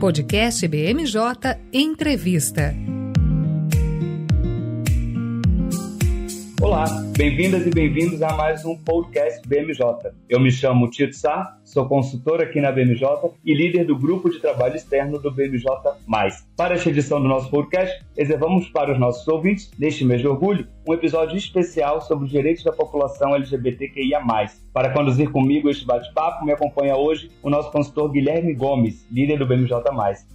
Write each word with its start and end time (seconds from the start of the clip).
Podcast 0.00 0.66
BMJ 0.66 1.14
Entrevista. 1.72 2.89
Olá, 6.62 6.84
bem-vindas 7.16 7.66
e 7.66 7.70
bem-vindos 7.70 8.20
a 8.20 8.36
mais 8.36 8.66
um 8.66 8.76
podcast 8.76 9.40
BMJ. 9.48 9.82
Eu 10.28 10.38
me 10.38 10.50
chamo 10.50 10.90
Tito 10.90 11.16
Sá, 11.16 11.56
sou 11.64 11.88
consultor 11.88 12.42
aqui 12.42 12.60
na 12.60 12.70
BMJ 12.70 13.08
e 13.42 13.54
líder 13.54 13.86
do 13.86 13.96
grupo 13.96 14.28
de 14.28 14.38
trabalho 14.40 14.76
externo 14.76 15.18
do 15.18 15.30
BMJ+. 15.30 15.64
Para 16.54 16.74
esta 16.74 16.90
edição 16.90 17.18
do 17.18 17.26
nosso 17.26 17.48
podcast, 17.50 18.04
reservamos 18.14 18.68
para 18.68 18.92
os 18.92 19.00
nossos 19.00 19.26
ouvintes, 19.26 19.70
neste 19.78 20.04
mês 20.04 20.20
de 20.20 20.28
orgulho, 20.28 20.68
um 20.86 20.92
episódio 20.92 21.34
especial 21.34 22.02
sobre 22.02 22.26
os 22.26 22.30
direitos 22.30 22.62
da 22.62 22.72
população 22.72 23.34
LGBTQIA+. 23.34 24.20
Para 24.70 24.92
conduzir 24.92 25.30
comigo 25.30 25.70
este 25.70 25.86
bate-papo, 25.86 26.44
me 26.44 26.52
acompanha 26.52 26.94
hoje 26.94 27.30
o 27.42 27.48
nosso 27.48 27.72
consultor 27.72 28.12
Guilherme 28.12 28.52
Gomes, 28.52 29.06
líder 29.10 29.38
do 29.38 29.46
BMJ+. 29.46 29.76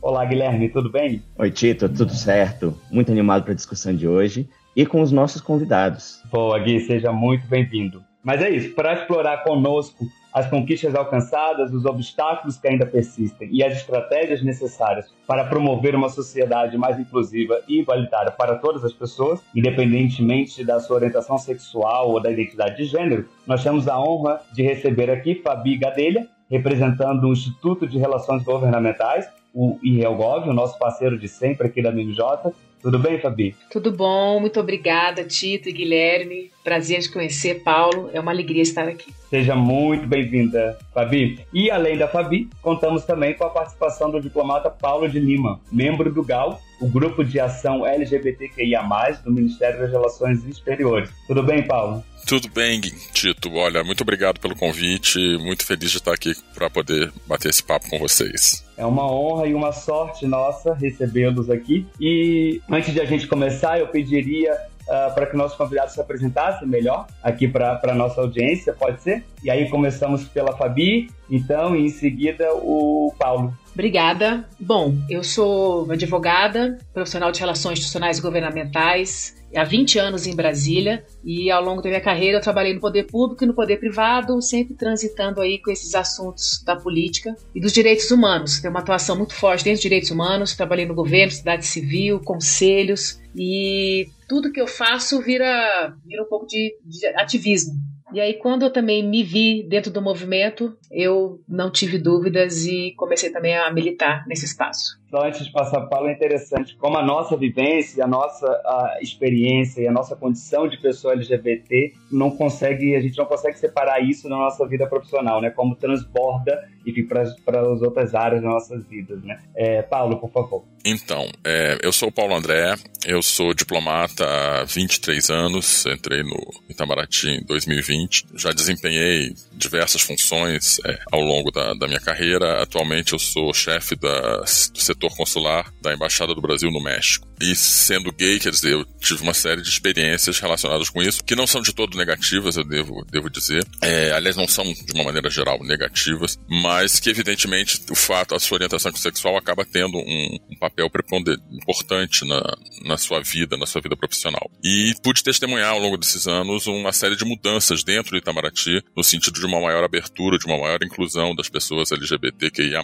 Olá, 0.01 0.25
Guilherme, 0.25 0.69
tudo 0.69 0.89
bem? 0.89 1.21
Oi, 1.37 1.51
Tito, 1.51 1.87
tudo 1.87 2.15
certo? 2.15 2.75
Muito 2.89 3.11
animado 3.11 3.43
para 3.43 3.51
a 3.51 3.55
discussão 3.55 3.95
de 3.95 4.07
hoje 4.07 4.49
e 4.75 4.85
com 4.85 5.01
os 5.01 5.11
nossos 5.11 5.41
convidados. 5.41 6.21
Boa, 6.31 6.59
Gui, 6.59 6.79
seja 6.81 7.11
muito 7.11 7.47
bem-vindo. 7.47 8.03
Mas 8.23 8.41
é 8.41 8.49
isso, 8.49 8.73
para 8.73 8.93
explorar 8.93 9.43
conosco 9.43 10.05
as 10.33 10.49
conquistas 10.49 10.93
alcançadas, 10.95 11.71
os 11.71 11.85
obstáculos 11.85 12.57
que 12.57 12.67
ainda 12.67 12.85
persistem 12.85 13.47
e 13.53 13.63
as 13.63 13.77
estratégias 13.77 14.43
necessárias 14.43 15.05
para 15.25 15.45
promover 15.45 15.95
uma 15.95 16.09
sociedade 16.09 16.77
mais 16.77 16.99
inclusiva 16.99 17.61
e 17.69 17.79
igualitária 17.79 18.31
para 18.31 18.55
todas 18.55 18.83
as 18.83 18.91
pessoas, 18.91 19.39
independentemente 19.55 20.61
da 20.65 20.79
sua 20.81 20.97
orientação 20.97 21.37
sexual 21.37 22.11
ou 22.11 22.19
da 22.19 22.29
identidade 22.29 22.75
de 22.75 22.83
gênero, 22.83 23.29
nós 23.47 23.63
temos 23.63 23.87
a 23.87 23.97
honra 23.97 24.41
de 24.51 24.61
receber 24.61 25.09
aqui 25.09 25.35
Fabi 25.35 25.77
Gadelha, 25.77 26.27
representando 26.51 27.29
o 27.29 27.31
Instituto 27.31 27.87
de 27.87 27.97
Relações 27.97 28.43
Governamentais, 28.43 29.29
o 29.53 29.79
IRELGOV, 29.81 30.49
o 30.49 30.53
nosso 30.53 30.77
parceiro 30.77 31.17
de 31.17 31.29
sempre 31.29 31.67
aqui 31.67 31.81
da 31.81 31.91
MMJ, 31.91 32.51
tudo 32.85 32.99
bem, 32.99 33.19
Fabi? 33.19 33.55
Tudo 33.71 33.91
bom, 33.91 34.39
muito 34.39 34.59
obrigada, 34.59 35.23
Tito 35.23 35.67
e 35.67 35.71
Guilherme. 35.71 36.51
Prazer 36.63 36.99
de 36.99 37.09
conhecer, 37.09 37.63
Paulo. 37.63 38.11
É 38.13 38.19
uma 38.19 38.31
alegria 38.31 38.61
estar 38.61 38.87
aqui. 38.87 39.11
Seja 39.27 39.55
muito 39.55 40.05
bem-vinda, 40.05 40.77
Fabi. 40.93 41.39
E 41.51 41.71
além 41.71 41.97
da 41.97 42.07
Fabi, 42.07 42.47
contamos 42.61 43.03
também 43.03 43.33
com 43.33 43.43
a 43.43 43.49
participação 43.49 44.11
do 44.11 44.21
diplomata 44.21 44.69
Paulo 44.69 45.09
de 45.09 45.17
Lima, 45.17 45.59
membro 45.71 46.13
do 46.13 46.23
GAL, 46.23 46.61
o 46.79 46.87
Grupo 46.87 47.23
de 47.23 47.39
Ação 47.39 47.87
LGBTQIA+, 47.87 48.83
do 49.23 49.31
Ministério 49.31 49.79
das 49.79 49.89
Relações 49.89 50.45
Exteriores. 50.45 51.09
Tudo 51.27 51.41
bem, 51.41 51.63
Paulo? 51.63 52.03
Tudo 52.25 52.49
bem, 52.49 52.81
Tito. 52.81 53.53
Olha, 53.53 53.83
muito 53.83 54.01
obrigado 54.01 54.39
pelo 54.39 54.55
convite. 54.55 55.19
Muito 55.37 55.63
feliz 55.63 55.91
de 55.91 55.97
estar 55.97 56.13
aqui 56.13 56.33
para 56.55 56.69
poder 56.71 57.11
bater 57.27 57.49
esse 57.49 57.63
papo 57.63 57.87
com 57.87 57.99
vocês. 57.99 58.65
É 58.75 58.85
uma 58.85 59.09
honra 59.09 59.47
e 59.47 59.53
uma 59.53 59.71
sorte 59.71 60.25
nossa 60.25 60.73
recebê-los 60.73 61.51
aqui. 61.51 61.85
E 62.01 62.59
antes 62.75 62.93
de 62.93 62.99
a 62.99 63.05
gente 63.05 63.27
começar, 63.27 63.79
eu 63.79 63.87
pediria 63.87 64.53
uh, 64.53 65.13
para 65.13 65.25
que 65.25 65.37
nossos 65.37 65.57
convidados 65.57 65.93
se 65.93 66.01
apresentassem 66.01 66.67
melhor 66.67 67.07
aqui 67.23 67.47
para 67.47 67.79
a 67.83 67.93
nossa 67.93 68.21
audiência, 68.21 68.73
pode 68.73 69.01
ser? 69.01 69.23
E 69.43 69.49
aí 69.49 69.69
começamos 69.69 70.25
pela 70.25 70.55
Fabi, 70.57 71.09
então, 71.29 71.75
e 71.75 71.85
em 71.85 71.89
seguida 71.89 72.53
o 72.53 73.13
Paulo. 73.17 73.57
Obrigada. 73.73 74.47
Bom, 74.59 74.95
eu 75.09 75.23
sou 75.23 75.89
advogada, 75.91 76.77
profissional 76.93 77.31
de 77.31 77.39
relações 77.39 77.73
institucionais 77.73 78.19
e 78.19 78.21
governamentais, 78.21 79.35
há 79.57 79.63
20 79.63 79.99
anos 79.99 80.27
em 80.27 80.35
Brasília 80.35 81.05
e 81.23 81.49
ao 81.51 81.63
longo 81.63 81.81
da 81.81 81.89
minha 81.89 82.01
carreira 82.01 82.37
eu 82.37 82.41
trabalhei 82.41 82.73
no 82.73 82.79
poder 82.79 83.03
público 83.03 83.43
e 83.43 83.47
no 83.47 83.53
poder 83.53 83.77
privado, 83.77 84.41
sempre 84.41 84.75
transitando 84.75 85.41
aí 85.41 85.59
com 85.61 85.71
esses 85.71 85.95
assuntos 85.95 86.63
da 86.63 86.75
política 86.75 87.35
e 87.53 87.59
dos 87.59 87.71
direitos 87.71 88.09
humanos. 88.11 88.59
Tenho 88.59 88.73
uma 88.73 88.79
atuação 88.79 89.17
muito 89.17 89.33
forte 89.33 89.63
dentro 89.63 89.77
dos 89.77 89.83
direitos 89.83 90.11
humanos, 90.11 90.55
trabalhei 90.55 90.85
no 90.85 90.95
governo, 90.95 91.31
cidade 91.31 91.65
civil, 91.65 92.19
conselhos 92.19 93.19
e 93.35 94.07
tudo 94.27 94.51
que 94.51 94.61
eu 94.61 94.67
faço 94.67 95.21
vira, 95.21 95.95
vira 96.05 96.23
um 96.23 96.27
pouco 96.27 96.47
de, 96.47 96.77
de 96.83 97.05
ativismo. 97.07 97.73
E 98.13 98.21
aí, 98.21 98.35
quando 98.35 98.63
eu 98.63 98.71
também 98.71 99.05
me 99.05 99.23
vi 99.23 99.63
dentro 99.67 99.91
do 99.91 100.01
movimento, 100.01 100.77
eu 100.91 101.43
não 101.49 101.71
tive 101.71 101.97
dúvidas 101.97 102.65
e 102.65 102.93
comecei 102.95 103.29
também 103.29 103.57
a 103.57 103.69
militar 103.73 104.25
nesse 104.27 104.45
espaço. 104.45 104.97
Só 105.15 105.23
antes 105.25 105.45
de 105.45 105.51
passar 105.53 105.77
a 105.77 105.85
Paulo, 105.85 106.09
é 106.09 106.11
interessante 106.11 106.75
como 106.75 106.97
a 106.97 107.01
nossa 107.01 107.37
vivência, 107.37 108.03
a 108.03 108.07
nossa 108.07 108.45
a 108.65 108.97
experiência 108.99 109.81
e 109.81 109.87
a 109.87 109.91
nossa 109.91 110.13
condição 110.13 110.67
de 110.67 110.75
pessoa 110.75 111.13
LGBT 111.13 111.93
não 112.11 112.29
consegue, 112.29 112.93
a 112.97 112.99
gente 112.99 113.17
não 113.17 113.25
consegue 113.25 113.57
separar 113.57 114.01
isso 114.01 114.27
da 114.27 114.35
nossa 114.35 114.67
vida 114.67 114.85
profissional, 114.85 115.39
né? 115.39 115.49
Como 115.51 115.73
transborda, 115.73 116.67
enfim, 116.85 117.07
para 117.07 117.21
as 117.21 117.81
outras 117.81 118.13
áreas 118.13 118.41
das 118.41 118.51
nossas 118.51 118.85
vidas, 118.85 119.23
né? 119.23 119.39
É, 119.55 119.81
Paulo, 119.83 120.17
por 120.19 120.31
favor. 120.31 120.65
Então, 120.85 121.27
é, 121.43 121.79
eu 121.81 121.91
sou 121.91 122.09
o 122.09 122.11
Paulo 122.11 122.35
André, 122.35 122.75
eu 123.07 123.19
sou 123.23 123.55
diplomata 123.55 124.23
há 124.23 124.63
23 124.65 125.31
anos, 125.31 125.83
entrei 125.87 126.21
no 126.21 126.37
Itamaraty 126.69 127.29
em 127.29 127.43
2020, 127.43 128.25
já 128.35 128.51
desempenhei 128.51 129.33
diversas 129.51 130.01
funções 130.01 130.79
é, 130.85 130.99
ao 131.11 131.21
longo 131.21 131.49
da, 131.49 131.73
da, 131.73 131.87
minha 131.87 131.99
carreira. 131.99 132.61
Atualmente 132.61 133.13
eu 133.13 133.19
sou 133.19 133.51
chefe 133.51 133.95
da, 133.95 134.41
do 134.41 134.79
setor 134.79 135.15
consular 135.15 135.71
da 135.81 135.93
Embaixada 135.93 136.35
do 136.35 136.41
Brasil 136.41 136.69
no 136.69 136.83
México. 136.83 137.27
E 137.41 137.55
sendo 137.55 138.11
gay, 138.11 138.39
quer 138.39 138.51
dizer, 138.51 138.73
eu 138.73 138.85
tive 138.99 139.23
uma 139.23 139.33
série 139.33 139.61
de 139.61 139.69
experiências 139.69 140.39
relacionadas 140.39 140.89
com 140.89 141.01
isso, 141.01 141.23
que 141.23 141.35
não 141.35 141.47
são 141.47 141.61
de 141.61 141.73
todo 141.73 141.97
negativas, 141.97 142.57
eu 142.57 142.63
devo, 142.63 143.03
devo 143.11 143.29
dizer. 143.29 143.65
É, 143.81 144.11
aliás, 144.11 144.35
não 144.35 144.47
são, 144.47 144.63
de 144.63 144.93
uma 144.93 145.03
maneira 145.03 145.29
geral, 145.29 145.59
negativas, 145.63 146.39
mas 146.47 146.99
que, 146.99 147.09
evidentemente, 147.09 147.81
o 147.89 147.95
fato, 147.95 148.35
a 148.35 148.39
sua 148.39 148.55
orientação 148.55 148.95
sexual 148.95 149.37
acaba 149.37 149.65
tendo 149.65 149.97
um, 149.97 150.37
um 150.49 150.55
papel 150.57 150.74
importante 150.77 152.25
na, 152.25 152.41
na 152.83 152.97
sua 152.97 153.21
vida, 153.21 153.57
na 153.57 153.65
sua 153.65 153.81
vida 153.81 153.95
profissional. 153.95 154.49
E 154.63 154.93
pude 155.03 155.23
testemunhar 155.23 155.71
ao 155.71 155.79
longo 155.79 155.97
desses 155.97 156.27
anos 156.27 156.67
uma 156.67 156.91
série 156.91 157.15
de 157.15 157.25
mudanças 157.25 157.83
dentro 157.83 158.11
do 158.11 158.17
Itamaraty, 158.17 158.83
no 158.95 159.03
sentido 159.03 159.39
de 159.39 159.45
uma 159.45 159.59
maior 159.59 159.83
abertura, 159.83 160.37
de 160.37 160.45
uma 160.45 160.57
maior 160.57 160.81
inclusão 160.83 161.35
das 161.35 161.49
pessoas 161.49 161.91
LGBTQIA+. 161.91 162.81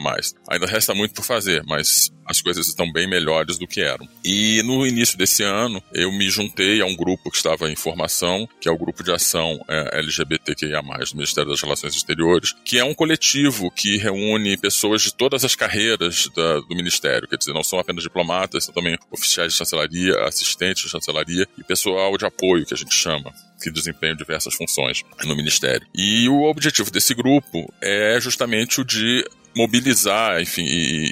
Ainda 0.50 0.66
resta 0.66 0.94
muito 0.94 1.14
por 1.14 1.24
fazer, 1.24 1.64
mas 1.66 2.12
as 2.26 2.42
coisas 2.42 2.68
estão 2.68 2.92
bem 2.92 3.08
melhores 3.08 3.58
do 3.58 3.68
que 3.68 3.82
eram. 3.82 4.08
E 4.24 4.62
no 4.64 4.88
início 4.88 5.18
desse 5.18 5.44
ano, 5.44 5.84
eu 5.94 6.12
me 6.12 6.30
juntei 6.30 6.82
a 6.82 6.86
um 6.86 6.96
grupo 6.96 7.30
que 7.30 7.36
estava 7.36 7.70
em 7.70 7.76
formação, 7.76 8.48
que 8.60 8.70
é 8.70 8.72
o 8.72 8.78
Grupo 8.78 9.04
de 9.04 9.12
Ação 9.12 9.60
é, 9.68 10.00
LGBTQIA+, 10.00 10.82
do 10.82 11.16
Ministério 11.16 11.50
das 11.50 11.62
Relações 11.62 11.94
Exteriores, 11.94 12.56
que 12.64 12.80
é 12.80 12.84
um 12.84 12.94
coletivo 12.94 13.70
que 13.70 13.98
reúne 13.98 14.58
pessoas 14.58 15.02
de 15.02 15.14
todas 15.14 15.44
as 15.44 15.56
carreiras 15.56 16.30
da, 16.36 16.62
do 16.62 16.76
Ministério, 16.76 17.28
quer 17.28 17.38
dizer, 17.38 17.54
não 17.54 17.64
são 17.64 17.80
apenas 17.82 18.04
diplomatas, 18.04 18.66
são 18.66 18.74
também 18.74 18.98
oficiais 19.12 19.52
de 19.52 19.58
chancelaria, 19.58 20.14
assistentes 20.26 20.84
de 20.84 20.90
chancelaria 20.90 21.48
e 21.58 21.64
pessoal 21.64 22.18
de 22.18 22.26
apoio, 22.26 22.66
que 22.66 22.74
a 22.74 22.78
gente 22.78 22.94
chama 22.94 23.32
que 23.62 23.72
desempenham 23.72 24.16
diversas 24.16 24.56
funções 24.56 25.04
no 25.24 25.36
Ministério. 25.36 25.86
E 25.94 26.28
o 26.28 26.44
objetivo 26.44 26.90
desse 26.90 27.14
grupo 27.14 27.72
é 27.82 28.20
justamente 28.20 28.82
o 28.82 28.86
de 28.86 29.24
mobilizar, 29.56 30.42
enfim, 30.42 30.64
e, 30.64 31.12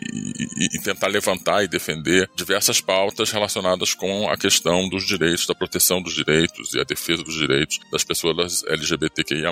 e, 0.58 0.76
e, 0.76 0.82
tentar 0.82 1.08
levantar 1.08 1.64
e 1.64 1.68
defender 1.68 2.30
diversas 2.36 2.82
pautas 2.82 3.32
relacionadas 3.32 3.94
com 3.94 4.30
a 4.30 4.38
questão 4.38 4.88
dos 4.90 5.06
direitos, 5.06 5.46
da 5.46 5.56
proteção 5.56 6.02
dos 6.02 6.14
direitos 6.14 6.74
e 6.74 6.80
a 6.80 6.84
defesa 6.84 7.24
dos 7.24 7.36
direitos 7.36 7.80
das 7.92 8.04
pessoas 8.04 8.64
LGBTQIA+, 8.66 9.52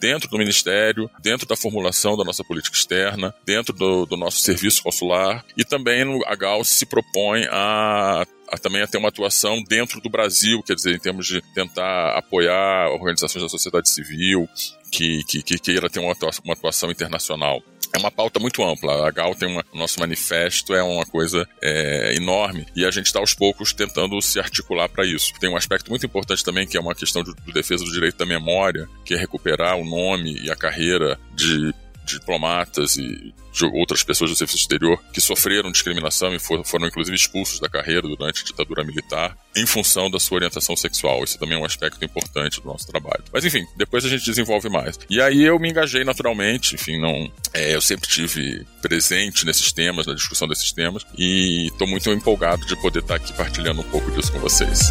dentro 0.00 0.28
do 0.28 0.38
Ministério, 0.38 1.10
dentro 1.22 1.46
da 1.46 1.56
formulação 1.56 2.16
da 2.16 2.24
nossa 2.24 2.44
política 2.44 2.76
externa, 2.76 3.34
dentro 3.44 3.72
do, 3.72 4.06
do 4.06 4.16
nosso 4.16 4.38
serviço 4.40 4.82
consular 4.82 5.44
e 5.56 5.64
também 5.64 6.04
a 6.26 6.34
GAL 6.34 6.64
se 6.64 6.86
propõe 6.86 7.46
a 7.50 8.26
a, 8.48 8.58
também 8.58 8.82
a 8.82 8.86
ter 8.86 8.98
uma 8.98 9.08
atuação 9.08 9.62
dentro 9.68 10.00
do 10.00 10.08
Brasil, 10.08 10.62
quer 10.62 10.74
dizer, 10.74 10.94
em 10.94 10.98
termos 10.98 11.26
de 11.26 11.42
tentar 11.54 12.16
apoiar 12.16 12.90
organizações 12.90 13.42
da 13.42 13.48
sociedade 13.48 13.88
civil 13.88 14.48
que, 14.90 15.24
que, 15.24 15.42
que 15.42 15.58
queira 15.58 15.90
ter 15.90 16.00
uma 16.00 16.12
atuação, 16.12 16.42
uma 16.44 16.54
atuação 16.54 16.90
internacional 16.90 17.62
é 17.96 17.98
uma 17.98 18.10
pauta 18.10 18.38
muito 18.38 18.62
ampla. 18.62 19.08
A 19.08 19.10
GAL 19.10 19.34
tem 19.34 19.48
uma, 19.48 19.64
o 19.72 19.78
nosso 19.78 19.98
manifesto 19.98 20.74
é 20.74 20.82
uma 20.82 21.04
coisa 21.06 21.48
é, 21.62 22.14
enorme 22.14 22.66
e 22.76 22.84
a 22.84 22.90
gente 22.90 23.06
está 23.06 23.18
aos 23.18 23.34
poucos 23.34 23.72
tentando 23.72 24.20
se 24.20 24.38
articular 24.38 24.88
para 24.88 25.04
isso. 25.04 25.32
Tem 25.40 25.50
um 25.50 25.56
aspecto 25.56 25.90
muito 25.90 26.04
importante 26.04 26.44
também 26.44 26.66
que 26.66 26.76
é 26.76 26.80
uma 26.80 26.94
questão 26.94 27.22
de, 27.22 27.34
de 27.34 27.52
defesa 27.52 27.84
do 27.84 27.90
direito 27.90 28.18
da 28.18 28.26
memória, 28.26 28.88
que 29.04 29.14
é 29.14 29.16
recuperar 29.16 29.76
o 29.76 29.84
nome 29.84 30.38
e 30.42 30.50
a 30.50 30.56
carreira 30.56 31.18
de 31.34 31.74
diplomatas 32.14 32.96
e 32.96 33.34
de 33.52 33.64
outras 33.64 34.02
pessoas 34.02 34.30
do 34.30 34.36
serviço 34.36 34.58
exterior 34.58 35.02
que 35.12 35.20
sofreram 35.20 35.72
discriminação 35.72 36.34
e 36.34 36.38
foram, 36.38 36.62
foram 36.62 36.86
inclusive 36.86 37.16
expulsos 37.16 37.58
da 37.58 37.68
carreira 37.68 38.02
durante 38.02 38.42
a 38.42 38.44
ditadura 38.44 38.84
militar 38.84 39.36
em 39.56 39.66
função 39.66 40.10
da 40.10 40.20
sua 40.20 40.36
orientação 40.36 40.76
sexual. 40.76 41.24
Isso 41.24 41.38
também 41.38 41.56
é 41.56 41.60
um 41.60 41.64
aspecto 41.64 42.04
importante 42.04 42.60
do 42.60 42.66
nosso 42.66 42.86
trabalho. 42.86 43.24
Mas 43.32 43.44
enfim, 43.44 43.64
depois 43.76 44.04
a 44.04 44.08
gente 44.08 44.24
desenvolve 44.24 44.68
mais. 44.68 44.98
E 45.08 45.20
aí 45.20 45.42
eu 45.42 45.58
me 45.58 45.70
engajei 45.70 46.04
naturalmente, 46.04 46.74
enfim, 46.74 47.00
não, 47.00 47.30
é, 47.54 47.74
eu 47.74 47.80
sempre 47.80 48.08
tive 48.08 48.66
presente 48.82 49.46
nesses 49.46 49.72
temas, 49.72 50.06
na 50.06 50.14
discussão 50.14 50.46
desses 50.46 50.70
temas 50.72 51.06
e 51.16 51.68
estou 51.68 51.86
muito 51.86 52.10
empolgado 52.10 52.66
de 52.66 52.76
poder 52.76 53.00
estar 53.00 53.16
aqui 53.16 53.32
partilhando 53.32 53.80
um 53.80 53.90
pouco 53.90 54.10
disso 54.10 54.30
com 54.32 54.38
vocês. 54.38 54.90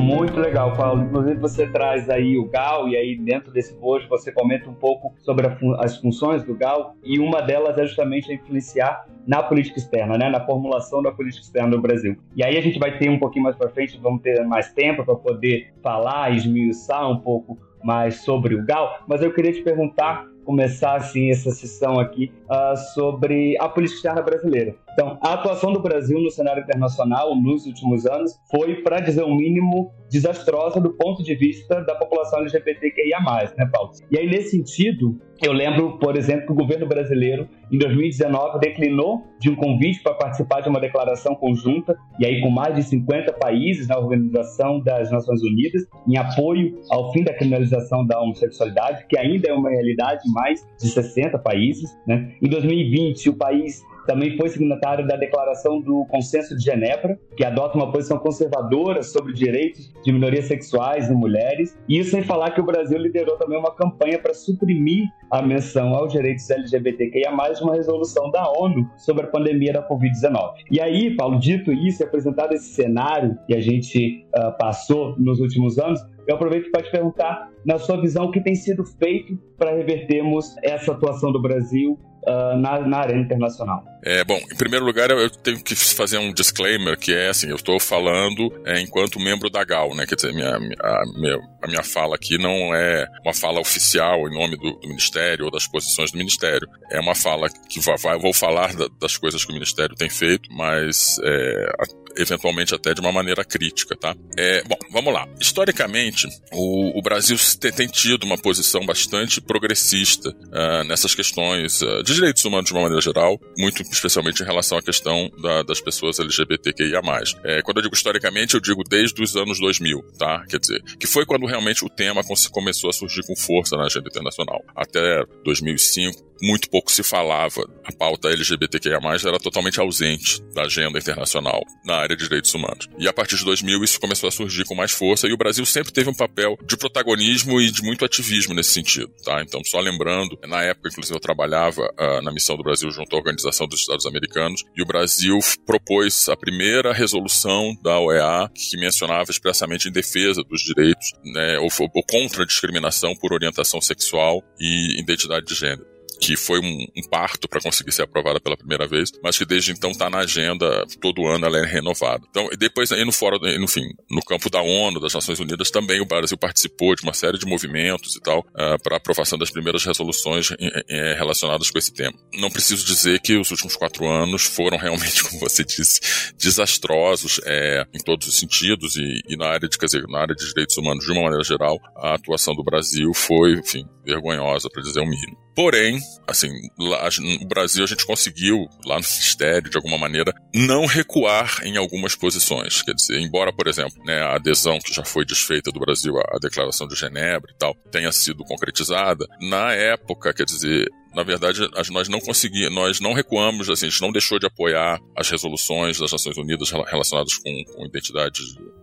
Muito 0.00 0.40
legal, 0.40 0.74
Paulo. 0.76 1.02
Inclusive 1.02 1.38
você 1.38 1.66
traz 1.66 2.08
aí 2.08 2.38
o 2.38 2.46
GAL 2.46 2.88
e 2.88 2.96
aí 2.96 3.16
dentro 3.16 3.52
desse 3.52 3.74
post 3.74 4.08
você 4.08 4.32
comenta 4.32 4.68
um 4.68 4.74
pouco 4.74 5.14
sobre 5.18 5.46
as 5.78 5.98
funções 5.98 6.42
do 6.42 6.54
GAL 6.54 6.96
e 7.04 7.18
uma 7.18 7.42
delas 7.42 7.76
é 7.76 7.86
justamente 7.86 8.32
influenciar 8.32 9.06
na 9.26 9.42
política 9.42 9.78
externa, 9.78 10.16
né, 10.16 10.30
na 10.30 10.44
formulação 10.44 11.02
da 11.02 11.12
política 11.12 11.44
externa 11.44 11.70
do 11.70 11.82
Brasil. 11.82 12.16
E 12.34 12.42
aí 12.42 12.56
a 12.56 12.60
gente 12.62 12.78
vai 12.78 12.96
ter 12.96 13.10
um 13.10 13.18
pouquinho 13.18 13.44
mais 13.44 13.56
para 13.56 13.68
frente, 13.68 13.98
vamos 14.02 14.22
ter 14.22 14.42
mais 14.46 14.72
tempo 14.72 15.04
para 15.04 15.14
poder 15.14 15.72
falar, 15.82 16.34
esmiuçar 16.34 17.08
um 17.10 17.18
pouco 17.18 17.58
mais 17.84 18.22
sobre 18.22 18.54
o 18.54 18.64
GAL, 18.64 19.04
mas 19.06 19.22
eu 19.22 19.32
queria 19.32 19.52
te 19.52 19.62
perguntar 19.62 20.26
começar 20.44 20.96
assim 20.96 21.30
essa 21.30 21.50
sessão 21.50 22.00
aqui 22.00 22.32
uh, 22.46 22.76
sobre 22.94 23.56
a 23.60 23.68
política 23.68 23.98
externa 23.98 24.22
brasileira. 24.22 24.74
Então, 24.92 25.18
a 25.22 25.34
atuação 25.34 25.72
do 25.72 25.80
Brasil 25.80 26.20
no 26.20 26.30
cenário 26.30 26.62
internacional 26.62 27.34
nos 27.34 27.66
últimos 27.66 28.06
anos 28.06 28.38
foi, 28.50 28.82
para 28.82 29.00
dizer 29.00 29.22
o 29.22 29.34
mínimo, 29.34 29.92
desastrosa 30.10 30.80
do 30.80 30.90
ponto 30.96 31.22
de 31.22 31.34
vista 31.34 31.82
da 31.82 31.94
população 31.94 32.40
LGBTQIA+, 32.40 33.20
né, 33.56 33.70
Paulo? 33.72 33.92
E 34.10 34.18
aí, 34.18 34.26
nesse 34.26 34.50
sentido, 34.50 35.18
eu 35.42 35.52
lembro, 35.52 35.98
por 35.98 36.16
exemplo, 36.16 36.46
que 36.46 36.52
o 36.52 36.54
governo 36.54 36.86
brasileiro, 36.86 37.48
em 37.72 37.78
2019, 37.78 38.58
declinou 38.58 39.22
de 39.38 39.48
um 39.48 39.56
convite 39.56 40.02
para 40.02 40.14
participar 40.14 40.60
de 40.60 40.68
uma 40.68 40.80
declaração 40.80 41.34
conjunta, 41.34 41.96
e 42.18 42.26
aí 42.26 42.42
com 42.42 42.50
mais 42.50 42.74
de 42.74 42.82
50 42.82 43.32
países 43.34 43.88
na 43.88 43.98
Organização 43.98 44.80
das 44.80 45.10
Nações 45.10 45.42
Unidas, 45.42 45.82
em 46.06 46.18
apoio 46.18 46.78
ao 46.90 47.10
fim 47.12 47.22
da 47.24 47.32
criminalização 47.32 48.04
da 48.04 48.20
homossexualidade, 48.20 49.06
que 49.08 49.18
ainda 49.18 49.48
é 49.48 49.54
uma 49.54 49.70
realidade 49.70 50.28
em 50.28 50.32
mais 50.32 50.66
de 50.78 50.88
60 50.88 51.38
países. 51.38 51.88
Né? 52.06 52.32
Em 52.42 52.48
2020, 52.48 53.30
o 53.30 53.36
país 53.36 53.82
também 54.06 54.36
foi 54.36 54.48
signatário 54.48 55.06
da 55.06 55.16
Declaração 55.16 55.80
do 55.80 56.04
Consenso 56.06 56.56
de 56.56 56.64
Genebra, 56.64 57.18
que 57.36 57.44
adota 57.44 57.76
uma 57.76 57.90
posição 57.90 58.18
conservadora 58.18 59.02
sobre 59.02 59.32
direitos 59.32 59.92
de 60.02 60.12
minorias 60.12 60.46
sexuais 60.46 61.08
e 61.08 61.14
mulheres. 61.14 61.78
E 61.88 61.98
isso 61.98 62.10
sem 62.10 62.22
falar 62.22 62.50
que 62.52 62.60
o 62.60 62.64
Brasil 62.64 62.98
liderou 62.98 63.36
também 63.36 63.58
uma 63.58 63.74
campanha 63.74 64.18
para 64.18 64.34
suprimir 64.34 65.08
a 65.30 65.40
menção 65.40 65.94
aos 65.94 66.12
direitos 66.12 66.50
LGBTQIA+, 66.50 67.30
uma 67.62 67.74
resolução 67.74 68.30
da 68.30 68.50
ONU 68.50 68.90
sobre 68.96 69.24
a 69.24 69.28
pandemia 69.28 69.72
da 69.72 69.88
Covid-19. 69.88 70.54
E 70.70 70.80
aí, 70.80 71.14
Paulo, 71.16 71.38
dito 71.38 71.72
isso 71.72 72.02
e 72.02 72.04
apresentado 72.04 72.52
esse 72.52 72.70
cenário 72.70 73.38
que 73.46 73.54
a 73.54 73.60
gente 73.60 74.26
uh, 74.36 74.56
passou 74.58 75.14
nos 75.18 75.40
últimos 75.40 75.78
anos, 75.78 76.00
eu 76.26 76.34
aproveito 76.34 76.70
para 76.70 76.82
te 76.82 76.90
perguntar, 76.90 77.50
na 77.64 77.78
sua 77.78 78.00
visão, 78.00 78.26
o 78.26 78.30
que 78.30 78.40
tem 78.40 78.54
sido 78.54 78.84
feito 78.84 79.36
para 79.58 79.74
revertermos 79.74 80.54
essa 80.62 80.92
atuação 80.92 81.32
do 81.32 81.40
Brasil 81.40 81.98
uh, 82.26 82.56
na, 82.56 82.80
na 82.80 82.98
arena 82.98 83.22
internacional? 83.22 83.84
É, 84.04 84.24
bom, 84.24 84.38
em 84.50 84.56
primeiro 84.56 84.84
lugar, 84.84 85.10
eu 85.10 85.28
tenho 85.28 85.62
que 85.62 85.74
fazer 85.74 86.18
um 86.18 86.32
disclaimer, 86.32 86.98
que 86.98 87.12
é 87.12 87.28
assim, 87.28 87.48
eu 87.48 87.56
estou 87.56 87.78
falando 87.78 88.50
é, 88.64 88.80
enquanto 88.80 89.20
membro 89.20 89.50
da 89.50 89.62
GAL, 89.62 89.94
né? 89.94 90.06
Quer 90.06 90.14
dizer, 90.14 90.32
minha, 90.32 90.56
a, 90.56 91.02
minha, 91.18 91.36
a 91.62 91.66
minha 91.66 91.82
fala 91.82 92.14
aqui 92.14 92.38
não 92.38 92.74
é 92.74 93.06
uma 93.24 93.34
fala 93.34 93.60
oficial 93.60 94.26
em 94.26 94.34
nome 94.34 94.56
do, 94.56 94.78
do 94.78 94.88
Ministério 94.88 95.44
ou 95.44 95.50
das 95.50 95.66
posições 95.66 96.10
do 96.12 96.18
Ministério. 96.18 96.66
É 96.90 97.00
uma 97.00 97.14
fala 97.14 97.48
que 97.68 97.80
vai, 97.80 98.18
vou 98.18 98.32
falar 98.32 98.74
da, 98.74 98.86
das 99.00 99.16
coisas 99.18 99.44
que 99.44 99.50
o 99.50 99.54
Ministério 99.54 99.94
tem 99.94 100.08
feito, 100.08 100.48
mas 100.50 101.18
é, 101.22 101.72
eventualmente 102.16 102.74
até 102.74 102.94
de 102.94 103.00
uma 103.00 103.12
maneira 103.12 103.44
crítica, 103.44 103.96
tá? 103.96 104.14
É, 104.36 104.62
bom, 104.64 104.76
vamos 104.90 105.12
lá. 105.12 105.26
Historicamente, 105.40 106.28
o, 106.52 106.98
o 106.98 107.02
Brasil 107.02 107.36
tem, 107.74 107.86
tido 107.88 108.24
uma 108.24 108.38
posição 108.38 108.84
bastante 108.84 109.40
progressista 109.40 110.30
uh, 110.30 110.84
nessas 110.84 111.14
questões 111.14 111.82
uh, 111.82 112.02
de 112.02 112.14
direitos 112.14 112.44
humanos 112.44 112.66
de 112.66 112.72
uma 112.72 112.82
maneira 112.82 113.00
geral, 113.00 113.38
muito 113.58 113.82
especialmente 113.82 114.42
em 114.42 114.46
relação 114.46 114.78
à 114.78 114.82
questão 114.82 115.30
da, 115.40 115.62
das 115.62 115.80
pessoas 115.80 116.18
LGBTQIA+. 116.18 117.00
É, 117.44 117.62
quando 117.62 117.78
eu 117.78 117.82
digo 117.82 117.94
historicamente, 117.94 118.54
eu 118.54 118.60
digo 118.60 118.82
desde 118.84 119.22
os 119.22 119.36
anos 119.36 119.58
2000, 119.58 120.02
tá? 120.18 120.44
Quer 120.48 120.58
dizer, 120.58 120.82
que 120.98 121.06
foi 121.06 121.24
quando 121.26 121.46
realmente 121.46 121.84
o 121.84 121.88
tema 121.88 122.22
começou 122.50 122.90
a 122.90 122.92
surgir 122.92 123.22
com 123.26 123.36
força 123.36 123.76
na 123.76 123.84
agenda 123.84 124.08
internacional. 124.08 124.62
Até 124.74 125.24
2005, 125.44 126.30
muito 126.42 126.70
pouco 126.70 126.90
se 126.90 127.02
falava. 127.02 127.62
A 127.84 127.92
pauta 127.92 128.28
LGBTQIA+, 128.28 128.98
era 129.26 129.38
totalmente 129.38 129.80
ausente 129.80 130.42
da 130.54 130.62
agenda 130.62 130.98
internacional 130.98 131.62
na 131.84 131.99
área 132.00 132.16
de 132.16 132.22
direitos 132.22 132.52
humanos. 132.54 132.88
E 132.98 133.08
a 133.08 133.12
partir 133.12 133.36
de 133.36 133.44
2000 133.44 133.84
isso 133.84 134.00
começou 134.00 134.28
a 134.28 134.30
surgir 134.30 134.64
com 134.64 134.74
mais 134.74 134.92
força 134.92 135.26
e 135.26 135.32
o 135.32 135.36
Brasil 135.36 135.64
sempre 135.64 135.92
teve 135.92 136.10
um 136.10 136.14
papel 136.14 136.58
de 136.64 136.76
protagonismo 136.76 137.60
e 137.60 137.70
de 137.70 137.82
muito 137.82 138.04
ativismo 138.04 138.54
nesse 138.54 138.72
sentido, 138.72 139.10
tá? 139.24 139.42
Então, 139.42 139.60
só 139.64 139.80
lembrando, 139.80 140.38
na 140.46 140.62
época, 140.62 140.88
inclusive, 140.88 141.16
eu 141.16 141.20
trabalhava 141.20 141.82
uh, 141.82 142.22
na 142.22 142.32
missão 142.32 142.56
do 142.56 142.62
Brasil 142.62 142.90
junto 142.90 143.14
à 143.14 143.18
Organização 143.18 143.66
dos 143.66 143.80
Estados 143.80 144.06
Americanos 144.06 144.64
e 144.76 144.82
o 144.82 144.86
Brasil 144.86 145.38
propôs 145.66 146.28
a 146.28 146.36
primeira 146.36 146.92
resolução 146.92 147.74
da 147.82 147.98
OEA 147.98 148.50
que 148.54 148.76
mencionava 148.78 149.30
expressamente 149.30 149.88
em 149.88 149.92
defesa 149.92 150.42
dos 150.42 150.62
direitos, 150.62 151.12
né, 151.24 151.58
ou, 151.58 151.68
ou 151.94 152.02
contra 152.04 152.42
a 152.42 152.46
discriminação 152.46 153.14
por 153.14 153.32
orientação 153.32 153.80
sexual 153.80 154.42
e 154.58 155.00
identidade 155.00 155.46
de 155.46 155.54
gênero 155.54 155.89
que 156.20 156.36
foi 156.36 156.60
um, 156.60 156.86
um 156.96 157.08
parto 157.08 157.48
para 157.48 157.60
conseguir 157.60 157.92
ser 157.92 158.02
aprovada 158.02 158.38
pela 158.38 158.56
primeira 158.56 158.86
vez, 158.86 159.10
mas 159.22 159.38
que 159.38 159.44
desde 159.44 159.72
então 159.72 159.90
está 159.90 160.10
na 160.10 160.18
agenda, 160.18 160.86
todo 161.00 161.26
ano 161.26 161.46
ela 161.46 161.58
é 161.58 161.64
renovada. 161.64 162.22
Então, 162.28 162.48
e 162.52 162.56
depois 162.56 162.92
aí 162.92 163.04
no 163.04 163.12
fórum, 163.12 163.38
no 163.58 163.66
fim, 163.66 163.88
no 164.10 164.22
campo 164.22 164.50
da 164.50 164.60
ONU, 164.60 165.00
das 165.00 165.14
Nações 165.14 165.40
Unidas, 165.40 165.70
também 165.70 166.00
o 166.00 166.06
Brasil 166.06 166.36
participou 166.36 166.94
de 166.94 167.02
uma 167.02 167.14
série 167.14 167.38
de 167.38 167.46
movimentos 167.46 168.16
e 168.16 168.20
tal, 168.20 168.40
uh, 168.40 168.44
ah, 168.74 168.78
para 168.78 168.96
aprovação 168.96 169.38
das 169.38 169.50
primeiras 169.50 169.84
resoluções 169.84 170.50
em, 170.58 170.70
em, 170.88 171.14
relacionadas 171.14 171.70
com 171.70 171.78
esse 171.78 171.92
tema. 171.92 172.14
Não 172.34 172.50
preciso 172.50 172.84
dizer 172.84 173.20
que 173.20 173.36
os 173.36 173.50
últimos 173.50 173.74
quatro 173.76 174.06
anos 174.06 174.44
foram 174.44 174.76
realmente, 174.76 175.22
como 175.24 175.40
você 175.40 175.64
disse, 175.64 176.00
desastrosos 176.38 177.40
é, 177.46 177.84
em 177.94 177.98
todos 177.98 178.28
os 178.28 178.38
sentidos 178.38 178.96
e, 178.96 179.22
e 179.28 179.36
na 179.36 179.46
área 179.46 179.68
de, 179.68 179.78
quer 179.78 179.86
dizer, 179.86 180.06
na 180.08 180.20
área 180.20 180.34
de 180.34 180.46
direitos 180.46 180.76
humanos 180.76 181.04
de 181.04 181.12
uma 181.12 181.22
maneira 181.22 181.44
geral, 181.44 181.78
a 181.96 182.14
atuação 182.14 182.54
do 182.54 182.62
Brasil 182.62 183.12
foi, 183.14 183.54
enfim, 183.54 183.86
vergonhosa, 184.04 184.68
para 184.68 184.82
dizer 184.82 185.00
o 185.00 185.06
mínimo. 185.06 185.36
Porém, 185.54 186.00
assim, 186.26 186.48
lá 186.78 187.08
no 187.40 187.48
Brasil 187.48 187.84
a 187.84 187.86
gente 187.86 188.06
conseguiu, 188.06 188.68
lá 188.84 188.96
no 188.96 189.02
Ministério, 189.02 189.70
de 189.70 189.76
alguma 189.76 189.98
maneira, 189.98 190.32
não 190.54 190.86
recuar 190.86 191.60
em 191.64 191.76
algumas 191.76 192.14
posições. 192.14 192.82
Quer 192.82 192.94
dizer, 192.94 193.20
embora, 193.20 193.52
por 193.52 193.66
exemplo, 193.66 194.02
né, 194.04 194.20
a 194.22 194.36
adesão 194.36 194.78
que 194.78 194.92
já 194.92 195.04
foi 195.04 195.24
desfeita 195.24 195.70
do 195.70 195.80
Brasil 195.80 196.14
à 196.18 196.38
Declaração 196.40 196.86
de 196.86 196.94
Genebra 196.94 197.50
e 197.52 197.58
tal, 197.58 197.74
tenha 197.90 198.12
sido 198.12 198.44
concretizada, 198.44 199.26
na 199.40 199.72
época, 199.72 200.32
quer 200.32 200.44
dizer, 200.44 200.88
na 201.14 201.22
verdade, 201.22 201.60
nós 201.90 202.08
não 202.08 202.20
conseguimos, 202.20 202.74
nós 202.74 203.00
não 203.00 203.12
recuamos, 203.12 203.68
assim, 203.68 203.86
a 203.86 203.90
gente 203.90 204.00
não 204.00 204.12
deixou 204.12 204.38
de 204.38 204.46
apoiar 204.46 205.00
as 205.16 205.28
resoluções 205.28 205.98
das 205.98 206.12
Nações 206.12 206.36
Unidas 206.36 206.70
relacionadas 206.70 207.36
com, 207.36 207.64
com 207.64 207.84
identidade 207.84 208.40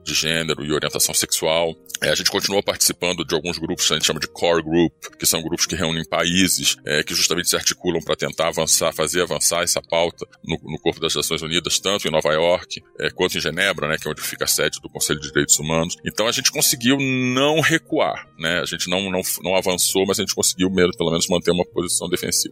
de 0.07 0.13
gênero 0.13 0.63
e 0.63 0.71
orientação 0.71 1.13
sexual. 1.13 1.75
É, 2.01 2.09
a 2.09 2.15
gente 2.15 2.29
continua 2.29 2.61
participando 2.61 3.25
de 3.25 3.33
alguns 3.33 3.57
grupos 3.57 3.87
que 3.87 3.93
a 3.93 3.95
gente 3.97 4.05
chama 4.05 4.19
de 4.19 4.27
core 4.27 4.63
group, 4.63 4.93
que 5.17 5.25
são 5.25 5.41
grupos 5.41 5.65
que 5.65 5.75
reúnem 5.75 6.05
países 6.05 6.77
é, 6.85 7.03
que 7.03 7.13
justamente 7.13 7.49
se 7.49 7.55
articulam 7.55 8.01
para 8.01 8.15
tentar 8.15 8.49
avançar, 8.49 8.93
fazer 8.93 9.21
avançar 9.21 9.63
essa 9.63 9.81
pauta 9.81 10.25
no, 10.43 10.57
no, 10.63 10.79
corpo 10.79 10.99
das 10.99 11.15
Nações 11.15 11.41
Unidas, 11.41 11.79
tanto 11.79 12.07
em 12.07 12.11
Nova 12.11 12.31
York 12.31 12.81
é, 12.99 13.09
quanto 13.09 13.37
em 13.37 13.41
Genebra, 13.41 13.87
né, 13.87 13.97
que 13.97 14.07
é 14.07 14.11
onde 14.11 14.21
fica 14.21 14.45
a 14.45 14.47
sede 14.47 14.79
do 14.79 14.89
Conselho 14.89 15.19
de 15.19 15.27
Direitos 15.27 15.57
Humanos. 15.59 15.95
Então 16.05 16.27
a 16.27 16.31
gente 16.31 16.51
conseguiu 16.51 16.97
não 16.99 17.59
recuar, 17.59 18.27
né? 18.37 18.59
A 18.61 18.65
gente 18.65 18.89
não, 18.89 19.09
não, 19.09 19.21
não 19.43 19.55
avançou, 19.55 20.05
mas 20.05 20.19
a 20.19 20.21
gente 20.21 20.35
conseguiu 20.35 20.69
mesmo, 20.69 20.95
pelo 20.95 21.09
menos 21.09 21.27
manter 21.27 21.51
uma 21.51 21.65
posição 21.65 22.07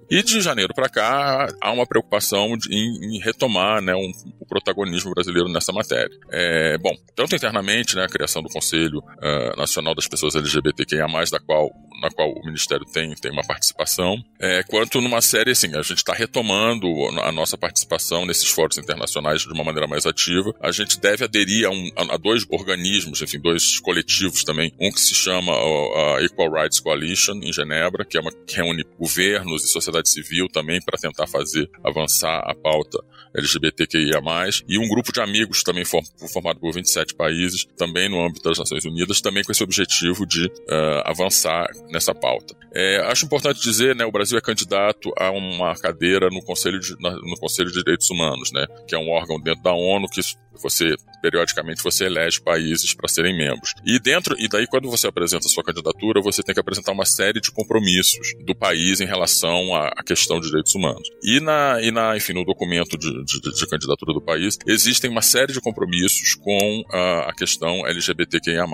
E 0.09 0.21
de 0.23 0.41
janeiro 0.41 0.73
para 0.73 0.89
cá 0.89 1.47
há 1.61 1.71
uma 1.71 1.85
preocupação 1.85 2.55
em, 2.69 3.15
em, 3.15 3.19
retomar 3.19 3.81
né, 3.81 3.95
um, 3.95 4.11
o 4.39 4.45
protagonismo 4.45 5.11
brasileiro 5.13 5.49
nessa 5.49 5.71
matéria. 5.71 6.15
É, 6.31 6.77
bom, 6.77 6.93
tanto 7.15 7.35
internamente, 7.35 7.95
né, 7.95 8.03
a 8.03 8.09
criação 8.09 8.41
do 8.41 8.49
Conselho 8.49 8.99
uh, 8.99 9.57
Nacional 9.57 9.95
das 9.95 10.07
Pessoas 10.07 10.35
LGBTQIA+, 10.35 11.07
da 11.31 11.39
qual, 11.39 11.69
na 12.05 12.11
qual 12.11 12.31
o 12.31 12.45
Ministério 12.45 12.85
tem, 12.85 13.13
tem 13.15 13.31
uma 13.31 13.43
participação, 13.43 14.23
é, 14.39 14.63
quanto 14.63 15.01
numa 15.01 15.21
série, 15.21 15.51
assim, 15.51 15.75
a 15.75 15.81
gente 15.81 15.97
está 15.97 16.13
retomando 16.13 16.87
a 17.21 17.31
nossa 17.31 17.57
participação 17.57 18.25
nesses 18.25 18.49
fóruns 18.49 18.77
internacionais 18.77 19.41
de 19.41 19.51
uma 19.51 19.63
maneira 19.63 19.87
mais 19.87 20.05
ativa. 20.05 20.53
A 20.61 20.71
gente 20.71 20.99
deve 20.99 21.23
aderir 21.23 21.65
a, 21.65 21.71
um, 21.71 21.89
a 22.11 22.17
dois 22.17 22.45
organismos, 22.49 23.21
enfim, 23.21 23.39
dois 23.39 23.79
coletivos 23.79 24.43
também, 24.43 24.71
um 24.79 24.91
que 24.91 24.99
se 24.99 25.15
chama 25.15 25.51
a 25.51 26.21
Equal 26.23 26.51
Rights 26.51 26.79
Coalition, 26.79 27.39
em 27.41 27.51
Genebra, 27.51 28.05
que 28.05 28.17
é 28.17 28.21
uma 28.21 28.31
que 28.31 28.55
reúne 28.55 28.85
governos 28.99 29.63
e 29.63 29.67
sociedade 29.67 30.09
civil 30.09 30.47
também 30.47 30.79
para 30.81 30.97
tentar 30.99 31.27
fazer 31.27 31.69
avançar 31.83 32.39
a 32.45 32.53
pauta 32.53 33.03
LGBTQIA+, 33.35 34.21
e 34.67 34.79
um 34.79 34.87
grupo 34.87 35.11
de 35.11 35.19
amigos 35.19 35.61
também 35.61 35.83
formado 35.83 36.59
por 36.59 36.73
27 36.73 37.13
países, 37.15 37.65
também 37.77 38.09
no 38.09 38.23
âmbito 38.23 38.47
das 38.47 38.57
Nações 38.57 38.85
Unidas, 38.85 39.19
também 39.19 39.43
com 39.43 39.51
esse 39.51 39.63
objetivo 39.63 40.25
de 40.25 40.45
uh, 40.45 41.01
avançar 41.03 41.67
nessa 41.95 42.13
pauta. 42.13 42.53
É, 42.73 42.97
acho 43.09 43.25
importante 43.25 43.61
dizer, 43.61 43.95
né, 43.95 44.05
o 44.05 44.11
Brasil 44.11 44.37
é 44.37 44.41
candidato 44.41 45.11
a 45.17 45.31
uma 45.31 45.73
cadeira 45.75 46.29
no 46.29 46.43
Conselho 46.43 46.79
de, 46.79 46.93
no 46.99 47.37
Conselho 47.39 47.71
de 47.71 47.79
Direitos 47.79 48.09
Humanos, 48.09 48.51
né, 48.51 48.65
que 48.87 48.93
é 48.93 48.99
um 48.99 49.09
órgão 49.09 49.39
dentro 49.39 49.63
da 49.63 49.73
ONU 49.73 50.07
que 50.09 50.19
Você 50.61 50.95
periodicamente 51.21 51.81
você 51.81 52.05
elege 52.05 52.39
países 52.39 52.93
para 52.93 53.07
serem 53.07 53.35
membros. 53.35 53.73
E 53.83 53.99
dentro 53.99 54.35
e 54.37 54.47
daí 54.47 54.67
quando 54.67 54.89
você 54.89 55.07
apresenta 55.07 55.47
a 55.47 55.49
sua 55.49 55.63
candidatura, 55.63 56.21
você 56.21 56.43
tem 56.43 56.53
que 56.53 56.61
apresentar 56.61 56.91
uma 56.91 57.05
série 57.05 57.41
de 57.41 57.51
compromissos 57.51 58.33
do 58.45 58.53
país 58.55 59.01
em 59.01 59.05
relação 59.05 59.73
à, 59.75 60.03
questão 60.05 60.39
de 60.39 60.47
direitos 60.47 60.75
humanos. 60.75 61.07
E 61.23 61.39
na 61.39 61.81
e 61.81 61.89
na 61.89 62.15
enfim 62.15 62.33
no 62.33 62.45
documento 62.45 62.95
de, 62.97 63.09
de, 63.23 63.39
de 63.39 63.67
candidatura 63.67 64.13
do 64.13 64.21
país 64.21 64.57
existem 64.67 65.09
uma 65.09 65.21
série 65.21 65.51
de 65.51 65.59
compromissos 65.59 66.35
com 66.35 66.83
a, 66.91 67.29
a 67.29 67.33
questão 67.33 67.87
LGBTQIA+, 67.87 68.65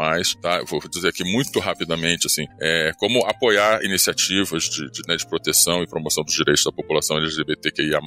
tá? 0.42 0.62
vou 0.68 0.82
dizer 0.90 1.08
aqui 1.08 1.24
muito 1.24 1.60
rapidamente 1.60 2.28
assim, 2.28 2.46
é, 2.60 2.92
como 2.98 3.26
apoiar 3.26 3.84
iniciativas 3.84 4.64
de, 4.64 4.92
de, 4.92 5.02
né, 5.08 5.16
de 5.16 5.28
proteção 5.28 5.82
e 5.84 5.88
promoção 5.88 6.24
dos 6.24 6.34
direitos 6.34 6.64
da 6.64 6.72
população 6.72 7.18
LGBTQIA+, 7.18 8.00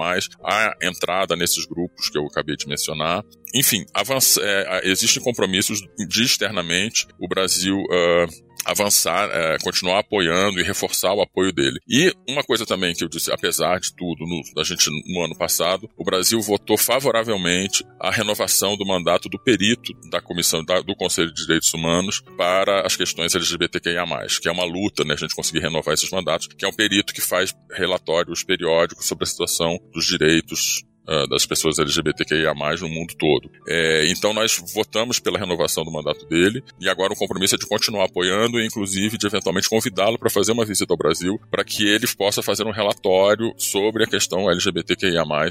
a 0.45 0.75
entrada 0.83 1.37
nesses 1.37 1.65
grupos 1.65 2.09
que 2.11 2.19
eu 2.19 2.27
acabei 2.27 2.57
de 2.57 2.69
mencionar. 2.69 3.25
Enfim, 3.55 3.85
avança, 3.95 4.41
é, 4.43 4.89
existem 4.89 5.23
compromissos 5.23 5.81
de 6.09 6.23
externamente 6.23 7.07
o 7.21 7.29
Brasil 7.29 7.77
uh, 7.77 8.55
avançar, 8.65 9.29
é, 9.31 9.59
continuar 9.63 10.01
apoiando 10.01 10.59
e 10.59 10.63
reforçar 10.63 11.13
o 11.13 11.21
apoio 11.21 11.53
dele. 11.53 11.79
E 11.89 12.13
uma 12.29 12.43
coisa 12.43 12.65
também 12.65 12.95
que 12.95 13.05
eu 13.05 13.09
disse, 13.09 13.31
apesar 13.31 13.79
de 13.79 13.95
tudo, 13.95 14.25
no, 14.27 14.61
a 14.61 14.65
gente 14.65 14.89
no 15.13 15.23
ano 15.23 15.37
passado, 15.37 15.89
o 15.97 16.05
Brasil 16.05 16.41
votou 16.41 16.79
favoravelmente 16.79 17.85
a 18.01 18.11
renovação 18.11 18.77
do 18.77 18.87
mandato 18.87 19.29
do 19.29 19.39
perito 19.39 19.93
da 20.11 20.21
Comissão 20.21 20.65
da, 20.65 20.81
do 20.81 20.97
Conselho 20.97 21.33
de 21.33 21.43
Direitos 21.43 21.73
Humanos 21.75 22.23
para 22.37 22.87
as 22.87 22.97
questões 22.97 23.35
LGBTQIA+, 23.35 24.05
que 24.41 24.49
é 24.49 24.53
uma 24.53 24.65
luta, 24.65 25.05
né, 25.05 25.15
a 25.15 25.19
gente 25.19 25.35
conseguir 25.35 25.61
renovar 25.61 25.95
esses 25.95 26.11
mandatos, 26.11 26.49
que 26.49 26.65
é 26.65 26.69
um 26.69 26.73
perito 26.73 27.13
que 27.13 27.21
faz 27.21 27.55
relatórios 27.71 28.43
periódicos 28.43 29.07
sobre 29.07 29.25
a 29.25 29.27
situação 29.27 29.79
dos 29.93 30.07
direitos 30.07 30.83
uh, 31.09 31.29
das 31.29 31.47
pessoas 31.47 31.79
LGBTQIA+, 31.79 32.55
no 32.81 32.89
mundo 32.89 33.15
todo. 33.19 33.51
É, 33.69 34.07
então 34.09 34.33
nós 34.33 34.63
votamos 34.75 35.19
pela 35.19 35.39
renovação 35.39 35.85
do 35.85 35.93
mandato 35.93 36.27
dele 36.27 36.63
e 36.81 36.89
agora 36.89 37.13
o 37.13 37.17
compromisso 37.17 37.55
é 37.55 37.59
de 37.59 37.67
continuar 37.67 38.05
apoiando 38.05 38.59
e 38.61 38.67
inclusive 38.67 39.19
de 39.19 39.27
eventualmente 39.27 39.69
convidá-lo 39.69 40.19
para 40.19 40.31
fazer 40.31 40.53
uma 40.53 40.65
visita 40.65 40.93
ao 40.93 40.99
Brasil 40.99 41.39
para 41.51 41.65
que 41.65 41.87
ele 41.87 42.07
possa 42.17 42.43
fazer 42.43 42.65
um 42.65 42.73
relatório 42.73 43.53
sobre 43.57 44.05
a 44.05 44.07
questão 44.07 44.51
LGBTQIA+, 44.51 45.25
uh, 45.25 45.51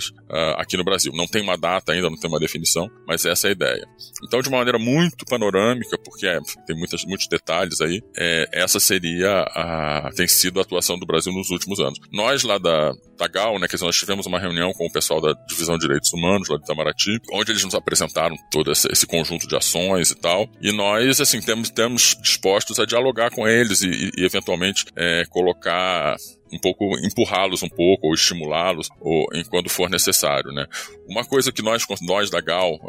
aqui 0.57 0.77
no 0.77 0.83
Brasil. 0.83 1.12
Não 1.15 1.27
tem 1.27 1.41
uma 1.41 1.57
data 1.57 1.91
ainda, 1.91 2.10
não 2.10 2.17
tem 2.17 2.29
uma 2.29 2.39
definição, 2.39 2.89
mas 3.07 3.25
essa 3.25 3.48
é 3.48 3.50
a 3.50 3.53
ideia. 3.53 3.88
Então 4.24 4.41
de 4.41 4.50
uma 4.50 4.57
maneira 4.57 4.79
muito 4.79 5.25
panorâmica, 5.25 5.98
porque 6.03 6.27
é, 6.27 6.39
tem 6.65 6.77
muitas, 6.77 7.05
muitos 7.05 7.27
detalhes 7.27 7.81
aí, 7.81 8.01
é, 8.17 8.48
essa 8.51 8.79
seria 8.79 9.41
a, 9.41 10.10
tem 10.15 10.27
sido 10.27 10.60
a 10.60 10.63
atuação 10.63 10.98
do 10.98 11.05
Brasil 11.05 11.31
nos 11.33 11.50
últimos 11.50 11.79
anos. 11.79 12.00
Nós 12.12 12.43
lá 12.43 12.57
da, 12.57 12.93
da 13.17 13.27
GAL, 13.27 13.60
né, 13.60 13.67
que 13.67 13.81
nós 13.81 13.95
tivemos 13.95 14.25
uma 14.25 14.39
reunião 14.39 14.72
com 14.74 14.86
o 14.86 14.91
pessoal 14.91 15.22
da 15.22 15.33
Divisão 15.47 15.77
de 15.77 15.81
Direitos 15.81 16.12
Humanos 16.13 16.50
lá 16.50 16.57
de 16.57 16.63
Itamaraty, 16.63 17.19
onde 17.31 17.51
eles 17.51 17.63
nos 17.63 17.75
apresentaram 17.75 18.35
todo 18.51 18.71
esse, 18.71 19.05
conjunto 19.05 19.47
de 19.47 19.55
ações 19.55 20.12
e 20.12 20.15
tal. 20.15 20.50
E 20.62 20.71
nós, 20.71 21.19
assim, 21.19 21.41
temos, 21.41 21.69
temos 21.69 22.15
dispostos 22.21 22.79
a 22.79 22.85
dialogar 22.85 23.31
com 23.31 23.47
eles 23.47 23.81
e, 23.81 24.12
e 24.17 24.25
eventualmente 24.25 24.85
é, 24.95 25.23
colocar 25.29 26.15
um 26.51 26.59
pouco 26.59 26.97
empurrá-los 27.00 27.63
um 27.63 27.69
pouco 27.69 28.07
ou 28.07 28.13
estimulá-los 28.13 28.88
ou 29.01 29.25
enquanto 29.33 29.69
for 29.69 29.89
necessário, 29.89 30.51
né? 30.51 30.67
Uma 31.07 31.25
coisa 31.25 31.51
que 31.51 31.63
nós 31.63 31.83
nós 32.01 32.29
da 32.29 32.39
Gal 32.41 32.79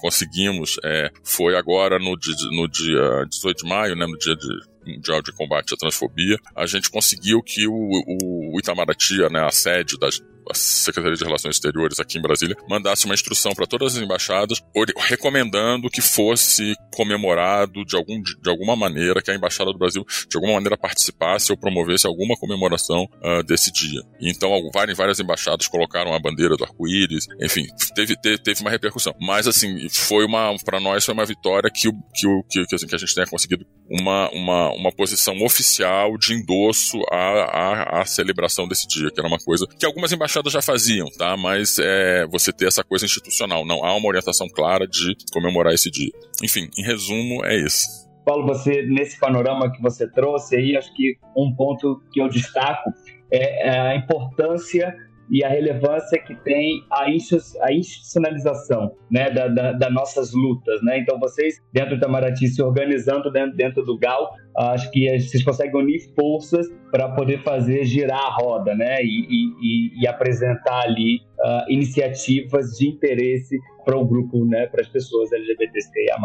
conseguimos 0.00 0.76
é, 0.84 1.10
foi 1.22 1.56
agora 1.56 1.98
no 1.98 2.18
dia, 2.18 2.34
no 2.50 2.68
dia 2.68 3.24
18 3.28 3.62
de 3.62 3.68
maio, 3.68 3.94
né, 3.94 4.04
no 4.04 4.18
dia 4.18 4.34
de 4.34 4.48
Mundial 4.86 5.22
de 5.22 5.32
Combate 5.32 5.74
à 5.74 5.76
Transfobia, 5.76 6.36
a 6.54 6.66
gente 6.66 6.90
conseguiu 6.90 7.42
que 7.42 7.66
o, 7.66 7.72
o, 7.72 8.54
o 8.54 8.60
Itamaraty, 8.60 9.18
né, 9.30 9.40
a 9.40 9.50
sede 9.50 9.98
das, 9.98 10.20
a 10.50 10.54
Secretaria 10.54 11.16
de 11.16 11.24
Relações 11.24 11.56
Exteriores 11.56 12.00
aqui 12.00 12.18
em 12.18 12.22
Brasília 12.22 12.56
mandasse 12.68 13.04
uma 13.04 13.14
instrução 13.14 13.52
para 13.52 13.66
todas 13.66 13.96
as 13.96 14.02
embaixadas 14.02 14.62
recomendando 15.08 15.88
que 15.88 16.00
fosse 16.00 16.74
comemorado 16.94 17.84
de, 17.84 17.96
algum, 17.96 18.20
de 18.20 18.48
alguma 18.50 18.76
maneira, 18.76 19.22
que 19.22 19.30
a 19.30 19.34
Embaixada 19.34 19.72
do 19.72 19.78
Brasil 19.78 20.04
de 20.28 20.36
alguma 20.36 20.54
maneira 20.54 20.76
participasse 20.76 21.50
ou 21.50 21.58
promovesse 21.58 22.06
alguma 22.06 22.36
comemoração 22.36 23.08
uh, 23.22 23.42
desse 23.42 23.72
dia. 23.72 24.00
Então, 24.20 24.50
várias, 24.72 24.96
várias 24.96 25.20
embaixadas 25.20 25.66
colocaram 25.66 26.14
a 26.14 26.18
bandeira 26.18 26.56
do 26.56 26.64
arco-íris, 26.64 27.26
enfim, 27.40 27.66
teve, 27.94 28.16
teve, 28.16 28.38
teve, 28.38 28.60
uma 28.60 28.70
repercussão. 28.70 29.14
Mas, 29.20 29.46
assim, 29.46 29.88
foi 29.88 30.24
uma, 30.24 30.54
para 30.64 30.80
nós 30.80 31.04
foi 31.04 31.14
uma 31.14 31.24
vitória 31.24 31.70
que, 31.70 31.90
que, 32.14 32.42
que, 32.48 32.66
que, 32.66 32.74
assim, 32.74 32.86
que 32.86 32.94
a 32.94 32.98
gente 32.98 33.14
tenha 33.14 33.26
conseguido 33.26 33.66
uma, 33.88 34.30
uma, 34.30 34.72
uma 34.72 34.92
posição 34.92 35.36
oficial 35.42 36.16
de 36.16 36.34
endosso 36.34 36.98
à, 37.10 37.16
à, 37.16 38.00
à 38.00 38.04
celebração 38.04 38.66
desse 38.66 38.86
dia, 38.88 39.10
que 39.10 39.20
era 39.20 39.28
uma 39.28 39.38
coisa 39.38 39.66
que 39.78 39.84
algumas 39.84 40.12
embaixadas 40.12 40.52
já 40.52 40.62
faziam, 40.62 41.06
tá? 41.18 41.36
Mas 41.36 41.78
é, 41.78 42.26
você 42.26 42.52
ter 42.52 42.66
essa 42.66 42.82
coisa 42.82 43.04
institucional. 43.04 43.64
Não 43.64 43.84
há 43.84 43.94
uma 43.94 44.08
orientação 44.08 44.48
clara 44.48 44.86
de 44.86 45.16
comemorar 45.32 45.72
esse 45.74 45.90
dia. 45.90 46.12
Enfim, 46.42 46.68
em 46.78 46.82
resumo, 46.82 47.44
é 47.44 47.56
isso. 47.56 48.04
Paulo, 48.24 48.46
você, 48.46 48.82
nesse 48.86 49.18
panorama 49.20 49.70
que 49.70 49.82
você 49.82 50.10
trouxe 50.10 50.56
aí, 50.56 50.76
acho 50.76 50.92
que 50.94 51.18
um 51.36 51.54
ponto 51.54 52.02
que 52.10 52.20
eu 52.20 52.28
destaco 52.28 52.90
é, 53.30 53.68
é 53.68 53.78
a 53.80 53.96
importância 53.96 54.96
e 55.30 55.44
a 55.44 55.48
relevância 55.48 56.20
que 56.20 56.34
tem 56.34 56.84
a, 56.90 57.10
institucionalização 57.10 58.92
né, 59.10 59.30
das 59.30 59.54
da, 59.54 59.72
da 59.72 59.90
nossas 59.90 60.32
lutas. 60.32 60.82
Né? 60.82 60.98
Então, 60.98 61.18
vocês, 61.18 61.60
dentro 61.72 61.90
do 61.90 61.96
Itamaraty, 61.96 62.48
se 62.48 62.62
organizando 62.62 63.30
dentro, 63.30 63.56
dentro 63.56 63.82
do 63.84 63.98
GAL, 63.98 64.30
acho 64.56 64.90
que 64.90 65.18
vocês 65.18 65.42
conseguem 65.42 65.80
unir 65.80 66.00
forças 66.14 66.66
para 66.90 67.08
poder 67.10 67.42
fazer 67.42 67.84
girar 67.84 68.20
a 68.20 68.34
roda 68.34 68.74
né? 68.74 69.02
e, 69.02 69.26
e, 69.30 70.02
e 70.02 70.06
apresentar 70.06 70.82
ali 70.82 71.16
uh, 71.38 71.70
iniciativas 71.70 72.70
de 72.78 72.88
interesse 72.88 73.58
para 73.84 73.98
o 73.98 74.04
grupo, 74.04 74.44
né, 74.46 74.66
para 74.66 74.80
as 74.80 74.88
pessoas 74.88 75.30
LGBTQIA+. 75.32 76.16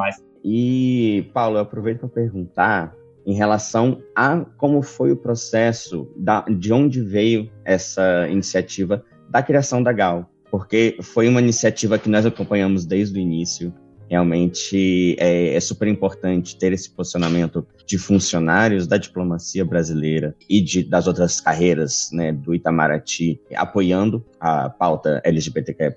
E, 0.44 1.29
Paulo, 1.34 1.58
eu 1.58 1.62
aproveito 1.62 2.00
para 2.00 2.10
perguntar 2.10 2.96
em 3.29 3.33
relação 3.33 4.01
a 4.15 4.43
como 4.57 4.81
foi 4.81 5.12
o 5.12 5.15
processo, 5.15 6.12
da, 6.17 6.41
de 6.50 6.74
onde 6.74 7.00
veio 7.00 7.48
essa 7.63 8.27
iniciativa 8.27 9.05
da 9.29 9.43
criação 9.43 9.83
da 9.83 9.93
GAL, 9.93 10.27
porque 10.50 10.98
foi 11.00 11.29
uma 11.29 11.39
iniciativa 11.39 12.00
que 12.00 12.09
nós 12.09 12.25
acompanhamos 12.25 12.86
desde 12.86 13.19
o 13.19 13.21
início. 13.21 13.71
Realmente 14.09 15.15
é, 15.19 15.53
é, 15.53 15.59
super 15.59 15.88
importante 15.88 16.57
ter 16.57 16.74
esse 16.74 16.89
posicionamento 16.89 17.67
de 17.86 18.00
funcionários 18.00 18.88
da 18.88 18.98
diplomacia 18.98 19.63
brasileira 19.63 20.36
e 20.50 20.59
de, 20.59 20.81
das 20.81 21.05
outras 21.05 21.39
carreiras 21.39 22.09
né, 22.12 22.31
do 22.33 22.55
Itamaraty 22.55 23.39
apoiando 23.55 24.25
a 24.39 24.71
pauta 24.71 25.21
LGBTQIA+. 25.24 25.93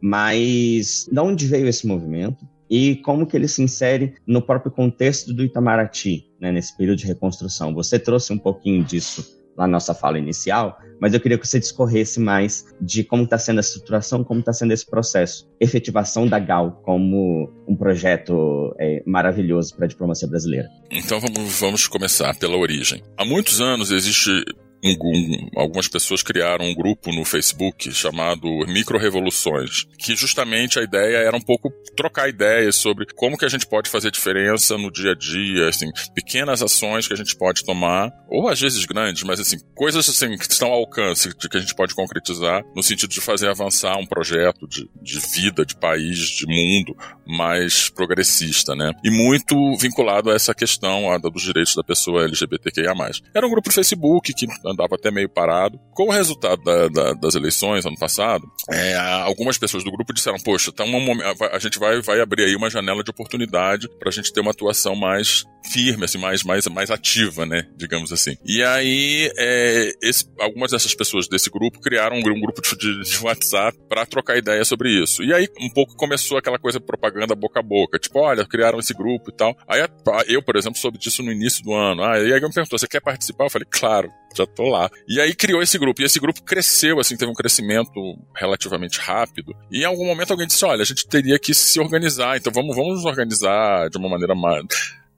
Mas 0.00 1.08
de 1.10 1.18
onde 1.18 1.48
veio 1.48 1.66
esse 1.66 1.84
movimento? 1.84 2.46
E 2.72 2.96
como 2.96 3.26
que 3.26 3.36
ele 3.36 3.46
se 3.46 3.62
insere 3.62 4.14
no 4.26 4.40
próprio 4.40 4.72
contexto 4.72 5.34
do 5.34 5.44
Itamaraty, 5.44 6.24
né, 6.40 6.50
nesse 6.50 6.74
período 6.74 7.00
de 7.00 7.06
reconstrução. 7.06 7.74
Você 7.74 7.98
trouxe 7.98 8.32
um 8.32 8.38
pouquinho 8.38 8.82
disso 8.82 9.42
na 9.54 9.66
nossa 9.66 9.92
fala 9.92 10.18
inicial, 10.18 10.78
mas 10.98 11.12
eu 11.12 11.20
queria 11.20 11.36
que 11.36 11.46
você 11.46 11.60
discorresse 11.60 12.18
mais 12.18 12.64
de 12.80 13.04
como 13.04 13.24
está 13.24 13.36
sendo 13.36 13.58
a 13.58 13.60
estruturação, 13.60 14.24
como 14.24 14.40
está 14.40 14.54
sendo 14.54 14.72
esse 14.72 14.88
processo, 14.88 15.46
efetivação 15.60 16.26
da 16.26 16.38
GAL 16.38 16.80
como 16.82 17.52
um 17.68 17.76
projeto 17.76 18.74
é, 18.80 19.02
maravilhoso 19.04 19.76
para 19.76 19.84
a 19.84 19.88
diplomacia 19.88 20.26
brasileira. 20.26 20.70
Então 20.90 21.20
vamos, 21.20 21.60
vamos 21.60 21.86
começar 21.86 22.34
pela 22.38 22.56
origem. 22.56 23.02
Há 23.18 23.26
muitos 23.26 23.60
anos 23.60 23.90
existe 23.90 24.30
um, 24.82 24.90
um, 24.90 25.48
algumas 25.56 25.88
pessoas 25.88 26.22
criaram 26.22 26.64
um 26.64 26.74
grupo 26.74 27.12
no 27.12 27.24
Facebook 27.24 27.92
chamado 27.92 28.48
Micro 28.66 28.98
Revoluções, 28.98 29.86
que 29.98 30.16
justamente 30.16 30.78
a 30.78 30.82
ideia 30.82 31.18
era 31.18 31.36
um 31.36 31.40
pouco 31.40 31.70
trocar 31.96 32.28
ideias 32.28 32.76
sobre 32.76 33.06
como 33.14 33.38
que 33.38 33.44
a 33.44 33.48
gente 33.48 33.66
pode 33.66 33.88
fazer 33.88 34.10
diferença 34.10 34.76
no 34.76 34.90
dia 34.90 35.12
a 35.12 35.14
dia, 35.14 35.68
assim, 35.68 35.90
pequenas 36.14 36.62
ações 36.62 37.06
que 37.06 37.14
a 37.14 37.16
gente 37.16 37.36
pode 37.36 37.64
tomar, 37.64 38.10
ou 38.28 38.48
às 38.48 38.60
vezes 38.60 38.84
grandes, 38.84 39.22
mas 39.22 39.38
assim, 39.38 39.58
coisas 39.74 40.08
assim 40.08 40.36
que 40.36 40.50
estão 40.50 40.68
ao 40.68 40.80
alcance, 40.80 41.28
de 41.28 41.48
que 41.48 41.56
a 41.56 41.60
gente 41.60 41.74
pode 41.74 41.94
concretizar 41.94 42.62
no 42.74 42.82
sentido 42.82 43.10
de 43.10 43.20
fazer 43.20 43.48
avançar 43.48 43.96
um 43.98 44.06
projeto 44.06 44.66
de, 44.66 44.88
de 45.00 45.18
vida, 45.18 45.64
de 45.64 45.76
país, 45.76 46.18
de 46.18 46.46
mundo 46.46 46.96
mais 47.26 47.88
progressista, 47.88 48.74
né? 48.74 48.92
E 49.04 49.10
muito 49.10 49.54
vinculado 49.76 50.30
a 50.30 50.34
essa 50.34 50.54
questão 50.54 51.10
a, 51.10 51.18
dos 51.18 51.42
direitos 51.42 51.74
da 51.74 51.84
pessoa 51.84 52.24
LGBTQIA+. 52.24 52.92
Era 53.34 53.46
um 53.46 53.50
grupo 53.50 53.68
do 53.68 53.74
Facebook 53.74 54.32
que 54.32 54.46
andava 54.72 54.94
até 54.94 55.10
meio 55.10 55.28
parado. 55.28 55.78
Com 55.92 56.08
o 56.08 56.10
resultado 56.10 56.62
da, 56.62 56.88
da, 56.88 57.12
das 57.14 57.34
eleições 57.34 57.86
ano 57.86 57.96
passado, 57.98 58.44
é, 58.70 58.96
algumas 58.96 59.58
pessoas 59.58 59.84
do 59.84 59.90
grupo 59.90 60.12
disseram: 60.12 60.38
Poxa, 60.38 60.72
tá 60.72 60.84
um, 60.84 61.20
a 61.52 61.58
gente 61.58 61.78
vai, 61.78 62.00
vai 62.00 62.20
abrir 62.20 62.44
aí 62.44 62.56
uma 62.56 62.70
janela 62.70 63.02
de 63.02 63.10
oportunidade 63.10 63.88
para 63.98 64.08
a 64.08 64.12
gente 64.12 64.32
ter 64.32 64.40
uma 64.40 64.50
atuação 64.50 64.96
mais 64.96 65.44
firme, 65.70 66.04
assim, 66.04 66.18
mais, 66.18 66.42
mais, 66.42 66.66
mais 66.66 66.90
ativa, 66.90 67.46
né? 67.46 67.66
Digamos 67.76 68.12
assim. 68.12 68.36
E 68.44 68.62
aí, 68.62 69.30
é, 69.36 69.92
esse, 70.02 70.26
algumas 70.38 70.70
dessas 70.70 70.94
pessoas 70.94 71.28
desse 71.28 71.50
grupo 71.50 71.80
criaram 71.80 72.16
um, 72.16 72.20
um 72.20 72.40
grupo 72.40 72.60
de, 72.76 73.02
de 73.02 73.18
WhatsApp 73.22 73.78
para 73.88 74.06
trocar 74.06 74.36
ideia 74.36 74.64
sobre 74.64 74.90
isso. 74.90 75.22
E 75.22 75.32
aí, 75.32 75.48
um 75.60 75.70
pouco 75.70 75.96
começou 75.96 76.38
aquela 76.38 76.58
coisa 76.58 76.78
de 76.78 76.86
propaganda 76.86 77.34
boca 77.34 77.60
a 77.60 77.62
boca. 77.62 77.98
Tipo, 77.98 78.20
olha, 78.20 78.46
criaram 78.46 78.78
esse 78.78 78.94
grupo 78.94 79.30
e 79.30 79.36
tal. 79.36 79.56
Aí 79.66 79.82
eu, 80.28 80.42
por 80.42 80.56
exemplo, 80.56 80.78
soube 80.78 80.98
disso 80.98 81.22
no 81.22 81.32
início 81.32 81.62
do 81.62 81.72
ano. 81.72 82.02
Ah, 82.02 82.18
e 82.18 82.32
aí 82.32 82.40
me 82.40 82.52
perguntou, 82.52 82.78
você 82.78 82.88
quer 82.88 83.00
participar? 83.00 83.44
Eu 83.44 83.50
falei, 83.50 83.66
claro 83.70 84.10
já 84.36 84.46
tô 84.46 84.68
lá. 84.68 84.90
E 85.06 85.20
aí 85.20 85.34
criou 85.34 85.62
esse 85.62 85.78
grupo. 85.78 86.00
E 86.00 86.04
esse 86.04 86.18
grupo 86.18 86.42
cresceu, 86.42 86.98
assim, 86.98 87.16
teve 87.16 87.30
um 87.30 87.34
crescimento 87.34 87.92
relativamente 88.34 88.98
rápido. 88.98 89.54
E 89.70 89.82
em 89.82 89.84
algum 89.84 90.06
momento 90.06 90.30
alguém 90.30 90.46
disse: 90.46 90.64
olha, 90.64 90.82
a 90.82 90.86
gente 90.86 91.06
teria 91.06 91.38
que 91.38 91.54
se 91.54 91.78
organizar, 91.80 92.36
então 92.36 92.52
vamos, 92.52 92.74
vamos 92.74 92.96
nos 92.96 93.04
organizar 93.04 93.88
de 93.90 93.98
uma 93.98 94.08
maneira 94.08 94.34
mais 94.34 94.64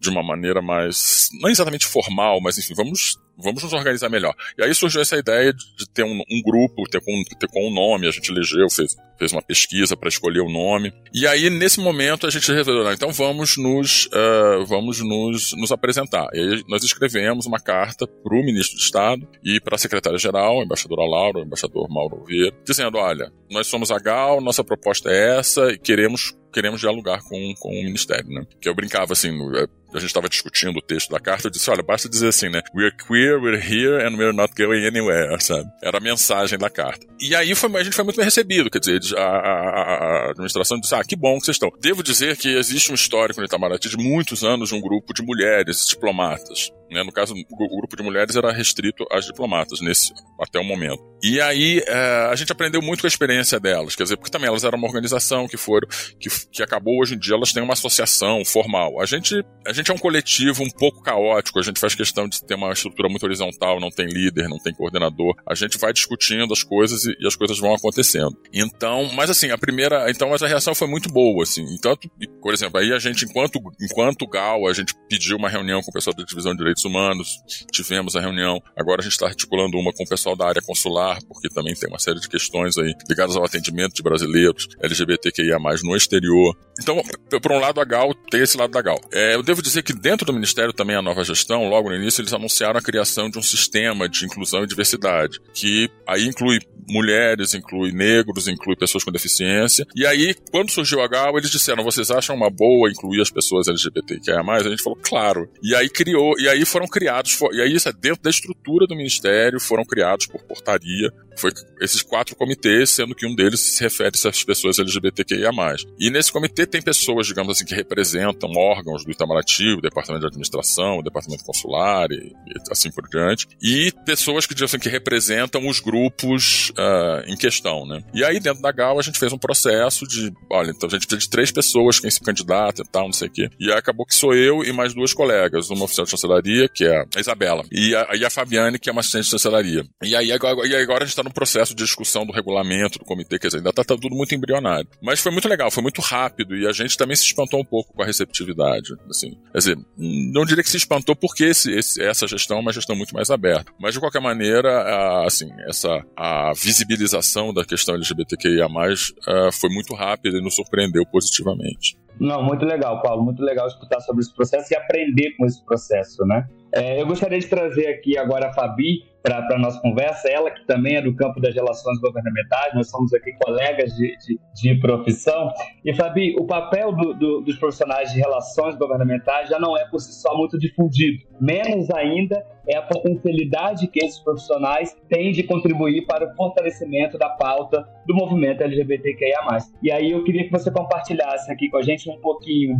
de 0.05 0.11
uma 0.11 0.23
maneira 0.23 0.63
mais, 0.63 1.29
não 1.41 1.49
exatamente 1.49 1.87
formal, 1.87 2.41
mas 2.41 2.59
enfim, 2.59 2.75
vamos, 2.75 3.19
vamos 3.39 3.63
nos 3.63 3.73
organizar 3.73 4.09
melhor. 4.09 4.35
E 4.59 4.65
aí 4.65 4.75
surgiu 4.75 5.01
essa 5.01 5.17
ideia 5.17 5.53
de 5.53 5.89
ter 5.93 6.05
um, 6.05 6.23
um 6.31 6.43
grupo, 6.43 6.89
ter 6.89 7.01
com, 7.01 7.23
ter 7.39 7.49
com 7.49 7.69
um 7.69 7.75
nome, 7.75 8.07
a 8.07 8.11
gente 8.11 8.31
elegeu, 8.31 8.69
fez, 8.71 8.97
fez 9.19 9.33
uma 9.33 9.43
pesquisa 9.43 9.97
para 9.97 10.09
escolher 10.09 10.41
o 10.41 10.51
nome. 10.51 10.93
E 11.13 11.27
aí, 11.27 11.51
nesse 11.51 11.81
momento, 11.81 12.27
a 12.27 12.31
gente 12.31 12.51
resolveu, 12.53 12.93
então 12.93 13.13
vamos 13.13 13.57
nos, 13.57 14.07
uh, 14.07 14.65
vamos 14.67 15.01
nos, 15.01 15.53
nos 15.53 15.73
apresentar. 15.73 16.29
E 16.33 16.41
aí 16.41 16.65
nós 16.69 16.83
escrevemos 16.85 17.47
uma 17.47 17.61
carta 17.61 18.07
para 18.07 18.35
o 18.35 18.45
ministro 18.45 18.77
de 18.77 18.83
Estado 18.83 19.29
e 19.43 19.61
para 19.61 19.77
a 19.77 19.79
secretária-geral, 19.79 20.61
a 20.61 20.65
embaixadora 20.65 21.09
Laura, 21.09 21.39
o 21.41 21.43
embaixador 21.43 21.89
Mauro 21.89 22.25
Vieira, 22.25 22.55
dizendo, 22.65 22.99
olha, 22.99 23.33
nós 23.51 23.67
somos 23.67 23.91
a 23.91 23.99
GAL, 23.99 24.41
nossa 24.41 24.65
proposta 24.65 25.11
é 25.11 25.39
essa 25.39 25.71
e 25.71 25.79
queremos 25.79 26.35
queremos 26.55 26.81
dialogar 26.81 27.21
com, 27.25 27.53
com 27.59 27.69
o 27.69 27.83
Ministério, 27.83 28.31
né? 28.31 28.47
Que 28.61 28.69
eu 28.69 28.75
brincava 28.75 29.13
assim, 29.13 29.31
é, 29.57 29.67
a 29.93 29.99
gente 29.99 30.07
estava 30.07 30.29
discutindo 30.29 30.79
o 30.79 30.83
texto 30.83 31.11
da 31.11 31.19
carta, 31.19 31.49
eu 31.49 31.51
disse, 31.51 31.69
olha, 31.69 31.83
basta 31.83 32.09
dizer 32.09 32.29
assim, 32.29 32.49
né? 32.49 32.63
We're 32.73 32.97
queer, 32.97 33.24
we're 33.41 33.59
here 33.59 34.07
and 34.07 34.17
we're 34.17 34.33
not 34.33 34.55
going 34.55 34.87
anywhere, 34.87 35.41
sabe? 35.41 35.71
Era 35.83 35.99
a 35.99 36.01
mensagem 36.01 36.59
da 36.59 36.71
carta. 36.71 37.07
E 37.21 37.35
aí 37.35 37.55
foi, 37.55 37.75
a 37.77 37.83
gente 37.83 37.95
foi 37.95 38.05
muito 38.05 38.17
bem 38.17 38.25
recebido, 38.25 38.71
quer 38.71 38.79
dizer, 38.79 39.01
a, 39.17 39.23
a, 39.23 40.27
a 40.27 40.31
administração 40.31 40.79
disse, 40.79 40.95
ah, 40.95 41.03
que 41.05 41.17
bom 41.17 41.39
que 41.39 41.47
vocês 41.47 41.57
estão. 41.57 41.71
Devo 41.81 42.03
dizer 42.03 42.37
que 42.37 42.49
existe 42.49 42.91
um 42.91 42.95
histórico 42.95 43.41
no 43.41 43.47
Itamaraty 43.47 43.89
de 43.89 43.97
muitos 43.97 44.45
anos 44.45 44.69
de 44.69 44.75
um 44.75 44.81
grupo 44.81 45.13
de 45.13 45.23
mulheres 45.23 45.87
diplomatas. 45.87 46.71
Né? 46.91 47.03
No 47.03 47.13
caso, 47.13 47.35
o 47.35 47.77
grupo 47.77 47.97
de 47.97 48.03
mulheres 48.03 48.37
era 48.37 48.53
restrito 48.53 49.05
às 49.11 49.25
diplomatas 49.27 49.81
nesse 49.81 50.13
até 50.41 50.61
o 50.61 50.65
momento. 50.65 51.03
E 51.23 51.41
aí 51.41 51.83
é, 51.87 52.29
a 52.31 52.37
gente 52.37 52.53
aprendeu 52.53 52.83
muito 52.83 53.01
com 53.01 53.07
a 53.07 53.09
experiência 53.09 53.59
delas, 53.59 53.97
quer 53.97 54.03
dizer, 54.03 54.17
porque 54.17 54.31
também 54.31 54.49
elas 54.49 54.63
eram 54.65 54.79
uma 54.79 54.87
organização 54.87 55.49
que 55.49 55.57
foram 55.57 55.89
que, 56.21 56.29
que 56.53 56.63
acabou 56.63 57.01
hoje 57.01 57.15
em 57.15 57.19
dia 57.19 57.35
elas 57.35 57.53
têm 57.53 57.63
uma 57.63 57.73
associação 57.73 58.45
formal. 58.45 59.01
A 59.01 59.07
gente 59.07 59.43
a 59.67 59.73
gente 59.73 59.91
é 59.91 59.95
um 59.95 59.99
coletivo 59.99 60.63
um 60.63 60.71
pouco 60.71 61.03
caótico. 61.03 61.59
A 61.59 61.63
gente 61.63 61.81
faz 61.81 61.95
questão 61.95 62.29
de 62.29 62.45
ter 62.45 62.55
uma 62.55 62.73
estrutura 62.73 63.09
muito 63.15 63.25
horizontal, 63.25 63.81
não 63.81 63.91
tem 63.91 64.07
líder, 64.07 64.49
não 64.49 64.59
tem 64.59 64.75
coordenador. 64.75 65.35
A 65.47 65.55
gente 65.55 65.79
vai 65.79 65.93
discutindo 65.93 66.53
as 66.53 66.63
coisas 66.63 67.05
e, 67.05 67.17
e 67.21 67.27
as 67.27 67.37
coisas 67.37 67.59
vão 67.59 67.75
acontecendo. 67.75 68.37
Então, 68.53 69.11
mas 69.15 69.31
assim, 69.31 69.51
a 69.51 69.59
primeira, 69.59 70.11
então 70.11 70.31
mas 70.31 70.43
a 70.43 70.49
reação 70.49 70.75
foi 70.75 70.89
muito 70.89 71.09
boa, 71.09 71.43
assim. 71.43 71.65
Então, 71.75 71.97
por 72.43 72.53
exemplo, 72.53 72.79
aí 72.79 72.93
a 72.93 72.99
gente 72.99 73.25
enquanto 73.25 73.61
enquanto 73.81 74.27
Gal, 74.27 74.67
a 74.67 74.73
gente 74.73 74.95
pediu 75.09 75.37
uma 75.37 75.49
reunião 75.49 75.81
com 75.81 75.91
o 75.91 75.95
pessoal 75.95 76.15
da 76.15 76.25
divisão 76.25 76.53
de 76.53 76.59
direitos 76.59 76.85
humanos, 76.85 77.39
tivemos 77.73 78.17
a 78.17 78.21
reunião. 78.21 78.61
Agora 78.77 79.01
a 79.01 79.05
gente 79.05 79.13
está 79.13 79.27
articulando 79.27 79.79
uma 79.79 79.93
com 79.93 80.05
o 80.05 80.09
pessoal 80.09 80.37
da 80.37 80.47
área 80.47 80.63
consular, 80.63 81.19
porque 81.29 81.49
também 81.49 81.75
tem 81.75 81.89
uma 81.89 81.99
série 81.99 82.21
de 82.21 82.29
questões 82.29 82.77
aí 82.77 82.95
ligadas 83.09 83.37
ao 83.37 83.45
atendimento 83.45 83.95
de 83.95 84.03
brasileiros 84.03 84.69
LGBTQIA+, 84.83 85.59
no 85.83 85.97
exterior. 85.97 86.57
Então, 86.81 87.01
por 87.41 87.53
um 87.53 87.61
lado, 87.61 87.81
a 87.81 87.85
Gal 87.85 88.13
tem 88.31 88.41
esse 88.43 88.57
lado 88.57 88.73
da 88.73 88.83
Gal. 88.83 89.01
É, 89.13 89.35
eu 89.35 89.43
devo 89.43 89.63
dizer 89.63 89.83
que 89.83 89.93
dentro 89.93 90.27
do 90.27 90.33
Ministério 90.33 90.73
também 90.73 90.97
a 90.97 91.03
nova 91.03 91.23
gestão, 91.23 91.69
logo 91.69 91.89
no 91.89 91.97
início, 91.97 92.21
eles 92.21 92.33
anunciaram 92.33 92.79
a 92.79 92.83
criação 92.83 93.04
de 93.31 93.39
um 93.39 93.43
sistema 93.43 94.09
de 94.09 94.25
inclusão 94.25 94.65
e 94.65 94.67
diversidade, 94.67 95.39
que 95.53 95.89
aí 96.07 96.27
inclui 96.27 96.59
mulheres, 96.89 97.55
inclui 97.55 97.93
negros, 97.93 98.49
inclui 98.49 98.77
pessoas 98.77 99.05
com 99.05 99.11
deficiência. 99.11 99.87
E 99.95 100.07
aí, 100.07 100.35
quando 100.51 100.71
surgiu 100.71 101.01
a 101.01 101.09
GAL, 101.09 101.37
eles 101.39 101.51
disseram: 101.51 101.83
vocês 101.83 102.11
acham 102.11 102.37
uma 102.37 102.51
boa 102.51 102.91
incluir 102.91 103.21
as 103.21 103.31
pessoas 103.31 103.69
LGBTQIA? 103.69 104.41
A 104.41 104.63
gente 104.63 104.83
falou, 104.83 104.99
claro. 105.03 105.49
E 105.63 105.75
aí 105.75 105.89
criou, 105.89 106.39
e 106.39 106.49
aí 106.49 106.65
foram 106.65 106.87
criados, 106.87 107.39
e 107.53 107.61
aí 107.61 107.75
isso 107.75 107.89
é 107.89 107.93
dentro 107.93 108.23
da 108.23 108.31
estrutura 108.31 108.87
do 108.87 108.97
Ministério, 108.97 109.61
foram 109.61 109.85
criados 109.85 110.27
por 110.27 110.43
portaria 110.45 111.11
foi 111.37 111.51
esses 111.81 112.03
quatro 112.03 112.35
comitês, 112.37 112.91
sendo 112.91 113.15
que 113.15 113.27
um 113.27 113.35
deles 113.35 113.61
se 113.61 113.83
refere 113.83 114.11
essas 114.15 114.43
pessoas 114.45 114.79
LGBTQIA+. 114.79 115.51
E 115.99 116.11
nesse 116.11 116.33
comitê 116.33 116.67
tem 116.67 116.81
pessoas, 116.81 117.27
digamos 117.27 117.57
assim, 117.57 117.65
que 117.65 117.75
representam 117.75 118.51
órgãos 118.57 119.05
do 119.05 119.11
Itamaraty, 119.11 119.75
o 119.75 119.81
Departamento 119.81 120.21
de 120.21 120.27
Administração, 120.29 120.99
o 120.99 121.03
Departamento 121.03 121.45
Consular 121.45 122.11
e, 122.11 122.17
e 122.17 122.55
assim 122.71 122.91
por 122.91 123.09
diante, 123.09 123.47
e 123.63 123.93
pessoas 124.05 124.47
que, 124.47 124.65
assim, 124.65 124.79
que 124.79 124.89
representam 124.89 125.67
os 125.69 125.81
grupos 125.81 126.71
uh, 126.71 127.25
em 127.27 127.37
questão, 127.37 127.87
né? 127.87 128.03
E 128.15 128.25
aí, 128.25 128.41
dentro 128.41 128.63
da 128.63 128.73
GAL, 128.73 128.99
a 128.99 129.03
gente 129.03 129.19
fez 129.19 129.33
um 129.33 129.39
processo 129.39 130.07
de, 130.07 130.33
olha, 130.51 130.71
então 130.71 130.89
a 130.89 130.93
gente 130.93 131.07
precisa 131.07 131.21
de 131.21 131.31
três 131.31 131.51
pessoas, 131.51 132.01
quem 132.01 132.11
se 132.11 132.21
candidata 132.21 132.83
e 132.83 132.89
tal, 132.89 133.05
não 133.05 133.13
sei 133.13 133.29
o 133.29 133.31
quê. 133.31 133.51
E 133.59 133.71
aí 133.71 133.79
acabou 133.79 134.07
que 134.07 134.15
sou 134.15 134.35
eu 134.35 134.63
e 134.65 134.73
mais 134.73 134.95
duas 134.95 135.13
colegas, 135.13 135.71
uma 135.71 135.85
oficial 135.85 136.05
de 136.05 136.11
chancelaria, 136.11 136.69
que 136.69 136.85
é 136.85 137.05
a 137.15 137.21
Isabela, 137.21 137.65
e 137.71 137.95
a, 137.95 138.09
e 138.15 138.25
a 138.25 138.31
Fabiane, 138.31 138.79
que 138.79 138.89
é 138.89 138.93
uma 138.93 139.01
assistente 139.01 139.25
de 139.25 139.31
chancelaria. 139.31 139.85
E 140.03 140.15
aí 140.15 140.33
agora, 140.33 140.67
e 140.67 140.75
agora 140.75 141.05
a 141.05 141.07
gente 141.07 141.11
está 141.11 141.24
no 141.25 141.33
processo 141.33 141.75
de 141.75 141.83
discussão 141.83 142.25
do 142.25 142.33
regulamento 142.33 142.99
do 142.99 143.05
comitê, 143.05 143.39
quer 143.39 143.49
dizer, 143.49 143.59
ainda 143.59 143.71
está 143.71 143.83
tá 143.83 143.97
tudo 143.97 144.15
muito 144.15 144.35
embrionário. 144.35 144.87
Mas 145.03 145.21
foi 145.21 145.33
muito 145.33 145.49
legal, 145.49 145.71
foi 145.71 145.83
muito 145.83 146.01
rápido 146.01 146.57
e 146.57 146.67
a 146.67 146.73
gente 146.73 146.97
também 146.97 147.17
se 147.17 147.25
espantou 147.25 147.61
um 147.61 147.65
pouco 147.65 147.93
com 147.93 148.03
a 148.03 148.07
receptividade. 148.07 148.95
Assim, 149.09 149.31
quer 149.53 149.59
dizer, 149.59 149.79
não 149.97 150.45
diria 150.45 150.63
que 150.63 150.71
se 150.71 150.77
espantou 150.77 151.17
porque 151.17 151.45
esse, 151.45 151.73
esse, 151.73 152.03
essa 152.03 152.27
gestão 152.27 152.59
é 152.59 152.61
uma 152.61 152.73
gestão 152.73 152.95
muito 152.95 153.15
mais 153.15 153.31
aberta. 153.31 153.73
Mas 153.81 153.95
de 153.95 154.01
qualquer 154.01 154.21
maneira, 154.21 154.71
a, 154.71 155.27
assim, 155.27 155.51
essa 155.69 156.05
a 156.17 156.53
visibilização 156.53 157.53
da 157.53 157.65
questão 157.65 157.95
LGBTQIA+, 157.95 158.67
uh, 158.67 159.53
foi 159.53 159.71
muito 159.71 159.95
rápida 159.95 160.39
e 160.39 160.43
nos 160.43 160.55
surpreendeu 160.55 161.05
positivamente. 161.07 161.97
Não, 162.19 162.43
muito 162.43 162.65
legal, 162.65 163.03
Paulo. 163.03 163.25
Muito 163.25 163.43
legal 163.43 163.67
escutar 163.67 164.01
sobre 164.01 164.23
esse 164.23 164.35
processo 164.35 164.73
e 164.73 164.77
aprender 164.77 165.33
com 165.37 165.45
esse 165.47 165.65
processo, 165.65 166.25
né? 166.25 166.47
É, 166.73 167.01
eu 167.01 167.07
gostaria 167.07 167.39
de 167.39 167.47
trazer 167.47 167.89
aqui 167.89 168.17
agora 168.17 168.49
a 168.49 168.53
Fabi 168.53 169.03
para 169.25 169.57
a 169.57 169.59
nossa 169.59 169.81
conversa, 169.81 170.29
ela 170.29 170.51
que 170.51 170.67
também 170.67 170.97
é 170.97 171.03
do 171.03 171.17
campo 171.17 171.41
das 171.41 171.55
relações 171.55 171.99
governamentais, 171.99 172.75
nós 172.75 172.91
somos 172.91 173.15
aqui 173.15 173.33
colegas 173.43 173.95
de, 173.95 174.15
de, 174.19 174.39
de 174.55 174.81
profissão. 174.81 175.51
E, 175.83 175.95
Fabi, 175.95 176.37
o 176.39 176.45
papel 176.47 176.93
do, 176.93 177.15
do, 177.15 177.41
dos 177.41 177.57
profissionais 177.57 178.13
de 178.13 178.19
relações 178.19 178.77
governamentais 178.77 179.49
já 179.49 179.59
não 179.59 179.79
é 179.79 179.87
por 179.87 179.99
si 179.99 180.13
só 180.13 180.37
muito 180.37 180.59
difundido, 180.59 181.25
menos 181.41 181.91
ainda 181.91 182.45
é 182.69 182.77
a 182.77 182.83
potencialidade 182.83 183.89
que 183.89 184.05
esses 184.05 184.19
profissionais 184.21 184.95
têm 185.09 185.33
de 185.33 185.43
contribuir 185.43 186.05
para 186.07 186.31
o 186.31 186.37
fortalecimento 186.37 187.17
da 187.17 187.31
pauta 187.31 187.89
do 188.07 188.15
movimento 188.15 188.63
LGBTQIA+. 188.63 189.59
E 189.83 189.91
aí 189.91 190.11
eu 190.11 190.23
queria 190.23 190.45
que 190.45 190.51
você 190.51 190.71
compartilhasse 190.71 191.51
aqui 191.51 191.71
com 191.71 191.79
a 191.79 191.83
gente 191.83 192.11
um 192.11 192.21
pouquinho 192.21 192.77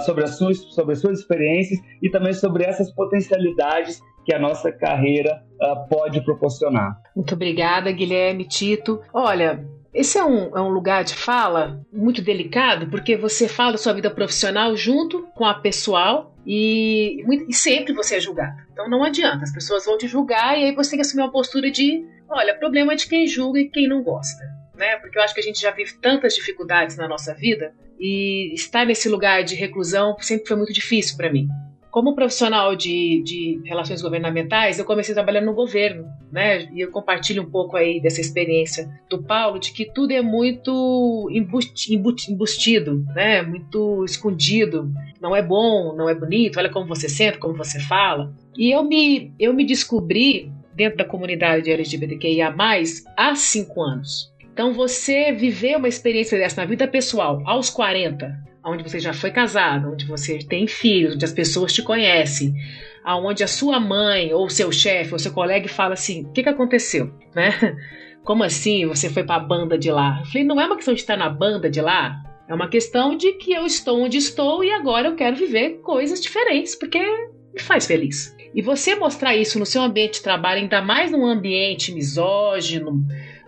sobre, 0.00 0.24
as 0.24 0.36
suas, 0.36 0.58
sobre 0.74 0.92
as 0.92 1.00
suas 1.00 1.20
experiências 1.20 1.78
e 2.02 2.10
também 2.10 2.32
sobre 2.32 2.64
essas 2.64 2.90
potencialidades 2.92 4.00
que 4.24 4.34
a 4.34 4.38
nossa 4.38 4.72
carreira 4.72 5.42
uh, 5.60 5.88
pode 5.88 6.24
proporcionar. 6.24 6.96
Muito 7.14 7.34
obrigada, 7.34 7.92
Guilherme, 7.92 8.48
Tito. 8.48 9.00
Olha, 9.12 9.64
esse 9.92 10.18
é 10.18 10.24
um, 10.24 10.56
é 10.56 10.60
um 10.60 10.70
lugar 10.70 11.04
de 11.04 11.14
fala 11.14 11.80
muito 11.92 12.22
delicado, 12.22 12.88
porque 12.88 13.16
você 13.16 13.46
fala 13.46 13.72
da 13.72 13.78
sua 13.78 13.92
vida 13.92 14.10
profissional 14.10 14.76
junto 14.76 15.22
com 15.34 15.44
a 15.44 15.54
pessoal 15.54 16.34
e, 16.46 17.24
e, 17.48 17.54
sempre 17.54 17.92
você 17.92 18.16
é 18.16 18.20
julgado. 18.20 18.56
Então 18.72 18.88
não 18.88 19.04
adianta, 19.04 19.44
as 19.44 19.52
pessoas 19.52 19.84
vão 19.84 19.96
te 19.96 20.08
julgar 20.08 20.58
e 20.58 20.64
aí 20.64 20.74
você 20.74 20.90
tem 20.90 20.98
que 20.98 21.02
assumir 21.02 21.22
uma 21.22 21.30
postura 21.30 21.70
de: 21.70 22.04
olha, 22.28 22.58
problema 22.58 22.92
é 22.92 22.96
de 22.96 23.06
quem 23.06 23.26
julga 23.26 23.60
e 23.60 23.68
quem 23.68 23.86
não 23.86 24.02
gosta. 24.02 24.42
Né? 24.76 24.96
Porque 24.96 25.18
eu 25.18 25.22
acho 25.22 25.34
que 25.34 25.40
a 25.40 25.42
gente 25.42 25.60
já 25.60 25.70
vive 25.70 25.94
tantas 26.00 26.34
dificuldades 26.34 26.96
na 26.96 27.06
nossa 27.06 27.32
vida 27.34 27.72
e 27.98 28.52
estar 28.54 28.84
nesse 28.84 29.08
lugar 29.08 29.44
de 29.44 29.54
reclusão 29.54 30.16
sempre 30.20 30.46
foi 30.46 30.56
muito 30.56 30.72
difícil 30.72 31.16
para 31.16 31.32
mim. 31.32 31.48
Como 31.90 32.12
profissional 32.12 32.74
de, 32.74 33.22
de 33.22 33.60
relações 33.64 34.02
governamentais, 34.02 34.80
eu 34.80 34.84
comecei 34.84 35.14
trabalhando 35.14 35.44
no 35.44 35.54
governo, 35.54 36.04
né? 36.32 36.68
E 36.72 36.80
eu 36.80 36.90
compartilho 36.90 37.40
um 37.40 37.48
pouco 37.48 37.76
aí 37.76 38.00
dessa 38.00 38.20
experiência 38.20 38.90
do 39.08 39.22
Paulo, 39.22 39.60
de 39.60 39.72
que 39.72 39.84
tudo 39.84 40.10
é 40.10 40.20
muito 40.20 41.28
embustido, 41.30 43.06
né? 43.14 43.42
Muito 43.42 44.04
escondido. 44.04 44.92
Não 45.20 45.36
é 45.36 45.40
bom, 45.40 45.94
não 45.94 46.08
é 46.08 46.14
bonito. 46.16 46.58
Olha 46.58 46.68
como 46.68 46.88
você 46.88 47.08
senta, 47.08 47.38
como 47.38 47.54
você 47.54 47.78
fala. 47.78 48.34
E 48.58 48.72
eu 48.74 48.82
me, 48.82 49.32
eu 49.38 49.54
me 49.54 49.64
descobri 49.64 50.50
dentro 50.74 50.98
da 50.98 51.04
comunidade 51.04 51.70
LGBTQIA+, 51.70 52.52
há 53.16 53.34
cinco 53.36 53.80
anos. 53.80 54.33
Então, 54.54 54.72
você 54.72 55.32
viver 55.32 55.76
uma 55.76 55.88
experiência 55.88 56.38
dessa 56.38 56.60
na 56.60 56.64
vida 56.64 56.86
pessoal, 56.86 57.42
aos 57.44 57.68
40, 57.68 58.32
onde 58.64 58.84
você 58.84 59.00
já 59.00 59.12
foi 59.12 59.32
casado, 59.32 59.90
onde 59.90 60.06
você 60.06 60.38
tem 60.38 60.68
filhos, 60.68 61.16
onde 61.16 61.24
as 61.24 61.32
pessoas 61.32 61.72
te 61.72 61.82
conhecem, 61.82 62.54
aonde 63.02 63.42
a 63.42 63.48
sua 63.48 63.80
mãe 63.80 64.32
ou 64.32 64.48
seu 64.48 64.70
chefe 64.70 65.12
ou 65.12 65.18
seu 65.18 65.32
colega 65.32 65.68
fala 65.68 65.94
assim: 65.94 66.22
o 66.22 66.30
que, 66.30 66.44
que 66.44 66.48
aconteceu? 66.48 67.12
Né? 67.34 67.50
Como 68.22 68.44
assim 68.44 68.86
você 68.86 69.10
foi 69.10 69.24
para 69.24 69.42
a 69.42 69.44
banda 69.44 69.76
de 69.76 69.90
lá? 69.90 70.20
Eu 70.20 70.26
falei: 70.26 70.44
não 70.44 70.60
é 70.60 70.66
uma 70.66 70.76
questão 70.76 70.94
de 70.94 71.00
estar 71.00 71.16
na 71.16 71.28
banda 71.28 71.68
de 71.68 71.80
lá, 71.80 72.22
É 72.48 72.54
uma 72.54 72.68
questão 72.68 73.16
de 73.16 73.32
que 73.32 73.52
eu 73.52 73.66
estou 73.66 74.04
onde 74.04 74.18
estou 74.18 74.62
e 74.62 74.70
agora 74.70 75.08
eu 75.08 75.16
quero 75.16 75.34
viver 75.34 75.80
coisas 75.82 76.20
diferentes, 76.20 76.76
porque 76.76 77.00
me 77.52 77.60
faz 77.60 77.88
feliz. 77.88 78.32
E 78.54 78.62
você 78.62 78.94
mostrar 78.94 79.34
isso 79.34 79.58
no 79.58 79.66
seu 79.66 79.82
ambiente 79.82 80.14
de 80.14 80.22
trabalho, 80.22 80.60
ainda 80.60 80.80
mais 80.80 81.10
num 81.10 81.26
ambiente 81.26 81.92
misógino, 81.92 83.04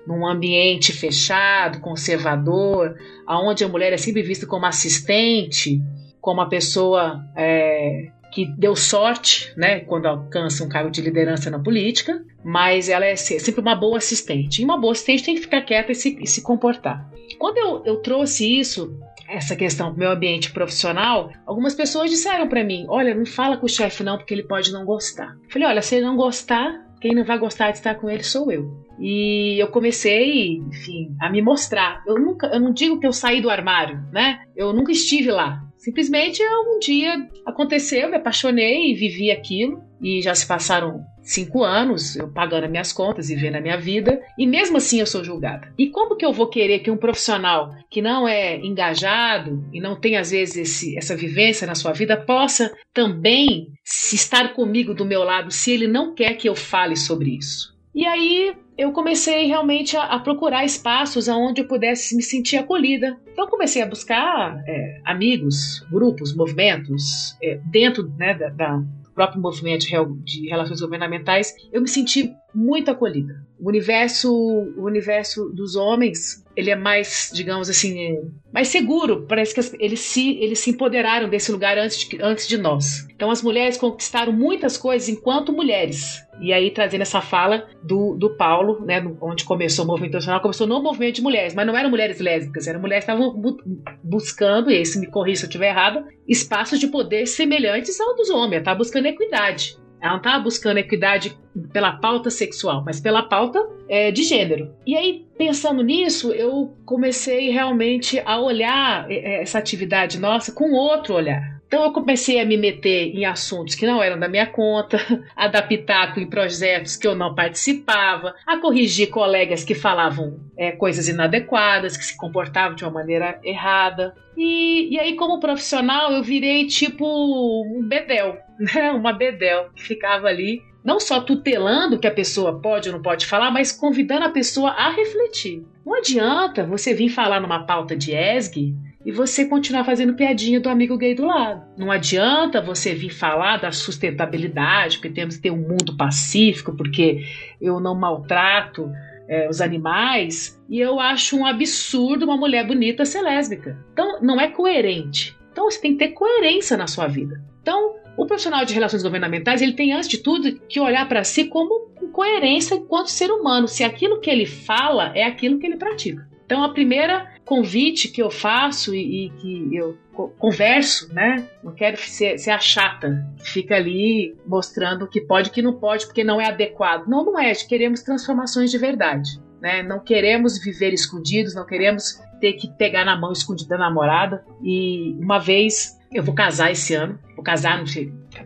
num 0.07 0.27
ambiente 0.27 0.93
fechado, 0.93 1.81
conservador, 1.81 2.97
aonde 3.27 3.65
a 3.65 3.69
mulher 3.69 3.93
é 3.93 3.97
sempre 3.97 4.23
vista 4.23 4.47
como 4.47 4.67
assistente, 4.67 5.81
como 6.21 6.41
uma 6.41 6.49
pessoa 6.49 7.25
é, 7.37 8.11
que 8.33 8.47
deu 8.59 8.77
sorte, 8.77 9.53
né, 9.57 9.81
quando 9.81 10.07
alcança 10.07 10.63
um 10.63 10.69
cargo 10.69 10.91
de 10.91 11.01
liderança 11.01 11.51
na 11.51 11.59
política, 11.59 12.23
mas 12.45 12.89
ela 12.89 13.07
é 13.07 13.17
sempre 13.17 13.61
uma 13.61 13.75
boa 13.75 13.99
assistente. 13.99 14.61
E 14.61 14.65
uma 14.65 14.79
boa 14.79 14.93
assistente 14.93 15.25
tem 15.25 15.35
que 15.35 15.41
ficar 15.41 15.63
quieta 15.63 15.93
e 15.93 15.95
se, 15.95 16.19
e 16.21 16.27
se 16.27 16.43
comportar. 16.43 17.11
Quando 17.39 17.59
eu, 17.59 17.83
eu 17.85 17.97
trouxe 17.97 18.59
isso 18.59 18.99
essa 19.29 19.57
questão 19.57 19.93
do 19.93 19.99
meu 19.99 20.11
ambiente 20.11 20.53
profissional, 20.53 21.33
algumas 21.45 21.75
pessoas 21.75 22.11
disseram 22.11 22.49
para 22.49 22.63
mim: 22.63 22.87
olha, 22.89 23.15
não 23.15 23.27
fala 23.27 23.57
com 23.57 23.67
o 23.67 23.69
chefe 23.69 24.05
não, 24.05 24.17
porque 24.17 24.35
ele 24.35 24.45
pode 24.45 24.73
não 24.73 24.85
gostar. 24.85 25.37
Eu 25.45 25.51
falei: 25.51 25.69
olha, 25.69 25.83
se 25.83 25.97
ele 25.97 26.07
não 26.07 26.17
gostar, 26.17 26.87
quem 27.01 27.15
não 27.15 27.25
vai 27.25 27.39
gostar 27.39 27.71
de 27.71 27.79
estar 27.79 27.95
com 27.97 28.09
ele 28.09 28.23
sou 28.23 28.51
eu. 28.53 28.86
E 28.99 29.61
eu 29.61 29.69
comecei, 29.69 30.57
enfim, 30.57 31.15
a 31.21 31.31
me 31.31 31.43
mostrar. 31.43 32.03
Eu 32.07 32.19
nunca, 32.19 32.47
eu 32.49 32.61
não 32.61 32.73
digo 32.73 32.99
que 32.99 33.07
eu 33.07 33.13
saí 33.13 33.41
do 33.41 33.51
armário, 33.51 34.03
né? 34.13 34.41
Eu 34.55 34.73
nunca 34.73 34.93
estive 34.93 35.31
lá. 35.31 35.63
Simplesmente 35.77 36.43
um 36.43 36.79
dia 36.79 37.29
aconteceu, 37.45 38.09
me 38.09 38.17
apaixonei 38.17 38.91
e 38.91 38.95
vivi 38.95 39.31
aquilo. 39.31 39.85
E 40.01 40.21
já 40.21 40.35
se 40.35 40.47
passaram 40.47 41.05
cinco 41.27 41.65
anos, 41.65 42.17
eu 42.17 42.29
pagando 42.29 42.65
as 42.65 42.71
minhas 42.71 42.93
contas 42.93 43.31
e 43.31 43.35
vendo 43.35 43.57
a 43.57 43.61
minha 43.61 43.77
vida, 43.77 44.21
e 44.39 44.47
mesmo 44.47 44.77
assim 44.77 45.01
eu 45.01 45.07
sou 45.07 45.25
julgada. 45.25 45.73
E 45.77 45.89
como 45.91 46.17
que 46.17 46.25
eu 46.25 46.33
vou 46.33 46.49
querer 46.49 46.79
que 46.79 46.91
um 46.91 46.97
profissional 46.97 47.75
que 47.91 48.01
não 48.01 48.29
é 48.29 48.57
engajado 48.59 49.65
e 49.73 49.81
não 49.81 49.99
tem 49.99 50.17
às 50.17 50.31
vezes 50.31 50.57
esse, 50.57 50.97
essa 50.97 51.17
vivência 51.17 51.67
na 51.67 51.75
sua 51.75 51.93
vida 51.93 52.17
possa 52.17 52.73
também 52.95 53.69
estar 53.85 54.55
comigo 54.55 54.95
do 54.95 55.05
meu 55.05 55.25
lado 55.25 55.51
se 55.51 55.73
ele 55.73 55.89
não 55.89 56.15
quer 56.15 56.35
que 56.35 56.49
eu 56.49 56.55
fale 56.55 56.97
sobre 56.97 57.37
isso? 57.37 57.76
E 57.97 58.05
aí 58.05 58.55
eu 58.77 58.93
comecei 58.93 59.47
realmente 59.47 59.97
a, 59.97 60.03
a, 60.03 60.21
procurar 60.21 60.67
espaços 60.67 61.29
onde 61.29 61.63
eu 61.63 61.67
pudesse 61.67 62.15
me 62.15 62.23
sentir 62.23 62.59
acolhida. 62.59 63.19
Então 63.33 63.49
comecei 63.49 63.81
a 63.81 63.87
buscar 63.87 64.63
é, 64.67 65.01
amigos, 65.03 65.81
grupos, 65.91 66.37
movimentos 66.37 67.35
é, 67.43 67.59
dentro 67.65 68.07
né, 68.19 68.35
da, 68.35 68.51
da, 68.51 68.83
próprio 69.15 69.41
movimento 69.41 69.87
de 70.23 70.47
relações 70.47 70.79
governamentais, 70.83 71.55
eu 71.73 71.81
me 71.81 71.89
senti 71.89 72.35
muito 72.55 72.91
acolhida. 72.91 73.43
O 73.59 73.67
universo, 73.67 74.31
o 74.31 74.85
universo 74.85 75.49
dos 75.49 75.75
homens, 75.75 76.45
ele 76.57 76.71
é 76.71 76.77
mais, 76.77 77.31
digamos 77.33 77.69
assim, 77.69 78.19
mais 78.53 78.69
seguro. 78.69 79.27
Parece 79.29 79.55
que 79.55 79.77
eles 79.79 80.01
se, 80.01 80.39
eles 80.39 80.59
se 80.59 80.71
empoderaram 80.71 81.29
desse 81.29 81.53
lugar 81.53 81.77
antes 81.77 81.99
de, 81.99 82.23
antes 82.23 82.49
de 82.49 82.57
nós. 82.57 83.07
Então 83.15 83.31
as 83.31 83.43
mulheres 83.43 83.77
conquistaram 83.77 84.33
muitas 84.33 84.79
coisas 84.79 85.09
enquanto 85.09 85.53
mulheres. 85.53 86.25
E 86.41 86.53
aí 86.53 86.71
trazendo 86.71 87.03
essa 87.03 87.21
fala 87.21 87.67
do, 87.83 88.15
do 88.15 88.37
Paulo, 88.37 88.85
né, 88.85 89.03
onde 89.21 89.45
começou 89.45 89.85
o 89.85 89.89
movimento 89.89 90.11
internacional, 90.11 90.41
começou 90.41 90.67
no 90.67 90.83
movimento 90.83 91.17
de 91.17 91.23
mulheres, 91.23 91.55
mas 91.55 91.67
não 91.67 91.77
eram 91.77 91.91
mulheres 91.91 92.19
lésbicas, 92.19 92.67
eram 92.67 92.81
mulheres 92.81 93.05
que 93.05 93.11
estavam 93.11 93.35
bu 93.39 93.57
buscando, 94.03 94.71
e 94.71 94.85
se 94.85 94.99
me 94.99 95.07
corrija 95.07 95.41
se 95.41 95.45
eu 95.45 95.49
estiver 95.49 95.69
errado, 95.69 96.05
espaços 96.27 96.79
de 96.79 96.89
poder 96.89 97.27
semelhantes 97.27 98.01
ao 98.01 98.15
dos 98.15 98.31
homens, 98.31 98.63
tá 98.63 98.75
buscando 98.75 99.07
equidade. 99.07 99.77
Ela 100.07 100.13
não 100.13 100.19
estava 100.19 100.43
buscando 100.43 100.79
equidade 100.79 101.37
pela 101.73 101.93
pauta 101.93 102.31
sexual, 102.31 102.83
mas 102.85 103.01
pela 103.01 103.23
pauta 103.23 103.61
é, 103.89 104.11
de 104.11 104.23
gênero. 104.23 104.73
E 104.87 104.97
aí, 104.97 105.27
pensando 105.37 105.83
nisso, 105.83 106.33
eu 106.33 106.77
comecei 106.85 107.51
realmente 107.51 108.23
a 108.25 108.39
olhar 108.39 109.11
é, 109.11 109.43
essa 109.43 109.59
atividade 109.59 110.19
nossa 110.19 110.53
com 110.53 110.73
outro 110.73 111.15
olhar. 111.15 111.56
Então 111.67 111.83
eu 111.83 111.93
comecei 111.93 112.41
a 112.41 112.45
me 112.45 112.57
meter 112.57 113.15
em 113.15 113.25
assuntos 113.25 113.75
que 113.75 113.87
não 113.87 114.03
eram 114.03 114.19
da 114.19 114.29
minha 114.29 114.47
conta, 114.47 114.99
a 115.35 115.49
dar 115.49 115.63
pitaco 115.63 116.21
em 116.21 116.29
projetos 116.29 116.97
que 116.97 117.07
eu 117.07 117.15
não 117.15 117.35
participava, 117.35 118.35
a 118.47 118.59
corrigir 118.59 119.11
colegas 119.11 119.65
que 119.65 119.75
falavam 119.75 120.39
é, 120.57 120.71
coisas 120.71 121.09
inadequadas, 121.09 121.97
que 121.97 122.05
se 122.05 122.17
comportavam 122.17 122.77
de 122.77 122.85
uma 122.85 122.93
maneira 122.93 123.41
errada. 123.43 124.15
E, 124.37 124.95
e 124.95 125.01
aí, 125.01 125.17
como 125.17 125.41
profissional, 125.41 126.13
eu 126.13 126.23
virei 126.23 126.67
tipo 126.67 127.05
um 127.05 127.83
bedel, 127.83 128.37
né? 128.59 128.93
Uma 128.93 129.13
bedel 129.13 129.71
que 129.75 129.83
ficava 129.83 130.29
ali 130.29 130.63
não 130.85 131.01
só 131.01 131.21
tutelando 131.21 131.97
o 131.97 131.99
que 131.99 132.07
a 132.07 132.13
pessoa 132.13 132.61
pode 132.61 132.89
ou 132.89 132.95
não 132.95 133.03
pode 133.03 133.27
falar, 133.27 133.51
mas 133.51 133.73
convidando 133.73 134.25
a 134.25 134.31
pessoa 134.31 134.71
a 134.71 134.89
refletir. 134.91 135.67
Não 135.85 135.95
adianta 135.95 136.65
você 136.65 136.95
vir 136.95 137.09
falar 137.09 137.41
numa 137.41 137.67
pauta 137.67 137.97
de 137.97 138.15
ESG 138.15 138.73
e 139.07 139.13
você 139.13 139.45
continuar 139.45 139.85
fazendo 139.85 140.15
piadinha 140.15 140.59
do 140.59 140.69
amigo 140.69 140.99
gay 140.99 141.15
do 141.15 141.25
lado. 141.25 141.65
Não 141.79 141.93
adianta 141.93 142.61
você 142.61 142.93
vir 142.93 143.11
falar 143.11 143.59
da 143.59 143.71
sustentabilidade, 143.71 144.99
porque 144.99 145.15
temos 145.15 145.37
que 145.37 145.43
ter 145.43 145.53
um 145.53 145.63
mundo 145.63 145.97
pacífico, 145.97 146.77
porque 146.77 147.25
eu 147.61 147.79
não 147.79 147.95
maltrato 147.95 148.91
é, 149.29 149.49
os 149.49 149.61
animais, 149.61 150.61
e 150.69 150.81
eu 150.81 150.99
acho 150.99 151.39
um 151.39 151.47
absurdo 151.47 152.25
uma 152.25 152.37
mulher 152.37 152.67
bonita 152.67 153.05
ser 153.05 153.23
lésbica. 153.23 153.79
Então, 153.93 154.21
não 154.21 154.41
é 154.41 154.49
coerente. 154.49 155.37
Então, 155.53 155.71
você 155.71 155.81
tem 155.81 155.93
que 155.93 156.05
ter 156.05 156.09
coerência 156.09 156.77
na 156.77 156.89
sua 156.89 157.07
vida. 157.07 157.41
Então, 157.63 157.95
o 158.17 158.27
profissional 158.27 158.65
de 158.65 158.75
relações 158.75 159.05
governamentais, 159.05 159.63
ele 159.63 159.75
tem, 159.75 159.93
antes 159.93 160.09
de 160.09 160.19
tudo, 160.19 160.59
que 160.69 160.81
olhar 160.81 161.09
para 161.09 161.23
si 161.23 161.45
como 161.45 161.91
coerência 162.13 162.75
enquanto 162.75 163.07
ser 163.07 163.31
humano, 163.31 163.69
se 163.69 163.85
aquilo 163.85 164.21
que 164.21 164.31
ele 164.31 164.47
fala 164.47 165.13
é 165.15 165.23
aquilo 165.23 165.61
que 165.61 165.67
ele 165.67 165.77
pratica. 165.77 166.27
Então, 166.45 166.65
a 166.65 166.73
primeira 166.73 167.36
convite 167.47 168.09
que 168.09 168.21
eu 168.21 168.31
faço 168.31 168.93
e, 168.93 169.27
e 169.27 169.31
que 169.31 169.77
eu 169.77 169.97
converso, 170.39 171.15
né? 171.15 171.49
Não 171.63 171.73
quero 171.73 171.97
ser, 171.97 172.39
ser 172.39 172.51
a 172.51 172.59
chata 172.59 173.25
que 173.39 173.49
fica 173.49 173.77
ali 173.77 174.37
mostrando 174.45 175.05
o 175.05 175.09
que 175.09 175.21
pode 175.21 175.49
e 175.49 175.53
que 175.53 175.63
não 175.63 175.79
pode, 175.79 176.07
porque 176.07 176.25
não 176.25 176.41
é 176.41 176.49
adequado. 176.49 177.07
Não, 177.07 177.25
não 177.25 177.39
é. 177.39 177.55
Queremos 177.55 178.03
transformações 178.03 178.71
de 178.71 178.79
verdade. 178.79 179.41
Né? 179.61 179.83
Não 179.83 180.01
queremos 180.01 180.59
viver 180.59 180.93
escondidos, 180.93 181.55
não 181.55 181.65
queremos 181.65 182.21
ter 182.41 182.55
que 182.55 182.69
pegar 182.77 183.05
na 183.05 183.17
mão 183.17 183.31
escondida 183.31 183.77
da 183.77 183.79
namorada. 183.79 184.45
E 184.63 185.17
uma 185.21 185.39
vez 185.39 185.97
eu 186.13 186.25
vou 186.25 186.35
casar 186.35 186.73
esse 186.73 186.95
ano, 186.95 187.19
vou 187.37 187.45
casar 187.45 187.79
no 187.79 187.87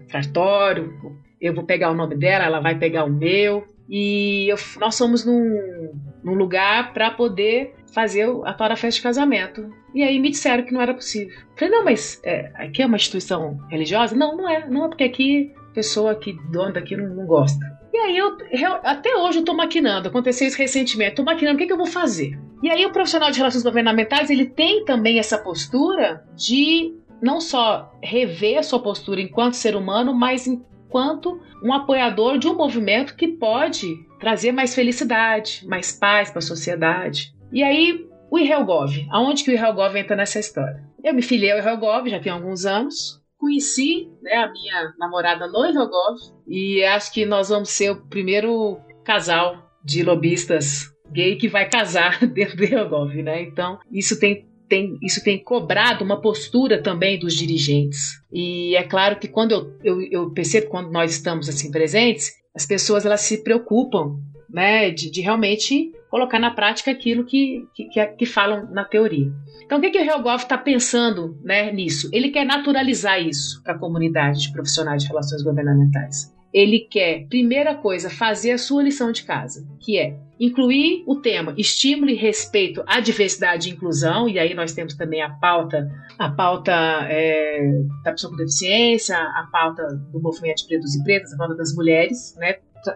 cartório, 0.09 0.93
eu 1.41 1.55
vou 1.55 1.65
pegar 1.65 1.91
o 1.91 1.95
nome 1.95 2.17
dela, 2.17 2.45
ela 2.45 2.61
vai 2.61 2.79
pegar 2.79 3.05
o 3.05 3.11
meu. 3.11 3.65
E 3.89 4.47
eu, 4.49 4.57
nós 4.79 4.95
somos 4.95 5.25
num, 5.25 5.91
num 6.23 6.35
lugar 6.35 6.93
para 6.93 7.11
poder 7.11 7.75
fazer 7.93 8.29
a 8.45 8.53
para 8.53 8.77
festa 8.77 8.99
de 8.99 9.03
casamento. 9.03 9.73
E 9.95 10.03
aí 10.03 10.19
me 10.19 10.31
disseram 10.31 10.65
que 10.65 10.73
não 10.73 10.81
era 10.81 10.95
possível. 10.95 11.35
Falei, 11.57 11.75
não, 11.75 11.85
mas 11.85 12.21
é, 12.25 12.51
aqui 12.55 12.83
é 12.83 12.87
uma 12.87 12.97
instituição 12.97 13.59
religiosa? 13.69 14.15
Não, 14.17 14.37
não 14.37 14.49
é. 14.49 14.69
Não 14.69 14.85
é 14.85 14.89
porque 14.89 15.05
aqui 15.05 15.53
pessoa 15.75 16.15
que 16.15 16.33
dona 16.51 16.73
daqui 16.73 16.97
não, 16.97 17.15
não 17.15 17.27
gosta. 17.27 17.65
E 17.93 17.97
aí 17.97 18.17
eu, 18.17 18.37
eu, 18.53 18.75
até 18.85 19.17
hoje 19.17 19.41
eu 19.41 19.45
tô 19.45 19.53
maquinando, 19.53 20.09
aconteceu 20.09 20.47
isso 20.47 20.57
recentemente, 20.57 21.17
tô 21.17 21.25
maquinando 21.25 21.57
o 21.57 21.59
que, 21.59 21.67
que 21.67 21.73
eu 21.73 21.77
vou 21.77 21.87
fazer. 21.87 22.39
E 22.63 22.71
aí 22.71 22.87
o 22.87 22.93
profissional 22.93 23.31
de 23.31 23.39
relações 23.39 23.65
governamentais, 23.65 24.31
ele 24.31 24.47
tem 24.47 24.85
também 24.85 25.19
essa 25.19 25.37
postura 25.37 26.25
de 26.37 26.95
não 27.21 27.41
só 27.41 27.93
rever 28.03 28.59
a 28.59 28.63
sua 28.63 28.81
postura 28.81 29.21
enquanto 29.21 29.55
ser 29.55 29.75
humano, 29.75 30.15
mas 30.15 30.47
enquanto 30.47 31.41
um 31.63 31.73
apoiador 31.73 32.39
de 32.39 32.49
um 32.49 32.55
movimento 32.55 33.17
que 33.17 33.29
pode 33.29 33.87
trazer 34.19 34.53
mais 34.53 34.75
felicidade, 34.75 35.67
mais 35.67 35.93
paz 35.93 36.31
para 36.31 36.39
a 36.39 36.43
sociedade. 36.43 37.35
E 37.53 37.63
aí, 37.63 38.07
o 38.31 38.39
IRELGOV, 38.39 39.09
aonde 39.11 39.43
que 39.43 39.51
o 39.51 39.55
IRELGOV 39.55 39.99
entra 39.99 40.17
nessa 40.17 40.39
história? 40.39 40.85
Eu 41.03 41.15
me 41.15 41.23
filiei 41.23 41.53
ao 41.53 41.59
IRELGOV 41.59 42.11
já 42.11 42.21
tem 42.21 42.31
alguns 42.33 42.65
anos, 42.65 43.21
conheci 43.37 44.09
né, 44.23 44.35
a 44.35 44.53
minha 44.53 44.95
namorada 44.99 45.49
no 45.49 45.67
IRELGOV 45.67 46.19
e 46.47 46.85
acho 46.85 47.13
que 47.13 47.27
nós 47.27 47.49
vamos 47.49 47.71
ser 47.71 47.91
o 47.91 48.07
primeiro 48.07 48.79
casal 49.05 49.69
de 49.85 50.03
lobistas 50.03 50.95
gay 51.11 51.37
que 51.37 51.49
vai 51.49 51.69
casar 51.69 52.25
dentro 52.29 52.57
do 52.57 52.65
IRELGOV, 52.65 53.23
né? 53.23 53.43
Então, 53.43 53.79
isso 53.91 54.19
tem 54.19 54.49
tem, 54.69 54.97
isso 55.03 55.25
tem 55.25 55.43
cobrado 55.43 56.05
uma 56.05 56.21
postura 56.21 56.81
também 56.81 57.19
dos 57.19 57.35
dirigentes. 57.35 58.23
E 58.33 58.77
é 58.77 58.85
claro 58.85 59.19
que 59.19 59.27
quando 59.27 59.51
eu, 59.51 59.77
eu, 59.83 60.03
eu 60.03 60.31
percebo 60.31 60.69
quando 60.69 60.93
nós 60.93 61.11
estamos 61.11 61.49
assim 61.49 61.73
presentes, 61.73 62.31
as 62.55 62.65
pessoas 62.65 63.05
elas 63.05 63.21
se 63.23 63.43
preocupam 63.43 64.21
né, 64.49 64.91
de, 64.91 65.11
de 65.11 65.21
realmente 65.21 65.91
colocar 66.11 66.41
na 66.41 66.51
prática 66.51 66.91
aquilo 66.91 67.25
que, 67.25 67.65
que, 67.75 68.07
que 68.07 68.27
falam 68.27 68.69
na 68.73 68.85
teoria. 68.85 69.33
Então, 69.65 69.79
o 69.79 69.81
que, 69.81 69.91
que 69.91 69.99
o 69.99 70.05
Helgoff 70.05 70.45
está 70.45 70.59
pensando 70.59 71.39
né, 71.45 71.73
nisso? 71.73 72.11
Ele 72.13 72.31
quer 72.31 72.45
naturalizar 72.45 73.23
isso 73.23 73.63
para 73.63 73.75
a 73.75 73.79
comunidade 73.79 74.43
de 74.43 74.53
profissionais 74.53 75.03
de 75.03 75.09
relações 75.09 75.43
governamentais. 75.43 76.35
Ele 76.53 76.81
quer, 76.81 77.29
primeira 77.29 77.77
coisa, 77.77 78.11
fazer 78.11 78.51
a 78.51 78.59
sua 78.59 78.83
lição 78.83 79.13
de 79.13 79.23
casa, 79.23 79.65
que 79.79 79.97
é 79.97 80.19
incluir 80.41 81.05
o 81.07 81.15
tema 81.15 81.55
estímulo 81.57 82.11
e 82.11 82.15
respeito 82.15 82.83
à 82.89 82.99
diversidade 82.99 83.69
e 83.69 83.73
inclusão, 83.73 84.29
e 84.29 84.37
aí 84.37 84.53
nós 84.53 84.73
temos 84.73 84.95
também 84.95 85.23
a 85.23 85.31
pauta, 85.31 85.89
a 86.19 86.29
pauta 86.29 86.73
é, 87.09 87.71
da 88.03 88.11
pessoa 88.11 88.33
com 88.33 88.37
deficiência, 88.37 89.17
a 89.17 89.49
pauta 89.53 89.87
do 90.11 90.21
movimento 90.21 90.63
de 90.63 90.67
pretos 90.67 90.97
e 90.97 91.05
pretas, 91.05 91.33
a 91.33 91.37
pauta 91.37 91.55
das 91.55 91.73
mulheres, 91.73 92.35
né, 92.37 92.55